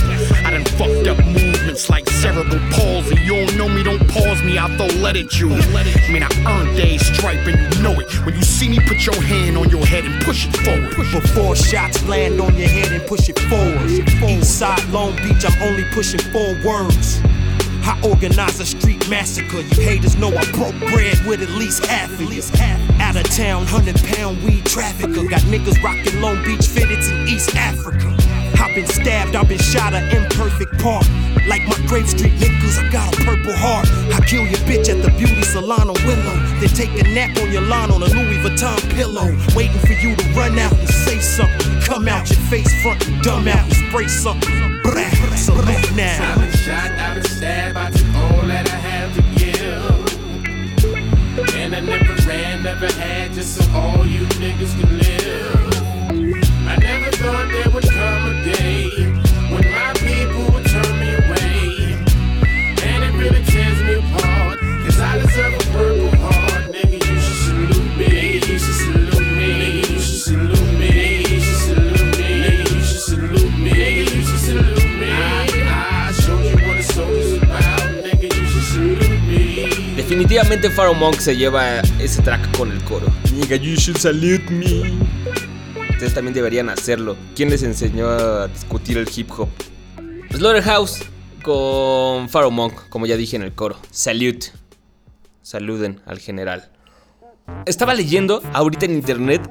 I 0.46 0.50
done 0.52 0.64
fucked 0.64 1.06
up 1.08 1.18
movements 1.26 1.90
like 1.90 2.08
cerebral 2.08 2.60
palsy. 2.70 3.16
You 3.22 3.46
don't 3.46 3.56
know 3.56 3.68
me, 3.68 3.82
don't 3.82 4.06
pause 4.08 4.42
me, 4.42 4.58
I'll 4.58 4.68
throw 4.76 4.86
lead 5.00 5.16
at 5.16 5.38
you. 5.38 5.52
I 5.52 6.12
mean, 6.12 6.22
I 6.22 6.30
earned 6.46 6.78
a 6.78 6.98
stripe 6.98 7.46
and 7.46 7.74
you 7.74 7.82
know 7.82 7.98
it. 7.98 8.10
When 8.24 8.34
you 8.34 8.42
see 8.42 8.68
me, 8.68 8.78
put 8.92 9.06
your 9.06 9.22
hand 9.22 9.56
on 9.56 9.70
your 9.70 9.84
head 9.86 10.04
and 10.04 10.22
push 10.22 10.46
it 10.46 10.54
forward. 10.58 10.94
Before 10.94 11.56
shots 11.56 12.06
land 12.06 12.40
on 12.40 12.54
your 12.56 12.68
head 12.68 12.92
and 12.92 13.02
push 13.06 13.28
it 13.28 13.38
forward. 13.38 13.88
East 14.28 14.58
side 14.58 14.86
Long 14.90 15.16
Beach, 15.16 15.44
I'm 15.46 15.62
only 15.62 15.84
pushing 15.92 16.20
four 16.30 16.52
words. 16.62 17.20
I 17.84 17.98
organize 18.04 18.60
a 18.60 18.66
street 18.66 19.08
massacre. 19.08 19.60
You 19.60 19.82
haters 19.82 20.16
know 20.16 20.28
I 20.28 20.44
broke 20.52 20.78
bread 20.92 21.18
with 21.26 21.42
at 21.42 21.48
least 21.50 21.86
half 21.86 22.12
of 22.12 22.20
you. 22.20 22.42
Out 23.00 23.16
of 23.16 23.24
town, 23.34 23.66
hundred 23.66 23.96
pound 24.14 24.42
weed 24.44 24.66
trafficker. 24.66 25.24
Got 25.26 25.40
niggas 25.42 25.82
rocking 25.82 26.20
Long 26.20 26.44
Beach 26.44 26.60
fitteds 26.60 27.10
in 27.10 27.28
East 27.28 27.56
Africa. 27.56 28.14
I've 28.60 28.74
been 28.74 28.86
stabbed, 28.86 29.34
I've 29.34 29.48
been 29.48 29.58
shot 29.58 29.94
an 29.94 30.04
imperfect 30.14 30.78
part. 30.80 31.06
Like 31.46 31.66
my 31.66 31.76
Grave 31.86 32.08
Street 32.08 32.32
niggas, 32.34 32.78
I 32.78 32.88
got 32.92 33.12
a 33.12 33.16
purple 33.24 33.52
heart. 33.56 33.88
I 34.14 34.24
kill 34.24 34.46
your 34.46 34.60
bitch 34.62 34.88
at 34.88 35.02
the 35.02 35.10
beauty 35.18 35.42
salon 35.42 35.90
on 35.90 35.96
Willow. 36.06 36.38
Then 36.60 36.68
take 36.70 36.94
a 37.00 37.02
nap 37.02 37.36
on 37.38 37.50
your 37.50 37.62
lawn 37.62 37.90
on 37.90 38.02
a 38.02 38.06
Louis 38.06 38.38
Vuitton 38.38 38.78
pillow. 38.94 39.36
Waiting 39.56 39.80
for 39.80 39.92
you 39.94 40.14
to 40.14 40.24
run 40.34 40.56
out 40.58 40.72
and 40.72 40.88
say 40.88 41.18
something. 41.18 41.80
Come 41.80 42.06
out 42.06 42.30
your 42.30 42.38
face 42.46 42.72
front 42.82 43.06
and 43.08 43.20
dumb 43.22 43.48
out 43.48 43.64
and 43.64 43.74
spray 43.74 44.06
something. 44.06 44.80
Blah, 44.82 45.10
salute 45.34 45.96
now. 45.96 46.32
I've 46.32 46.38
been 46.40 46.52
shot, 46.52 46.90
I've 46.92 47.14
been 47.14 47.24
stabbed, 47.24 47.76
I 47.76 47.90
took 47.90 48.14
all 48.14 48.46
that 48.46 48.70
I 48.70 48.76
have 48.76 49.14
to 49.16 49.22
give. 49.34 49.62
And 51.56 51.74
I 51.74 51.80
never 51.80 52.14
ran, 52.28 52.62
never 52.62 52.86
had, 52.92 53.32
just 53.32 53.56
so 53.56 53.64
all 53.72 54.06
you 54.06 54.24
niggas 54.38 54.78
can 54.80 54.98
live. 54.98 55.72
I 56.68 56.76
never 56.76 57.10
thought 57.16 57.74
would 57.74 57.84
come 57.84 58.01
Definitivamente 80.12 80.68
Pharaoh 80.68 80.92
Monk 80.92 81.20
se 81.20 81.34
lleva 81.34 81.80
ese 81.98 82.20
track 82.20 82.58
con 82.58 82.70
el 82.70 82.84
coro. 82.84 83.06
Nigga, 83.32 83.56
you 83.56 83.76
should 83.76 83.96
salute 83.96 84.44
me. 84.50 84.92
Ustedes 85.88 86.12
también 86.12 86.34
deberían 86.34 86.68
hacerlo. 86.68 87.16
¿Quién 87.34 87.48
les 87.48 87.62
enseñó 87.62 88.10
a 88.10 88.46
discutir 88.46 88.98
el 88.98 89.08
hip 89.16 89.30
hop? 89.34 89.48
Slaughterhouse 90.30 91.02
con 91.42 92.28
Pharaoh 92.28 92.50
Monk, 92.50 92.90
como 92.90 93.06
ya 93.06 93.16
dije 93.16 93.36
en 93.36 93.42
el 93.42 93.54
coro. 93.54 93.78
Salute. 93.90 94.48
Saluden 95.40 96.02
al 96.04 96.18
general. 96.18 96.70
Estaba 97.64 97.94
leyendo 97.94 98.42
ahorita 98.52 98.84
en 98.84 98.92
internet. 98.92 99.50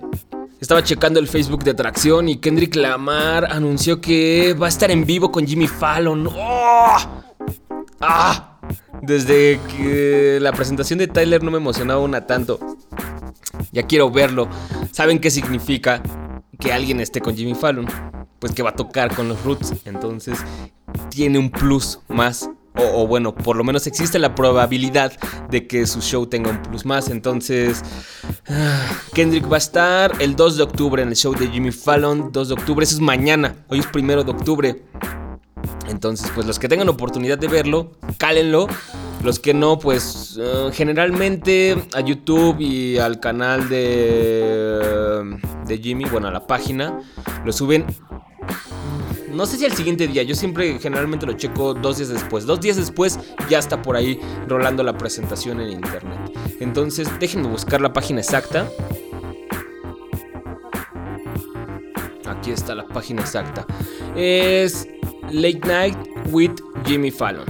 Estaba 0.59 0.84
checando 0.84 1.20
el 1.20 1.28
Facebook 1.28 1.64
de 1.64 1.72
Atracción 1.72 2.30
y 2.30 2.38
Kendrick 2.38 2.76
Lamar 2.76 3.45
anunció 3.45 3.99
que 3.99 4.53
va 4.53 4.68
a 4.68 4.70
estar 4.70 4.91
en 4.91 5.07
vivo 5.07 5.32
con 5.32 5.47
Jimmy 5.47 5.66
Fallon. 5.66 6.28
¡Oh! 6.28 6.97
¡Ah! 7.99 8.51
Desde 9.01 9.59
que 9.76 10.39
la 10.41 10.51
presentación 10.51 10.99
de 10.99 11.07
Tyler 11.07 11.43
no 11.43 11.51
me 11.51 11.57
emocionaba 11.57 12.01
una 12.01 12.28
tanto. 12.28 12.59
Ya 13.72 13.84
quiero 13.84 14.12
verlo. 14.12 14.47
¿Saben 14.91 15.20
qué 15.20 15.32
significa 15.32 16.01
que 16.59 16.72
alguien 16.72 16.99
esté 16.99 17.22
con 17.22 17.36
Jimmy 17.36 17.55
Fallon? 17.55 17.88
Pues 18.39 18.53
que 18.53 18.64
va 18.64 18.72
a 18.72 18.76
tocar 18.76 19.16
con 19.16 19.28
los 19.28 19.43
Roots. 19.43 19.74
Entonces 19.86 20.38
tiene 21.09 21.39
un 21.39 21.49
plus 21.49 21.99
más. 22.07 22.49
O, 22.76 23.03
o 23.03 23.07
bueno, 23.07 23.36
por 23.36 23.57
lo 23.57 23.66
menos 23.66 23.86
existe 23.86 24.18
la 24.18 24.34
probabilidad 24.34 25.12
de 25.49 25.68
que 25.68 25.86
su 25.86 26.01
show 26.01 26.26
tenga 26.28 26.51
un 26.51 26.62
plus 26.62 26.86
más. 26.86 27.09
Entonces, 27.09 27.82
ah, 28.47 28.88
Kendrick 29.14 29.51
va 29.51 29.55
a 29.55 29.57
estar 29.57 30.14
el 30.20 30.36
2 30.36 30.57
de 30.57 30.64
octubre 30.64 31.01
en 31.01 31.09
el 31.09 31.16
show 31.16 31.36
de 31.36 31.49
Jimmy 31.49 31.72
Fallon. 31.72 32.32
2 32.32 32.47
de 32.47 32.53
octubre, 32.53 32.84
eso 32.84 32.95
es 32.95 33.01
mañana. 33.01 33.55
Hoy 33.68 33.80
es 33.80 33.88
primero 33.88 34.24
de 34.24 34.32
octubre. 34.32 34.84
Entonces, 35.91 36.31
pues 36.33 36.47
los 36.47 36.57
que 36.57 36.69
tengan 36.69 36.87
oportunidad 36.87 37.37
de 37.37 37.47
verlo, 37.47 37.91
cálenlo. 38.17 38.67
Los 39.23 39.39
que 39.39 39.53
no, 39.53 39.77
pues 39.77 40.39
eh, 40.41 40.69
generalmente 40.73 41.77
a 41.93 41.99
YouTube 41.99 42.59
y 42.59 42.97
al 42.97 43.19
canal 43.19 43.69
de, 43.69 45.37
de 45.67 45.77
Jimmy, 45.77 46.05
bueno, 46.05 46.29
a 46.29 46.31
la 46.31 46.47
página, 46.47 46.99
lo 47.45 47.51
suben. 47.51 47.85
No 49.31 49.45
sé 49.45 49.57
si 49.57 49.65
al 49.65 49.73
siguiente 49.73 50.07
día, 50.07 50.23
yo 50.23 50.33
siempre 50.33 50.79
generalmente 50.79 51.25
lo 51.25 51.33
checo 51.33 51.73
dos 51.73 51.97
días 51.97 52.09
después. 52.09 52.45
Dos 52.45 52.61
días 52.61 52.77
después 52.77 53.19
ya 53.49 53.59
está 53.59 53.81
por 53.81 53.95
ahí 53.95 54.19
rolando 54.47 54.83
la 54.83 54.97
presentación 54.97 55.59
en 55.59 55.71
internet. 55.71 56.19
Entonces, 56.59 57.07
déjenme 57.19 57.47
buscar 57.47 57.79
la 57.81 57.93
página 57.93 58.21
exacta. 58.21 58.67
Aquí 62.25 62.49
está 62.49 62.73
la 62.73 62.87
página 62.87 63.21
exacta. 63.21 63.67
Es 64.15 64.87
Late 65.32 65.61
Night 65.65 65.97
with 66.32 66.51
Jimmy 66.86 67.09
Fallon. 67.09 67.45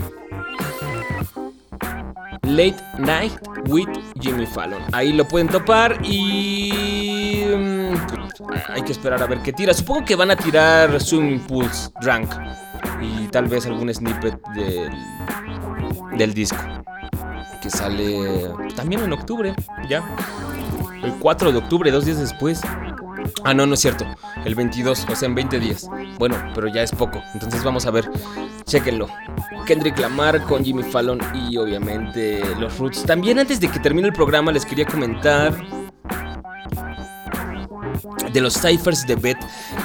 Late 2.44 2.76
Night 2.98 3.32
with 3.66 3.88
Jimmy 4.20 4.46
Fallon. 4.46 4.82
Ahí 4.92 5.12
lo 5.12 5.26
pueden 5.26 5.48
topar 5.48 5.98
y... 6.04 7.44
mm, 7.56 7.94
hay 8.68 8.82
que 8.82 8.92
esperar 8.92 9.22
a 9.22 9.26
ver 9.26 9.40
qué 9.40 9.52
tira. 9.52 9.74
Supongo 9.74 10.04
que 10.04 10.16
van 10.16 10.30
a 10.30 10.36
tirar 10.36 11.00
Swimming 11.00 11.40
Pools 11.40 11.92
Drunk 12.00 12.30
y 13.00 13.26
tal 13.28 13.46
vez 13.46 13.66
algún 13.66 13.92
snippet 13.92 14.40
del, 14.54 14.92
del 16.16 16.34
disco 16.34 16.58
que 17.62 17.70
sale 17.70 18.50
también 18.74 19.02
en 19.02 19.12
octubre, 19.12 19.54
ya. 19.88 20.02
El 21.02 21.12
4 21.14 21.52
de 21.52 21.58
octubre, 21.58 21.90
dos 21.90 22.04
días 22.04 22.18
después. 22.18 22.60
Ah, 23.44 23.54
no, 23.54 23.66
no 23.66 23.74
es 23.74 23.80
cierto. 23.80 24.06
El 24.44 24.54
22, 24.54 25.06
o 25.10 25.16
sea, 25.16 25.28
en 25.28 25.34
20 25.34 25.58
días. 25.58 25.88
Bueno, 26.18 26.36
pero 26.54 26.68
ya 26.68 26.82
es 26.82 26.92
poco. 26.92 27.22
Entonces 27.34 27.62
vamos 27.64 27.86
a 27.86 27.90
ver. 27.90 28.08
Chequenlo. 28.64 29.08
Kendrick 29.66 29.98
Lamar 29.98 30.42
con 30.44 30.64
Jimmy 30.64 30.82
Fallon 30.82 31.20
y 31.34 31.56
obviamente 31.56 32.42
los 32.58 32.78
Roots. 32.78 33.04
También 33.04 33.38
antes 33.38 33.60
de 33.60 33.68
que 33.68 33.78
termine 33.80 34.08
el 34.08 34.14
programa 34.14 34.52
les 34.52 34.64
quería 34.64 34.86
comentar 34.86 35.54
de 38.32 38.40
los 38.40 38.54
ciphers 38.54 39.06
de 39.06 39.16
Bet 39.16 39.38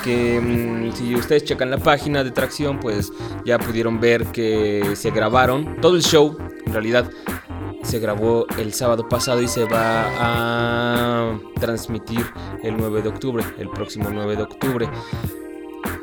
que 0.04 0.40
mm, 0.40 0.96
si 0.96 1.16
ustedes 1.16 1.44
checan 1.44 1.70
la 1.70 1.78
página 1.78 2.24
de 2.24 2.32
Tracción 2.32 2.80
pues 2.80 3.12
ya 3.46 3.60
pudieron 3.60 4.00
ver 4.00 4.26
que 4.28 4.94
se 4.96 5.12
grabaron 5.12 5.80
todo 5.82 5.96
el 5.96 6.04
show 6.04 6.38
en 6.66 6.74
realidad 6.74 7.10
se 7.88 8.00
grabó 8.00 8.46
el 8.58 8.74
sábado 8.74 9.08
pasado 9.08 9.42
y 9.42 9.48
se 9.48 9.64
va 9.64 10.08
a 10.20 11.40
transmitir 11.60 12.26
el 12.62 12.76
9 12.78 13.02
de 13.02 13.10
octubre, 13.10 13.44
el 13.58 13.70
próximo 13.70 14.10
9 14.12 14.36
de 14.36 14.44
octubre. 14.44 14.90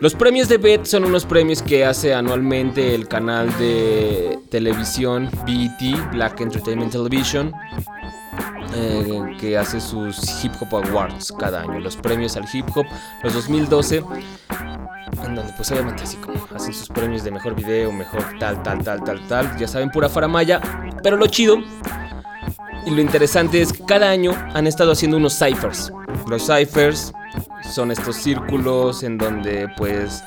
Los 0.01 0.15
premios 0.15 0.49
de 0.49 0.57
BET 0.57 0.87
son 0.87 1.05
unos 1.05 1.27
premios 1.27 1.63
que 1.63 1.85
hace 1.85 2.15
anualmente 2.15 2.95
el 2.95 3.07
canal 3.07 3.57
de 3.59 4.39
televisión 4.51 5.29
BET, 5.47 6.11
Black 6.13 6.41
Entertainment 6.41 6.91
Television, 6.91 7.53
eh, 8.75 9.37
que 9.39 9.57
hace 9.57 9.81
sus 9.81 10.45
Hip 10.45 10.53
Hop 10.61 10.85
Awards 10.85 11.33
cada 11.39 11.63
año. 11.63 11.81
Los 11.81 11.97
premios 11.97 12.37
al 12.37 12.45
hip 12.53 12.67
hop, 12.75 12.87
los 13.23 13.35
2012 13.35 14.03
en 15.23 15.35
donde 15.35 15.53
pues 15.55 15.71
obviamente 15.71 16.03
así 16.03 16.17
como 16.17 16.47
hacen 16.55 16.75
sus 16.75 16.89
premios 16.89 17.25
de 17.25 17.31
mejor 17.31 17.55
video, 17.55 17.93
mejor 17.93 18.23
tal, 18.39 18.63
tal, 18.63 18.83
tal, 18.83 19.03
tal, 19.05 19.27
tal, 19.29 19.57
ya 19.57 19.69
saben, 19.69 19.91
pura 19.91 20.09
faramaya, 20.09 20.61
pero 21.03 21.17
lo 21.17 21.27
chido 21.27 21.59
y 22.87 22.91
lo 22.91 23.01
interesante 23.01 23.63
es 23.63 23.73
que 23.73 23.85
cada 23.85 24.11
año 24.11 24.33
han 24.55 24.67
estado 24.67 24.93
haciendo 24.93 25.17
unos 25.17 25.39
ciphers. 25.39 25.93
Los 26.29 26.47
ciphers 26.47 27.13
son 27.71 27.91
estos 27.91 28.17
círculos 28.17 29.03
en 29.03 29.19
donde 29.19 29.69
pues 29.77 30.23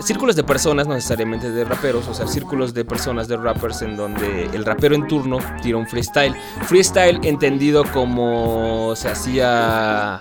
círculos 0.00 0.36
de 0.36 0.44
personas, 0.44 0.86
no 0.86 0.94
necesariamente 0.94 1.50
de 1.50 1.64
raperos, 1.64 2.08
o 2.08 2.14
sea, 2.14 2.26
círculos 2.26 2.74
de 2.74 2.84
personas, 2.84 3.28
de 3.28 3.36
rappers, 3.36 3.82
en 3.82 3.96
donde 3.96 4.44
el 4.52 4.64
rapero 4.64 4.94
en 4.94 5.06
turno 5.06 5.38
tira 5.62 5.78
un 5.78 5.86
freestyle. 5.86 6.34
Freestyle 6.62 7.20
entendido 7.24 7.84
como 7.92 8.94
se 8.96 9.08
hacía 9.08 10.20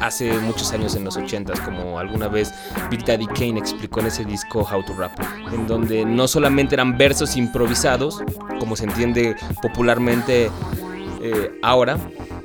hace 0.00 0.32
muchos 0.38 0.72
años 0.72 0.94
en 0.94 1.04
los 1.04 1.18
80s, 1.18 1.64
como 1.64 1.98
alguna 1.98 2.28
vez 2.28 2.52
Big 2.90 3.04
Daddy 3.04 3.26
Kane 3.26 3.58
explicó 3.58 4.00
en 4.00 4.06
ese 4.06 4.24
disco 4.24 4.60
How 4.60 4.84
to 4.84 4.94
Rap, 4.94 5.12
en 5.52 5.66
donde 5.66 6.04
no 6.04 6.28
solamente 6.28 6.74
eran 6.74 6.96
versos 6.96 7.36
improvisados, 7.36 8.22
como 8.58 8.76
se 8.76 8.84
entiende 8.84 9.36
popularmente 9.60 10.50
eh, 11.20 11.58
ahora, 11.62 11.98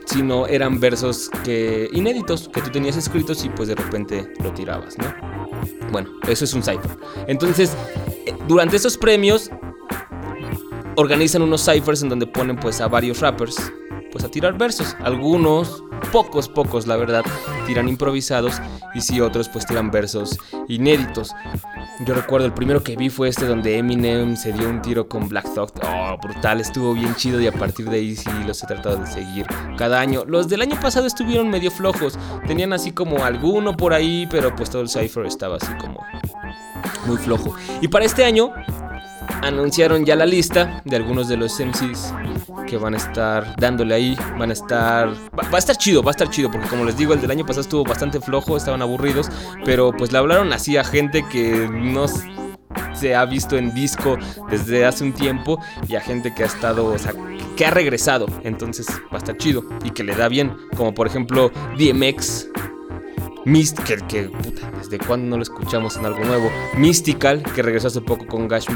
sino 0.05 0.47
eran 0.47 0.79
versos 0.79 1.29
que 1.43 1.89
inéditos 1.93 2.49
que 2.49 2.61
tú 2.61 2.69
tenías 2.69 2.97
escritos 2.97 3.43
y 3.45 3.49
pues 3.49 3.69
de 3.69 3.75
repente 3.75 4.31
lo 4.43 4.53
tirabas, 4.53 4.97
¿no? 4.97 5.05
Bueno, 5.91 6.09
eso 6.27 6.45
es 6.45 6.53
un 6.53 6.63
cipher. 6.63 6.97
Entonces, 7.27 7.75
eh, 8.25 8.33
durante 8.47 8.75
esos 8.75 8.97
premios 8.97 9.49
organizan 10.95 11.41
unos 11.41 11.63
ciphers 11.63 12.03
en 12.03 12.09
donde 12.09 12.27
ponen 12.27 12.57
pues 12.57 12.81
a 12.81 12.87
varios 12.87 13.19
rappers 13.19 13.57
pues 14.13 14.23
a 14.23 14.29
tirar 14.29 14.57
versos. 14.57 14.95
Algunos, 15.01 15.83
pocos, 16.11 16.47
pocos 16.47 16.85
la 16.85 16.95
verdad, 16.95 17.23
tiran 17.65 17.89
improvisados 17.89 18.61
y 18.93 19.01
si 19.01 19.19
otros 19.19 19.49
pues 19.49 19.65
tiran 19.65 19.89
versos 19.89 20.37
inéditos. 20.67 21.31
Yo 22.05 22.13
recuerdo 22.13 22.45
el 22.45 22.53
primero 22.53 22.83
que 22.83 22.95
vi 22.95 23.09
fue 23.09 23.29
este 23.29 23.45
donde 23.45 23.77
Eminem 23.77 24.37
se 24.37 24.53
dio 24.53 24.69
un 24.69 24.81
tiro 24.81 25.07
con 25.07 25.27
Black 25.27 25.51
Thought. 25.53 25.79
Oh, 25.83 26.17
brutal, 26.21 26.61
estuvo 26.61 26.93
bien 26.93 27.15
chido 27.15 27.41
y 27.41 27.47
a 27.47 27.51
partir 27.51 27.89
de 27.89 27.97
ahí 27.97 28.15
sí 28.15 28.29
los 28.45 28.63
he 28.63 28.67
tratado 28.67 28.97
de 28.97 29.07
seguir 29.07 29.47
cada 29.77 29.99
año. 29.99 30.23
Los 30.25 30.47
del 30.47 30.61
año 30.61 30.79
pasado 30.79 31.07
estuvieron 31.07 31.49
medio 31.49 31.71
flojos. 31.71 32.17
Tenían 32.45 32.71
así 32.71 32.91
como 32.91 33.25
alguno 33.25 33.75
por 33.75 33.93
ahí, 33.93 34.27
pero 34.29 34.55
pues 34.55 34.69
todo 34.69 34.83
el 34.83 34.89
cipher 34.89 35.25
estaba 35.25 35.57
así 35.57 35.73
como 35.79 35.99
muy 37.07 37.17
flojo. 37.17 37.55
Y 37.81 37.87
para 37.87 38.05
este 38.05 38.25
año 38.25 38.53
anunciaron 39.43 40.05
ya 40.05 40.15
la 40.15 40.25
lista 40.25 40.81
de 40.85 40.95
algunos 40.95 41.27
de 41.27 41.37
los 41.37 41.59
MCs 41.59 42.13
que 42.67 42.77
van 42.77 42.93
a 42.93 42.97
estar 42.97 43.55
dándole 43.57 43.93
ahí, 43.93 44.17
van 44.37 44.49
a 44.49 44.53
estar 44.53 45.09
va, 45.09 45.47
a 45.51 45.57
estar 45.57 45.75
chido, 45.75 46.01
va 46.01 46.11
a 46.11 46.15
estar 46.15 46.29
chido 46.29 46.49
porque 46.49 46.67
como 46.67 46.85
les 46.85 46.97
digo, 46.97 47.13
el 47.13 47.21
del 47.21 47.31
año 47.31 47.45
pasado 47.45 47.61
estuvo 47.61 47.83
bastante 47.83 48.19
flojo, 48.19 48.55
estaban 48.55 48.81
aburridos, 48.81 49.29
pero 49.65 49.91
pues 49.91 50.11
le 50.11 50.17
hablaron 50.17 50.53
así 50.53 50.77
a 50.77 50.83
gente 50.83 51.25
que 51.29 51.67
no 51.69 52.05
se 52.93 53.15
ha 53.15 53.25
visto 53.25 53.57
en 53.57 53.73
disco 53.73 54.17
desde 54.49 54.85
hace 54.85 55.03
un 55.03 55.13
tiempo 55.13 55.59
y 55.87 55.95
a 55.95 56.01
gente 56.01 56.33
que 56.33 56.43
ha 56.43 56.47
estado, 56.47 56.85
o 56.85 56.97
sea, 56.97 57.13
que 57.57 57.65
ha 57.65 57.71
regresado, 57.71 58.27
entonces 58.43 58.87
va 59.11 59.15
a 59.15 59.17
estar 59.17 59.37
chido 59.37 59.65
y 59.83 59.91
que 59.91 60.03
le 60.03 60.15
da 60.15 60.29
bien, 60.29 60.55
como 60.75 60.93
por 60.93 61.07
ejemplo 61.07 61.51
DMX 61.77 62.47
Mist, 63.45 63.79
que, 63.79 64.23
puta, 64.23 64.71
desde 64.77 64.97
cuando 64.97 65.27
no 65.27 65.37
lo 65.37 65.43
escuchamos 65.43 65.97
en 65.97 66.05
algo 66.05 66.23
nuevo. 66.23 66.49
Mystical, 66.77 67.43
que 67.43 67.61
regresó 67.61 67.87
hace 67.87 68.01
poco 68.01 68.25
con 68.25 68.47
Cash, 68.47 68.67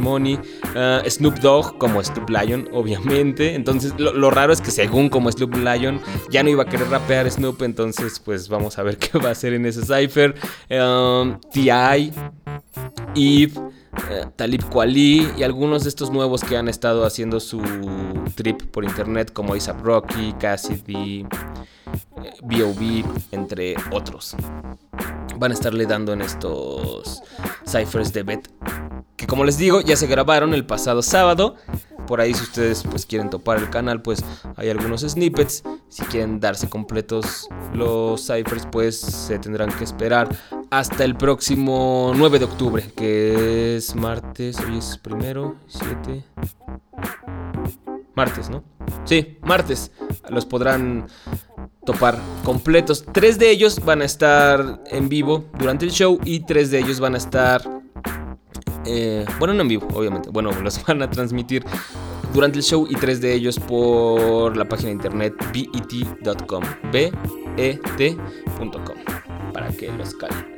Money. 0.00 0.34
Uh, 0.74 1.08
Snoop 1.08 1.38
Dogg, 1.40 1.78
como 1.78 2.02
Snoop 2.02 2.30
Lion, 2.30 2.68
obviamente. 2.72 3.54
Entonces, 3.54 3.92
lo, 3.98 4.30
raro 4.30 4.52
es 4.52 4.60
que 4.60 4.70
según 4.70 5.08
como 5.08 5.30
Snoop 5.30 5.54
Lion, 5.56 6.00
ya 6.30 6.42
no 6.42 6.48
iba 6.48 6.62
a 6.62 6.66
querer 6.66 6.88
rapear 6.88 7.30
Snoop. 7.30 7.62
Entonces, 7.62 8.18
pues 8.20 8.48
vamos 8.48 8.78
a 8.78 8.82
ver 8.82 8.96
qué 8.98 9.18
va 9.18 9.28
a 9.28 9.32
hacer 9.32 9.52
en 9.52 9.66
ese 9.66 9.82
cipher. 9.82 10.34
Um, 10.70 11.38
T.I., 11.52 12.12
Eve. 13.14 13.52
Uh, 13.96 14.30
Talib 14.36 14.62
Kweli 14.70 15.32
y 15.36 15.42
algunos 15.42 15.82
de 15.82 15.88
estos 15.88 16.10
nuevos 16.10 16.44
que 16.44 16.56
han 16.56 16.68
estado 16.68 17.04
haciendo 17.06 17.40
su 17.40 17.60
trip 18.34 18.62
por 18.70 18.84
internet 18.84 19.32
como 19.32 19.54
ASAP 19.54 19.82
Rocky, 19.82 20.32
Cassidy, 20.34 21.26
B.O.B., 22.42 23.04
entre 23.32 23.74
otros. 23.90 24.36
Van 25.38 25.50
a 25.50 25.54
estarle 25.54 25.86
dando 25.86 26.12
en 26.12 26.20
estos 26.20 27.22
ciphers 27.66 28.12
de 28.12 28.22
Bet. 28.22 28.48
Que 29.16 29.26
como 29.26 29.44
les 29.44 29.56
digo, 29.56 29.80
ya 29.80 29.96
se 29.96 30.06
grabaron 30.06 30.54
el 30.54 30.66
pasado 30.66 31.02
sábado. 31.02 31.56
Por 32.06 32.20
ahí 32.20 32.34
si 32.34 32.42
ustedes 32.42 32.84
pues 32.88 33.04
quieren 33.04 33.30
topar 33.30 33.58
el 33.58 33.70
canal, 33.70 34.00
pues 34.00 34.24
hay 34.56 34.70
algunos 34.70 35.00
snippets. 35.00 35.64
Si 35.88 36.04
quieren 36.04 36.38
darse 36.38 36.68
completos 36.68 37.48
los 37.72 38.20
ciphers, 38.26 38.66
pues 38.70 38.98
se 39.00 39.38
tendrán 39.38 39.72
que 39.72 39.84
esperar 39.84 40.28
hasta 40.70 41.04
el 41.04 41.16
próximo 41.16 42.12
9 42.14 42.38
de 42.38 42.44
octubre, 42.44 42.90
que 42.94 43.76
es 43.76 43.94
martes, 43.94 44.58
hoy 44.60 44.78
es 44.78 44.98
primero, 44.98 45.56
7. 45.66 46.24
Martes, 48.14 48.48
¿no? 48.48 48.64
Sí, 49.04 49.38
martes. 49.42 49.90
Los 50.30 50.46
podrán 50.46 51.06
topar 51.84 52.18
completos. 52.44 53.04
Tres 53.12 53.38
de 53.38 53.50
ellos 53.50 53.84
van 53.84 54.02
a 54.02 54.04
estar 54.04 54.82
en 54.86 55.08
vivo 55.08 55.44
durante 55.58 55.84
el 55.84 55.90
show 55.90 56.18
y 56.24 56.40
tres 56.40 56.70
de 56.70 56.78
ellos 56.80 57.00
van 57.00 57.14
a 57.14 57.18
estar... 57.18 57.62
Eh, 58.86 59.24
bueno, 59.38 59.54
no 59.54 59.62
en 59.62 59.68
vivo, 59.68 59.86
obviamente. 59.92 60.30
Bueno, 60.30 60.50
los 60.62 60.84
van 60.84 61.02
a 61.02 61.10
transmitir 61.10 61.64
durante 62.32 62.58
el 62.58 62.64
show 62.64 62.86
y 62.88 62.94
tres 62.94 63.20
de 63.20 63.34
ellos 63.34 63.58
por 63.58 64.56
la 64.56 64.68
página 64.68 64.88
de 64.88 64.94
internet 64.94 65.34
bet.com. 65.52 66.62
B-E-T.com. 66.92 68.22
Para 69.52 69.68
que 69.68 69.90
los 69.92 70.14
calen. 70.14 70.56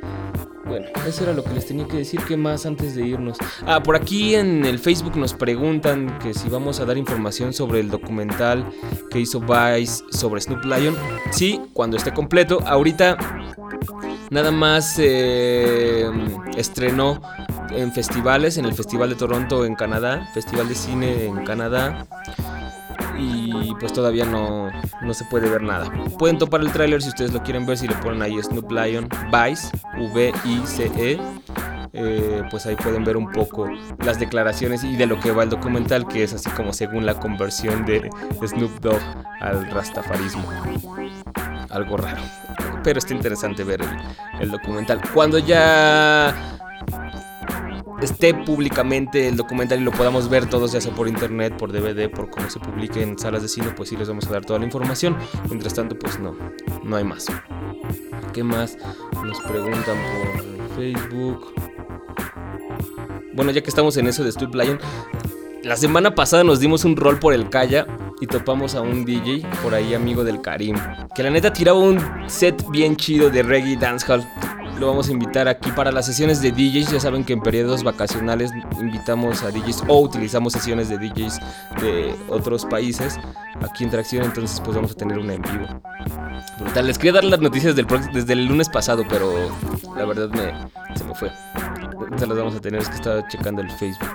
Bueno, 0.69 0.85
eso 1.07 1.23
era 1.23 1.33
lo 1.33 1.43
que 1.43 1.51
les 1.53 1.65
tenía 1.65 1.87
que 1.87 1.97
decir. 1.97 2.21
¿Qué 2.27 2.37
más 2.37 2.67
antes 2.67 2.93
de 2.93 3.01
irnos? 3.01 3.37
Ah, 3.65 3.81
por 3.81 3.95
aquí 3.95 4.35
en 4.35 4.63
el 4.65 4.77
Facebook 4.77 5.17
nos 5.17 5.33
preguntan 5.33 6.19
que 6.19 6.35
si 6.35 6.47
vamos 6.47 6.79
a 6.79 6.85
dar 6.85 6.95
información 6.95 7.53
sobre 7.53 7.79
el 7.79 7.89
documental 7.89 8.69
que 9.09 9.19
hizo 9.19 9.39
Vice 9.39 10.03
sobre 10.11 10.41
Snoop 10.41 10.63
Lion. 10.65 10.95
Sí, 11.31 11.59
cuando 11.73 11.97
esté 11.97 12.13
completo. 12.13 12.59
Ahorita 12.67 13.17
nada 14.29 14.51
más 14.51 14.95
eh, 14.99 16.07
estrenó 16.55 17.19
en 17.71 17.91
festivales, 17.91 18.57
en 18.57 18.65
el 18.65 18.73
Festival 18.73 19.09
de 19.09 19.15
Toronto 19.15 19.65
en 19.65 19.75
Canadá, 19.75 20.29
Festival 20.33 20.67
de 20.67 20.75
Cine 20.75 21.25
en 21.25 21.43
Canadá 21.43 22.05
y 23.17 23.73
pues 23.79 23.91
todavía 23.93 24.25
no, 24.25 24.71
no 25.01 25.13
se 25.13 25.25
puede 25.25 25.49
ver 25.49 25.61
nada. 25.61 25.91
Pueden 26.17 26.37
topar 26.37 26.61
el 26.61 26.71
tráiler 26.71 27.01
si 27.01 27.09
ustedes 27.09 27.33
lo 27.33 27.43
quieren 27.43 27.65
ver, 27.65 27.77
si 27.77 27.87
le 27.87 27.95
ponen 27.95 28.21
ahí 28.21 28.41
Snoop 28.41 28.71
Lion 28.71 29.09
Vice, 29.31 29.69
V-I-C-E. 30.13 31.19
Eh, 31.91 32.43
pues 32.51 32.67
ahí 32.67 32.75
pueden 32.75 33.03
ver 33.03 33.17
un 33.17 33.31
poco 33.31 33.67
las 34.05 34.19
declaraciones 34.19 34.83
y 34.83 34.95
de 34.95 35.07
lo 35.07 35.19
que 35.19 35.31
va 35.31 35.43
el 35.43 35.49
documental, 35.49 36.07
que 36.07 36.23
es 36.23 36.33
así 36.33 36.49
como 36.51 36.71
según 36.71 37.05
la 37.05 37.19
conversión 37.19 37.83
de 37.85 38.09
Snoop 38.45 38.79
Dogg 38.79 39.01
al 39.41 39.69
rastafarismo. 39.71 40.47
Algo 41.69 41.97
raro, 41.97 42.21
pero 42.83 42.99
está 42.99 43.13
interesante 43.13 43.63
ver 43.63 43.81
el, 43.81 43.89
el 44.39 44.51
documental. 44.51 45.01
Cuando 45.13 45.39
ya 45.39 46.58
esté 48.01 48.33
públicamente 48.33 49.27
el 49.27 49.35
documental 49.35 49.79
y 49.79 49.83
lo 49.83 49.91
podamos 49.91 50.29
ver 50.29 50.47
todos, 50.47 50.71
ya 50.71 50.81
sea 50.81 50.93
por 50.93 51.07
internet, 51.07 51.55
por 51.57 51.71
DVD, 51.71 52.09
por 52.09 52.29
cómo 52.29 52.49
se 52.49 52.59
publique 52.59 53.01
en 53.01 53.17
salas 53.17 53.41
de 53.41 53.47
cine, 53.47 53.67
pues 53.75 53.89
sí 53.89 53.97
les 53.97 54.07
vamos 54.07 54.27
a 54.27 54.31
dar 54.31 54.45
toda 54.45 54.59
la 54.59 54.65
información. 54.65 55.17
Mientras 55.47 55.73
tanto, 55.73 55.97
pues 55.97 56.19
no, 56.19 56.35
no 56.83 56.95
hay 56.95 57.03
más. 57.03 57.27
¿Qué 58.33 58.43
más? 58.43 58.77
Nos 59.23 59.39
preguntan 59.41 59.97
por 59.97 60.75
Facebook. 60.75 61.53
Bueno, 63.33 63.51
ya 63.51 63.61
que 63.61 63.69
estamos 63.69 63.95
en 63.97 64.07
eso 64.07 64.23
de 64.23 64.31
Steve 64.31 64.51
Lion, 64.53 64.79
la 65.63 65.75
semana 65.75 66.15
pasada 66.15 66.43
nos 66.43 66.59
dimos 66.59 66.85
un 66.85 66.95
rol 66.95 67.19
por 67.19 67.33
el 67.33 67.49
Calla 67.49 67.85
y 68.21 68.27
topamos 68.27 68.75
a 68.75 68.81
un 68.81 69.05
DJ 69.05 69.45
por 69.63 69.73
ahí 69.73 69.93
amigo 69.93 70.23
del 70.23 70.41
Karim, 70.41 70.75
que 71.15 71.23
la 71.23 71.29
neta 71.29 71.53
tiraba 71.53 71.79
un 71.79 71.99
set 72.27 72.65
bien 72.69 72.95
chido 72.95 73.29
de 73.29 73.43
reggae 73.43 73.77
dancehall. 73.77 74.25
Lo 74.79 74.87
vamos 74.87 75.09
a 75.09 75.11
invitar 75.11 75.49
aquí 75.49 75.71
para 75.73 75.91
las 75.91 76.05
sesiones 76.05 76.41
de 76.41 76.51
DJs. 76.53 76.93
Ya 76.93 76.99
saben 77.01 77.25
que 77.25 77.33
en 77.33 77.41
periodos 77.41 77.83
vacacionales 77.83 78.51
invitamos 78.79 79.43
a 79.43 79.51
DJs 79.51 79.83
o 79.89 79.99
utilizamos 79.99 80.53
sesiones 80.53 80.87
de 80.87 80.97
DJs 80.97 81.39
de 81.81 82.15
otros 82.29 82.65
países 82.65 83.19
aquí 83.61 83.83
en 83.83 83.89
Tracción. 83.89 84.23
Entonces, 84.23 84.61
pues 84.61 84.75
vamos 84.75 84.91
a 84.91 84.95
tener 84.95 85.19
una 85.19 85.33
en 85.33 85.41
vivo. 85.41 85.67
Brutal. 86.59 86.87
Les 86.87 86.97
quería 86.97 87.13
dar 87.13 87.25
las 87.25 87.41
noticias 87.41 87.75
del 87.75 87.87
desde 88.13 88.31
el 88.31 88.45
lunes 88.45 88.69
pasado, 88.69 89.03
pero 89.09 89.33
la 89.97 90.05
verdad 90.05 90.29
me, 90.29 90.97
se 90.97 91.03
me 91.03 91.13
fue. 91.13 91.29
Se 92.17 92.25
las 92.25 92.37
vamos 92.37 92.55
a 92.55 92.61
tener, 92.61 92.81
es 92.81 92.87
que 92.87 92.95
estaba 92.95 93.27
checando 93.27 93.61
el 93.61 93.69
Facebook. 93.71 94.07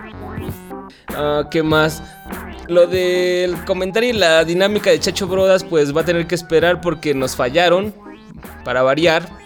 Ah, 1.08 1.46
¿Qué 1.50 1.62
más? 1.62 2.02
Lo 2.68 2.86
del 2.86 3.62
comentario 3.66 4.08
y 4.08 4.14
la 4.14 4.42
dinámica 4.44 4.90
de 4.90 4.98
Chacho 4.98 5.26
Brodas, 5.26 5.62
pues 5.62 5.94
va 5.94 6.00
a 6.00 6.04
tener 6.04 6.26
que 6.26 6.34
esperar 6.34 6.80
porque 6.80 7.12
nos 7.12 7.36
fallaron. 7.36 7.94
Para 8.64 8.82
variar. 8.82 9.43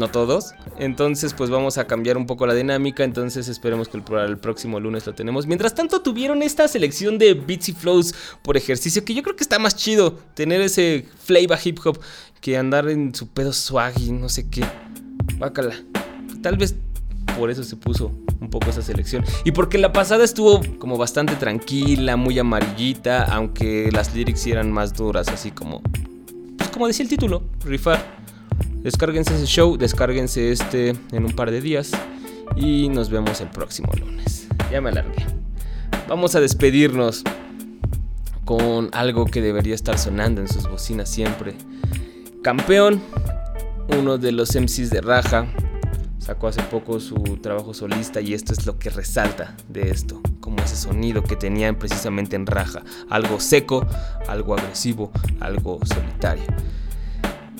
No 0.00 0.08
todos. 0.08 0.54
Entonces, 0.78 1.34
pues 1.34 1.50
vamos 1.50 1.76
a 1.76 1.86
cambiar 1.86 2.16
un 2.16 2.24
poco 2.24 2.46
la 2.46 2.54
dinámica. 2.54 3.04
Entonces, 3.04 3.48
esperemos 3.48 3.86
que 3.86 3.98
el, 3.98 4.04
el 4.26 4.38
próximo 4.38 4.80
lunes 4.80 5.06
lo 5.06 5.14
tenemos. 5.14 5.46
Mientras 5.46 5.74
tanto, 5.74 6.00
tuvieron 6.00 6.42
esta 6.42 6.66
selección 6.68 7.18
de 7.18 7.34
beats 7.34 7.68
y 7.68 7.72
flows 7.74 8.14
por 8.40 8.56
ejercicio. 8.56 9.04
Que 9.04 9.12
yo 9.12 9.22
creo 9.22 9.36
que 9.36 9.42
está 9.42 9.58
más 9.58 9.76
chido 9.76 10.14
tener 10.32 10.62
ese 10.62 11.06
flavor 11.22 11.58
hip 11.62 11.80
hop 11.84 12.00
que 12.40 12.56
andar 12.56 12.88
en 12.88 13.14
su 13.14 13.28
pedo 13.28 13.52
swag 13.52 14.00
y 14.00 14.10
no 14.10 14.30
sé 14.30 14.48
qué. 14.48 14.64
Bácala. 15.36 15.74
Tal 16.40 16.56
vez 16.56 16.76
por 17.38 17.50
eso 17.50 17.62
se 17.62 17.76
puso 17.76 18.10
un 18.40 18.48
poco 18.48 18.70
esa 18.70 18.80
selección. 18.80 19.22
Y 19.44 19.52
porque 19.52 19.76
la 19.76 19.92
pasada 19.92 20.24
estuvo 20.24 20.62
como 20.78 20.96
bastante 20.96 21.36
tranquila, 21.36 22.16
muy 22.16 22.38
amarillita, 22.38 23.24
aunque 23.24 23.90
las 23.92 24.14
lyrics 24.14 24.46
eran 24.46 24.72
más 24.72 24.94
duras, 24.94 25.28
así 25.28 25.50
como, 25.50 25.82
pues 26.56 26.70
como 26.70 26.86
decía 26.86 27.02
el 27.02 27.10
título, 27.10 27.42
rifar. 27.66 28.19
Descárguense 28.82 29.34
ese 29.34 29.46
show, 29.46 29.76
descárguense 29.76 30.52
este 30.52 30.90
en 31.12 31.24
un 31.24 31.32
par 31.32 31.50
de 31.50 31.60
días 31.60 31.92
y 32.56 32.88
nos 32.88 33.10
vemos 33.10 33.40
el 33.40 33.48
próximo 33.48 33.92
lunes. 33.98 34.48
Ya 34.70 34.80
me 34.80 34.90
alargué. 34.90 35.26
Vamos 36.08 36.34
a 36.34 36.40
despedirnos 36.40 37.22
con 38.44 38.90
algo 38.92 39.26
que 39.26 39.42
debería 39.42 39.74
estar 39.74 39.98
sonando 39.98 40.40
en 40.40 40.48
sus 40.48 40.68
bocinas 40.68 41.08
siempre. 41.08 41.54
Campeón, 42.42 43.00
uno 43.96 44.18
de 44.18 44.32
los 44.32 44.56
MCs 44.56 44.90
de 44.90 45.00
Raja, 45.00 45.46
sacó 46.18 46.48
hace 46.48 46.62
poco 46.62 47.00
su 47.00 47.38
trabajo 47.42 47.74
solista 47.74 48.20
y 48.20 48.34
esto 48.34 48.52
es 48.52 48.66
lo 48.66 48.78
que 48.78 48.90
resalta 48.90 49.56
de 49.68 49.90
esto, 49.90 50.20
como 50.40 50.62
ese 50.62 50.76
sonido 50.76 51.22
que 51.22 51.36
tenían 51.36 51.76
precisamente 51.76 52.36
en 52.36 52.46
Raja, 52.46 52.82
algo 53.08 53.40
seco, 53.40 53.86
algo 54.26 54.54
agresivo, 54.54 55.10
algo 55.40 55.78
solitario. 55.84 56.44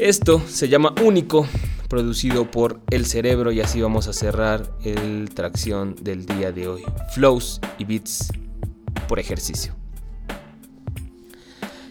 Esto 0.01 0.41
se 0.49 0.71
llama 0.71 0.95
Único, 1.05 1.47
producido 1.87 2.51
por 2.51 2.81
El 2.89 3.05
Cerebro 3.05 3.53
y 3.53 3.61
así 3.61 3.83
vamos 3.83 4.09
a 4.09 4.15
cerrar 4.15 4.73
el 4.83 5.29
tracción 5.35 5.95
del 6.01 6.25
día 6.25 6.53
de 6.53 6.69
hoy. 6.69 6.85
Flows 7.13 7.61
y 7.77 7.85
beats 7.85 8.33
por 9.07 9.19
ejercicio. 9.19 9.75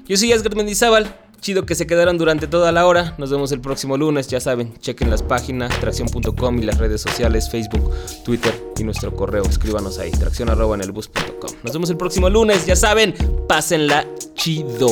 Yo 0.07 0.17
soy 0.17 0.33
Asgard 0.33 0.55
Mendizábal. 0.55 1.15
Chido 1.39 1.67
que 1.67 1.75
se 1.75 1.85
quedaron 1.85 2.17
durante 2.17 2.47
toda 2.47 2.71
la 2.71 2.87
hora. 2.87 3.13
Nos 3.19 3.29
vemos 3.29 3.51
el 3.51 3.61
próximo 3.61 3.95
lunes. 3.95 4.27
Ya 4.27 4.39
saben, 4.39 4.73
chequen 4.79 5.11
las 5.11 5.21
páginas 5.21 5.79
tracción.com 5.79 6.57
y 6.57 6.63
las 6.63 6.79
redes 6.79 7.01
sociales 7.01 7.51
Facebook, 7.51 7.93
Twitter 8.25 8.59
y 8.79 8.83
nuestro 8.85 9.15
correo. 9.15 9.43
Escríbanos 9.43 9.99
ahí, 9.99 10.09
tracción. 10.09 10.47
Nos 10.47 10.57
vemos 11.73 11.89
el 11.91 11.97
próximo 11.97 12.27
lunes. 12.27 12.65
Ya 12.65 12.75
saben, 12.75 13.13
pásenla 13.47 14.07
chido. 14.33 14.89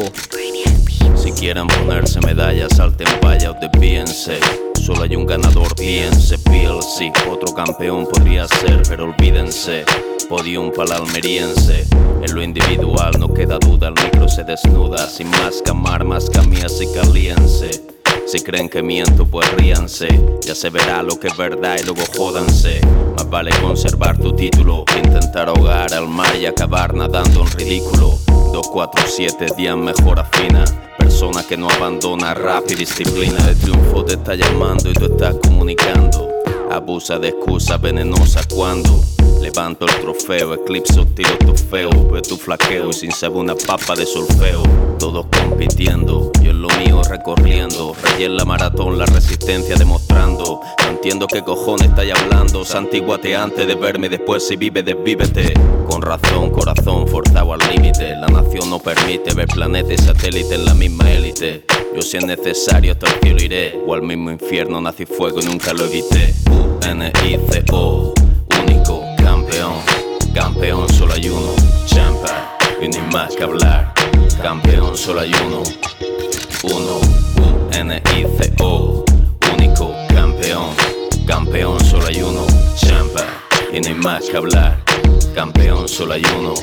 Si 1.28 1.34
quieren 1.34 1.67
ponerse 1.67 2.21
medallas, 2.21 2.78
salten 2.78 3.05
vaya 3.21 3.51
o 3.51 3.53
desvíense. 3.59 4.39
Solo 4.75 5.01
hay 5.03 5.13
un 5.13 5.25
ganador, 5.25 5.75
piense, 5.75 6.38
PLC. 6.38 7.11
Otro 7.30 7.53
campeón 7.53 8.07
podría 8.07 8.47
ser, 8.47 8.82
pero 8.88 9.03
olvídense. 9.03 9.84
Podium 10.30 10.71
para 10.71 10.95
almeriense. 10.95 11.86
En 12.21 12.34
lo 12.34 12.41
individual 12.41 13.19
no 13.19 13.34
queda 13.34 13.59
duda, 13.59 13.89
el 13.89 13.95
micro 14.01 14.30
se 14.30 14.45
desnuda. 14.45 15.05
Sin 15.09 15.30
más 15.32 15.61
camar, 15.65 16.05
más 16.05 16.30
camías 16.30 16.80
y 16.82 16.88
caliense. 16.97 17.71
Si 18.25 18.39
creen 18.39 18.69
que 18.69 18.82
miento, 18.82 19.25
pues 19.25 19.51
ríanse. 19.57 20.07
Ya 20.45 20.55
se 20.55 20.69
verá 20.69 21.03
lo 21.03 21.19
que 21.19 21.28
es 21.28 21.36
verdad 21.36 21.75
y 21.78 21.84
luego 21.84 22.03
jódanse. 22.15 22.80
Vale 23.38 23.51
conservar 23.61 24.17
tu 24.17 24.33
título 24.33 24.83
intentar 24.97 25.47
ahogar 25.47 25.93
al 25.93 26.07
mar 26.07 26.35
y 26.35 26.47
acabar 26.47 26.95
nadando 26.95 27.41
en 27.41 27.51
ridículo. 27.51 28.17
247 28.51 29.53
días 29.55 29.77
mejor 29.77 30.19
afina. 30.19 30.65
Persona 30.97 31.43
que 31.47 31.55
no 31.55 31.69
abandona 31.69 32.33
rap 32.33 32.63
y 32.71 32.73
disciplina. 32.73 33.38
El 33.47 33.55
triunfo 33.57 34.03
te 34.03 34.13
está 34.13 34.33
llamando 34.33 34.89
y 34.89 34.93
tú 34.93 35.05
estás 35.05 35.35
comunicando. 35.35 36.27
Abusa 36.71 37.19
de 37.19 37.27
excusas 37.27 37.79
venenosas 37.79 38.47
cuando 38.47 38.99
levanto 39.39 39.85
el 39.85 40.01
trofeo, 40.01 40.55
eclipso, 40.55 41.05
tiro 41.05 41.38
tu 41.38 41.53
feo, 41.53 41.91
ve 42.11 42.23
tu 42.23 42.38
flaqueo 42.38 42.89
y 42.89 42.93
sin 42.93 43.11
saber 43.11 43.38
una 43.38 43.53
papa 43.53 43.93
de 43.93 44.07
solfeo. 44.07 44.63
Todos 44.97 45.27
compitiendo, 45.27 46.31
lo 46.58 46.70
mío 46.78 47.01
recorriendo. 47.03 47.95
Rey 48.01 48.26
en 48.26 48.36
la 48.36 48.45
maratón, 48.45 48.97
la 48.97 49.05
resistencia 49.05 49.76
demostrando. 49.76 50.62
No 50.84 50.89
entiendo 50.89 51.28
qué 51.28 51.43
cojones 51.43 51.89
estáis 51.89 52.14
hablando. 52.14 52.66
Santiguate 52.66 53.36
antes 53.36 53.68
de 53.68 53.76
verme, 53.76 54.10
después 54.10 54.47
si 54.47 54.55
vive, 54.55 54.84
desvívete. 54.84 55.53
Con 55.89 56.01
razón, 56.01 56.49
corazón 56.51 57.08
forzado 57.08 57.53
al 57.53 57.60
límite. 57.72 58.16
La 58.16 58.28
nación 58.28 58.70
no 58.70 58.80
permite 58.80 59.34
ver 59.34 59.47
planeta 59.47 59.93
y 59.93 59.97
satélite 59.97 60.55
en 60.55 60.66
la 60.66 60.74
misma 60.74 61.12
élite. 61.12 61.66
Yo 61.97 62.03
si 62.03 62.18
es 62.18 62.26
necesario 62.26 62.91
hasta 62.91 63.08
el 63.08 63.20
cielo 63.22 63.41
iré 63.41 63.82
O 63.88 63.93
al 63.95 64.03
mismo 64.03 64.30
infierno 64.30 64.80
nací 64.80 65.08
fuego 65.08 65.39
y 65.41 65.45
nunca 65.45 65.74
lo 65.74 65.86
evité 65.86 66.32
U-N-I-C-O 66.51 68.14
Único 68.62 69.01
campeón 69.18 69.74
Campeón 70.32 70.88
solo 70.89 71.14
hay 71.14 71.28
uno 71.28 71.55
Champa 71.88 72.55
Y 72.80 72.88
ni 72.88 72.99
más 73.12 73.36
que 73.36 73.43
hablar 73.43 73.93
Campeón 74.43 74.95
solo 74.95 75.22
hay 75.22 75.32
uno 75.47 75.64
Uno 76.64 76.99
U-N-I-C-O 77.72 79.05
Único 79.53 79.93
campeón 80.10 80.70
Campeón 81.28 81.80
solo 81.86 82.08
hay 82.08 82.22
uno 82.22 82.45
Champa 82.76 83.26
Y 83.72 83.80
no 83.80 83.88
hay 83.89 83.93
más 83.93 84.24
que 84.26 84.38
hablar 84.38 84.84
Campeón 85.36 85.88
solo 85.88 86.14
hay 86.14 86.24
uno 86.39 86.53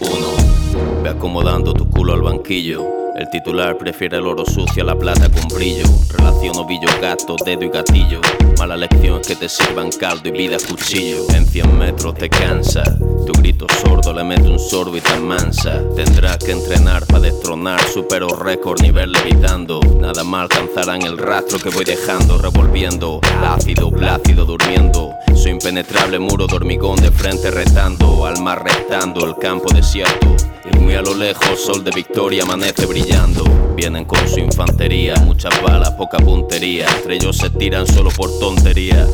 Uno 0.00 0.71
Ve 1.02 1.10
acomodando 1.10 1.72
tu 1.72 1.88
culo 1.88 2.12
al 2.14 2.22
banquillo 2.22 3.02
el 3.14 3.28
titular 3.28 3.76
prefiere 3.76 4.16
el 4.16 4.26
oro 4.26 4.44
sucio 4.46 4.82
a 4.82 4.86
la 4.86 4.98
plata 4.98 5.28
con 5.28 5.46
brillo. 5.48 5.84
Relación 6.08 6.56
ovillo, 6.56 6.88
gato, 7.00 7.36
dedo 7.44 7.64
y 7.64 7.68
gatillo. 7.68 8.20
Mala 8.58 8.74
lección 8.74 9.20
es 9.20 9.26
que 9.26 9.36
te 9.36 9.50
sirvan 9.50 9.90
caldo 9.90 10.30
y 10.30 10.32
vida 10.32 10.56
cuchillo. 10.66 11.18
En 11.34 11.46
100 11.46 11.78
metros 11.78 12.14
te 12.14 12.30
cansa. 12.30 12.82
Tu 13.26 13.32
grito 13.34 13.66
sordo 13.82 14.14
le 14.14 14.24
mete 14.24 14.48
un 14.48 14.58
sorbo 14.58 14.96
y 14.96 15.02
te 15.02 15.18
mansa. 15.18 15.82
Tendrás 15.94 16.38
que 16.38 16.52
entrenar 16.52 17.06
para 17.06 17.20
destronar. 17.20 17.80
Supero 17.82 18.28
récord 18.28 18.80
nivel 18.80 19.12
levitando. 19.12 19.80
Nada 20.00 20.24
más 20.24 20.44
alcanzarán 20.50 21.02
el 21.02 21.18
rastro 21.18 21.58
que 21.58 21.68
voy 21.68 21.84
dejando. 21.84 22.38
Revolviendo. 22.38 23.20
Ácido, 23.44 23.90
plácido, 23.90 24.46
durmiendo. 24.46 25.12
Soy 25.34 25.52
impenetrable 25.52 26.18
muro 26.18 26.46
de 26.46 26.56
hormigón 26.56 26.96
de 26.96 27.10
frente 27.10 27.50
retando. 27.50 28.24
Al 28.24 28.40
mar 28.42 28.64
restando 28.64 29.26
el 29.26 29.36
campo 29.36 29.70
desierto. 29.74 30.34
Y 30.64 30.78
muy 30.78 30.94
a 30.94 31.02
lo 31.02 31.14
lejos, 31.14 31.60
sol 31.60 31.82
de 31.82 31.90
victoria 31.90 32.44
amanece 32.44 32.86
brillando. 32.86 33.44
Vienen 33.74 34.04
con 34.04 34.28
su 34.28 34.38
infantería, 34.38 35.16
muchas 35.16 35.60
balas, 35.62 35.90
poca 35.92 36.18
puntería. 36.18 36.86
Entre 36.96 37.16
ellos 37.16 37.36
se 37.36 37.50
tiran 37.50 37.86
solo 37.86 38.10
por 38.10 38.38
tontería. 38.38 39.06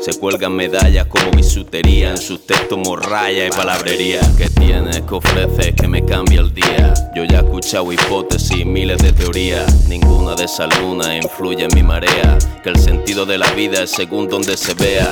Se 0.00 0.18
cuelgan 0.18 0.56
medallas 0.56 1.06
como 1.06 1.30
bisutería, 1.30 2.10
en 2.10 2.18
sus 2.18 2.44
textos 2.44 2.76
morralla 2.76 3.46
y 3.46 3.50
palabrería. 3.50 4.20
¿Qué 4.36 4.48
tienes 4.48 5.02
que 5.02 5.14
ofreces 5.14 5.74
que 5.74 5.86
me 5.86 6.04
cambie 6.04 6.40
el 6.40 6.52
día? 6.52 6.92
Yo 7.14 7.22
ya 7.22 7.38
he 7.38 7.44
escuchado 7.44 7.92
hipótesis, 7.92 8.66
miles 8.66 8.98
de 8.98 9.12
teorías. 9.12 9.86
Ninguna 9.88 10.34
de 10.34 10.46
esas 10.46 10.76
lunas 10.80 11.14
influye 11.22 11.62
en 11.62 11.74
mi 11.76 11.84
marea. 11.84 12.36
Que 12.64 12.70
el 12.70 12.80
sentido 12.80 13.24
de 13.24 13.38
la 13.38 13.52
vida 13.52 13.84
es 13.84 13.90
según 13.92 14.28
donde 14.28 14.56
se 14.56 14.74
vea. 14.74 15.08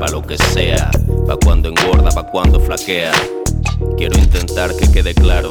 Pa' 0.00 0.08
lo 0.08 0.22
que 0.22 0.36
sea, 0.36 0.90
pa' 1.28 1.36
cuando 1.36 1.68
engorda, 1.68 2.10
pa' 2.10 2.26
cuando 2.26 2.58
flaquea. 2.58 3.12
Quiero 3.96 4.18
intentar 4.18 4.76
que 4.76 4.92
quede 4.92 5.14
claro 5.14 5.50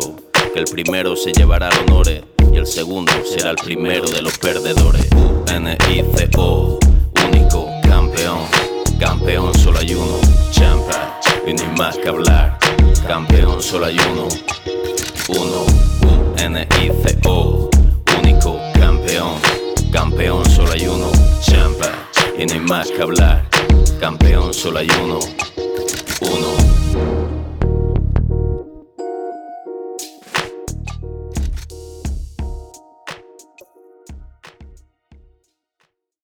que 0.54 0.60
el 0.60 0.66
primero 0.66 1.16
se 1.16 1.34
llevará 1.34 1.70
honores 1.88 2.24
y 2.54 2.58
el 2.58 2.68
segundo 2.68 3.12
será 3.26 3.50
el 3.50 3.56
primero 3.56 4.08
de 4.08 4.22
los 4.22 4.38
perdedores. 4.38 5.08
NICO, 5.60 6.80
único 7.28 7.68
campeón, 7.82 8.42
campeón 9.00 9.54
solo 9.58 9.80
hay 9.80 9.96
uno, 9.96 10.20
champa, 10.52 11.20
y 11.48 11.54
ni 11.54 11.64
más 11.78 11.98
que 11.98 12.08
hablar, 12.08 12.60
campeón 13.08 13.64
solo 13.64 13.88
hay 13.88 13.98
uno, 14.12 14.28
uno, 15.30 15.66
NICO, 16.48 17.70
único 18.22 18.60
campeón, 18.74 19.34
campeón 19.92 20.46
solo 20.50 20.72
hay 20.72 20.86
uno, 20.88 21.12
champa, 21.42 21.92
y 22.38 22.46
ni 22.46 22.60
más 22.60 22.90
que 22.92 23.02
hablar, 23.02 23.48
campeón 24.00 24.54
solo 24.54 24.80
hay 24.80 24.90
uno, 25.04 25.20
uno. 26.22 27.15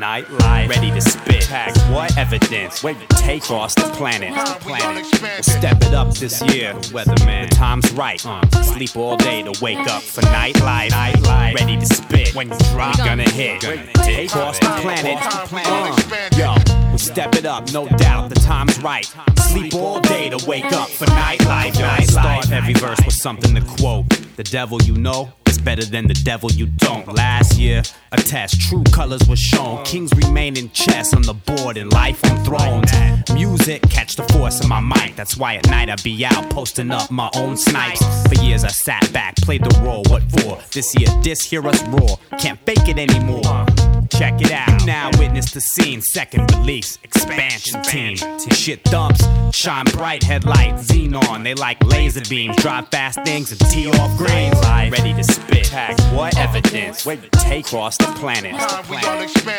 Night 0.00 0.26
ready 0.30 0.90
to 0.92 1.00
spit. 1.02 1.42
Tag 1.42 1.76
what? 1.92 2.16
Evidence. 2.16 2.82
Wait, 2.82 2.96
take 3.10 3.42
across 3.42 3.74
the 3.74 3.82
planet. 3.82 4.32
planet. 4.60 5.04
We'll 5.20 5.42
step 5.42 5.76
it 5.82 5.92
up 5.92 6.14
this 6.14 6.40
year. 6.54 6.72
Weatherman. 6.88 7.50
The 7.50 7.56
time's 7.56 7.92
right. 7.92 8.24
Uh, 8.24 8.40
sleep 8.62 8.96
all 8.96 9.18
day 9.18 9.42
to 9.42 9.52
wake 9.62 9.86
up 9.90 10.02
for 10.02 10.22
night 10.22 10.58
life. 10.62 10.92
Night 10.92 11.20
life, 11.20 11.54
ready 11.54 11.76
to 11.76 11.84
spit. 11.84 12.34
When 12.34 12.48
you 12.48 12.56
drop, 12.72 12.96
gonna 12.96 13.28
hit. 13.28 13.60
Take 13.60 14.30
across 14.30 14.58
the 14.58 14.68
planet. 14.80 15.18
Uh, 15.20 16.30
yo, 16.34 16.54
we 16.92 16.96
step 16.96 17.34
it 17.34 17.44
up, 17.44 17.70
no 17.70 17.86
doubt. 17.86 18.30
The 18.30 18.36
time's 18.36 18.80
right. 18.80 19.04
Sleep 19.50 19.74
all 19.74 20.00
day 20.00 20.30
to 20.30 20.42
wake 20.48 20.72
up 20.72 20.88
for 20.88 21.04
night 21.08 21.44
life. 21.44 21.78
Night 21.78 22.08
start 22.08 22.50
every 22.50 22.72
verse 22.72 23.00
with 23.04 23.12
something 23.12 23.54
to 23.54 23.60
quote. 23.76 24.08
The 24.36 24.44
devil 24.44 24.80
you 24.80 24.94
know 24.94 25.34
better 25.60 25.84
than 25.84 26.06
the 26.06 26.14
devil 26.14 26.50
you 26.50 26.66
don't. 26.66 27.06
Last 27.12 27.58
year, 27.58 27.82
a 28.12 28.16
test, 28.16 28.60
true 28.60 28.84
colors 28.92 29.26
were 29.28 29.36
shown. 29.36 29.84
Kings 29.84 30.12
remain 30.14 30.56
in 30.56 30.70
chess 30.70 31.14
on 31.14 31.22
the 31.22 31.34
board 31.34 31.76
and 31.76 31.92
life 31.92 32.24
on 32.24 32.44
thrones. 32.44 32.90
Music, 33.32 33.82
catch 33.90 34.16
the 34.16 34.24
force 34.32 34.60
of 34.60 34.68
my 34.68 34.80
mic. 34.80 35.16
That's 35.16 35.36
why 35.36 35.56
at 35.56 35.68
night 35.68 35.88
I 35.88 35.96
be 36.02 36.24
out 36.24 36.50
posting 36.50 36.90
up 36.90 37.10
my 37.10 37.30
own 37.36 37.56
snipes. 37.56 38.00
For 38.28 38.34
years 38.42 38.64
I 38.64 38.68
sat 38.68 39.12
back, 39.12 39.36
played 39.36 39.64
the 39.64 39.80
role. 39.80 40.02
What 40.08 40.22
for? 40.30 40.58
This 40.72 40.94
year, 40.98 41.08
this 41.22 41.42
hear 41.42 41.66
us 41.66 41.82
roar. 41.88 42.18
Can't 42.38 42.58
fake 42.60 42.88
it 42.88 42.98
anymore. 42.98 43.66
Check 44.10 44.40
it 44.40 44.52
out. 44.52 44.84
Now 44.86 45.10
witness 45.18 45.52
the 45.52 45.60
scene. 45.60 46.02
Second 46.02 46.52
release, 46.54 46.98
expansion 47.04 47.82
team. 47.82 48.16
Shit 48.50 48.82
thumps, 48.84 49.24
shine 49.56 49.86
bright 49.86 50.22
headlight, 50.22 50.74
xenon. 50.74 51.44
They 51.44 51.54
like 51.54 51.82
laser 51.84 52.22
beams, 52.28 52.56
drive 52.56 52.88
fast 52.88 53.22
things 53.24 53.50
and 53.52 53.60
tee 53.70 53.88
off 53.88 54.16
green 54.18 54.52
light. 54.62 54.90
Ready 54.92 55.14
to 55.14 55.24
spit. 55.24 55.64
Tag 55.64 55.98
what 56.14 56.36
evidence? 56.36 57.06
Wait, 57.06 57.30
take 57.32 57.66
across 57.66 57.96
the 57.96 58.06
planet. 58.16 58.54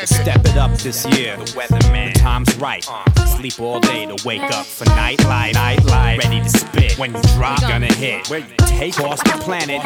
Step 0.08 0.46
it 0.46 0.58
up 0.58 0.72
this 0.80 1.06
year. 1.18 1.38
The 1.38 1.46
weatherman. 1.52 2.14
The 2.14 2.20
time's 2.20 2.56
right. 2.58 2.86
Sleep 3.38 3.60
all 3.60 3.80
day 3.80 4.06
to 4.06 4.22
wake 4.26 4.42
up 4.42 4.66
for 4.66 4.86
night 4.86 5.24
light. 5.24 5.54
Night 5.54 5.84
light. 5.86 6.24
Ready 6.24 6.42
to 6.42 6.50
spit. 6.50 6.98
When 7.00 7.14
you 7.16 7.22
drop, 7.36 7.62
gonna 7.62 7.92
hit. 7.94 8.30
Wait, 8.30 8.46
take 8.58 8.98
across 8.98 9.22
the 9.24 9.38
planet. 9.40 9.82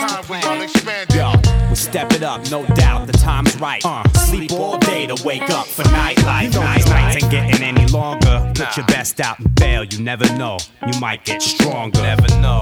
Yo, 1.13 1.33
we 1.69 1.75
step 1.75 2.11
it 2.13 2.23
up, 2.23 2.49
no 2.49 2.65
doubt. 2.75 3.07
The 3.07 3.13
time's 3.13 3.55
right. 3.59 3.83
Sleep 4.17 4.51
all 4.59 4.77
day 4.77 5.07
to 5.07 5.21
wake 5.25 5.49
up 5.49 5.67
for 5.67 5.83
night 5.91 6.23
life. 6.23 6.53
Night 6.53 6.85
nights 6.87 7.23
ain't 7.23 7.31
getting 7.31 7.63
any 7.63 7.85
longer. 7.87 8.51
Put 8.55 8.77
your 8.77 8.85
best 8.87 9.19
out 9.19 9.39
and 9.39 9.57
fail. 9.59 9.83
You 9.83 10.01
never 10.01 10.25
know. 10.37 10.57
You 10.85 10.99
might 10.99 11.25
get 11.25 11.41
stronger. 11.41 12.01
Never 12.01 12.27
know. 12.39 12.61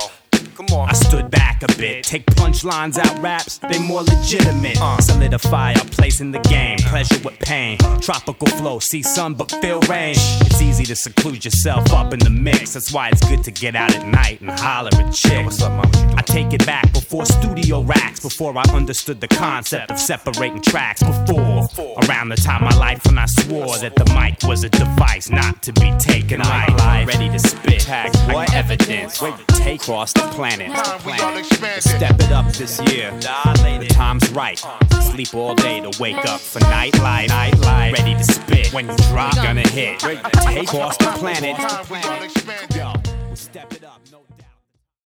Come 0.56 0.68
on. 0.68 0.90
I 0.90 0.94
stood 0.94 1.32
back 1.32 1.64
a 1.64 1.68
bit. 1.78 2.04
Take 2.04 2.26
punchlines 2.28 2.98
out 2.98 3.22
raps, 3.22 3.58
they 3.58 3.80
more 3.80 4.04
legitimate. 4.04 4.80
Uh. 4.80 5.00
Solidify 5.02 5.74
our 5.74 5.86
place 5.86 6.22
in 6.22 6.32
the 6.32 6.40
game. 6.40 6.78
Pleasure 6.80 7.20
with 7.24 7.40
pain. 7.40 7.78
Uh. 7.84 8.00
Tropical 8.00 8.48
flow, 8.48 8.80
see 8.80 9.02
sun 9.02 9.34
but 9.34 9.50
feel 9.62 9.80
rain. 9.82 10.16
It's 10.16 10.62
easy 10.62 10.86
to 10.86 10.96
seclude 10.96 11.44
yourself 11.44 11.92
up 11.92 12.14
in 12.14 12.20
the 12.20 12.30
mix. 12.30 12.74
That's 12.74 12.94
why 12.94 13.10
it's 13.10 13.28
good 13.28 13.44
to 13.46 13.52
get 13.52 13.76
out 13.76 13.96
at 13.96 14.06
night 14.08 14.42
and 14.42 14.52
holler 14.52 14.90
at 14.94 15.14
chicks. 15.14 15.62
I 15.62 16.22
take 16.26 16.54
it 16.54 16.66
back 16.66 16.92
before 16.94 17.26
studio 17.26 17.82
racks. 17.82 18.20
Before 18.20 18.56
I 18.58 18.64
understood 18.74 19.22
the 19.22 19.28
concept 19.28 19.92
of 19.92 20.00
separating 20.00 20.62
tracks. 20.62 21.02
Before, 21.02 21.68
around 22.04 22.30
the 22.30 22.36
time 22.36 22.64
of 22.64 22.72
my 22.72 22.78
life 22.78 23.06
when 23.06 23.18
I 23.18 23.26
swore 23.26 23.78
that 23.80 23.96
the 23.96 24.06
mic 24.14 24.48
was 24.48 24.64
a 24.64 24.70
device 24.70 25.30
not 25.30 25.62
to 25.64 25.74
be 25.74 25.92
taken 26.00 26.40
light. 26.40 27.06
Ready 27.08 27.30
to 27.30 27.40
spit. 27.40 27.82
Tag 27.82 28.14
what 28.32 28.54
evidence? 28.54 29.22
Wait, 29.22 29.34
take 29.50 29.82
cross 29.82 30.14
the 30.14 30.22
planet. 30.44 30.76
Step 31.80 32.20
it 32.20 32.32
up 32.34 32.52
this 32.52 32.78
year. 32.92 33.12
The 33.12 33.88
time's 33.90 34.30
right. 34.32 34.62
Sleep 35.02 35.34
all 35.34 35.56
day 35.56 35.80
to 35.80 36.02
wake 36.02 36.26
up 36.26 36.42
for 36.42 36.60
night 36.60 37.00
light. 37.00 37.30
Night 37.30 37.58
light. 37.60 37.98
Ready 37.98 38.14
to 38.16 38.24
spit. 38.26 38.74
When 38.74 38.90
you 38.90 38.98
drop, 39.10 39.36
gonna 39.36 39.68
hit. 39.68 40.00
Take 40.00 40.64
across 40.64 40.98
the 40.98 41.12
planet. 41.16 41.58
Yo, 42.76 42.94
step 43.36 43.72
it 43.74 43.86
up. 43.86 44.03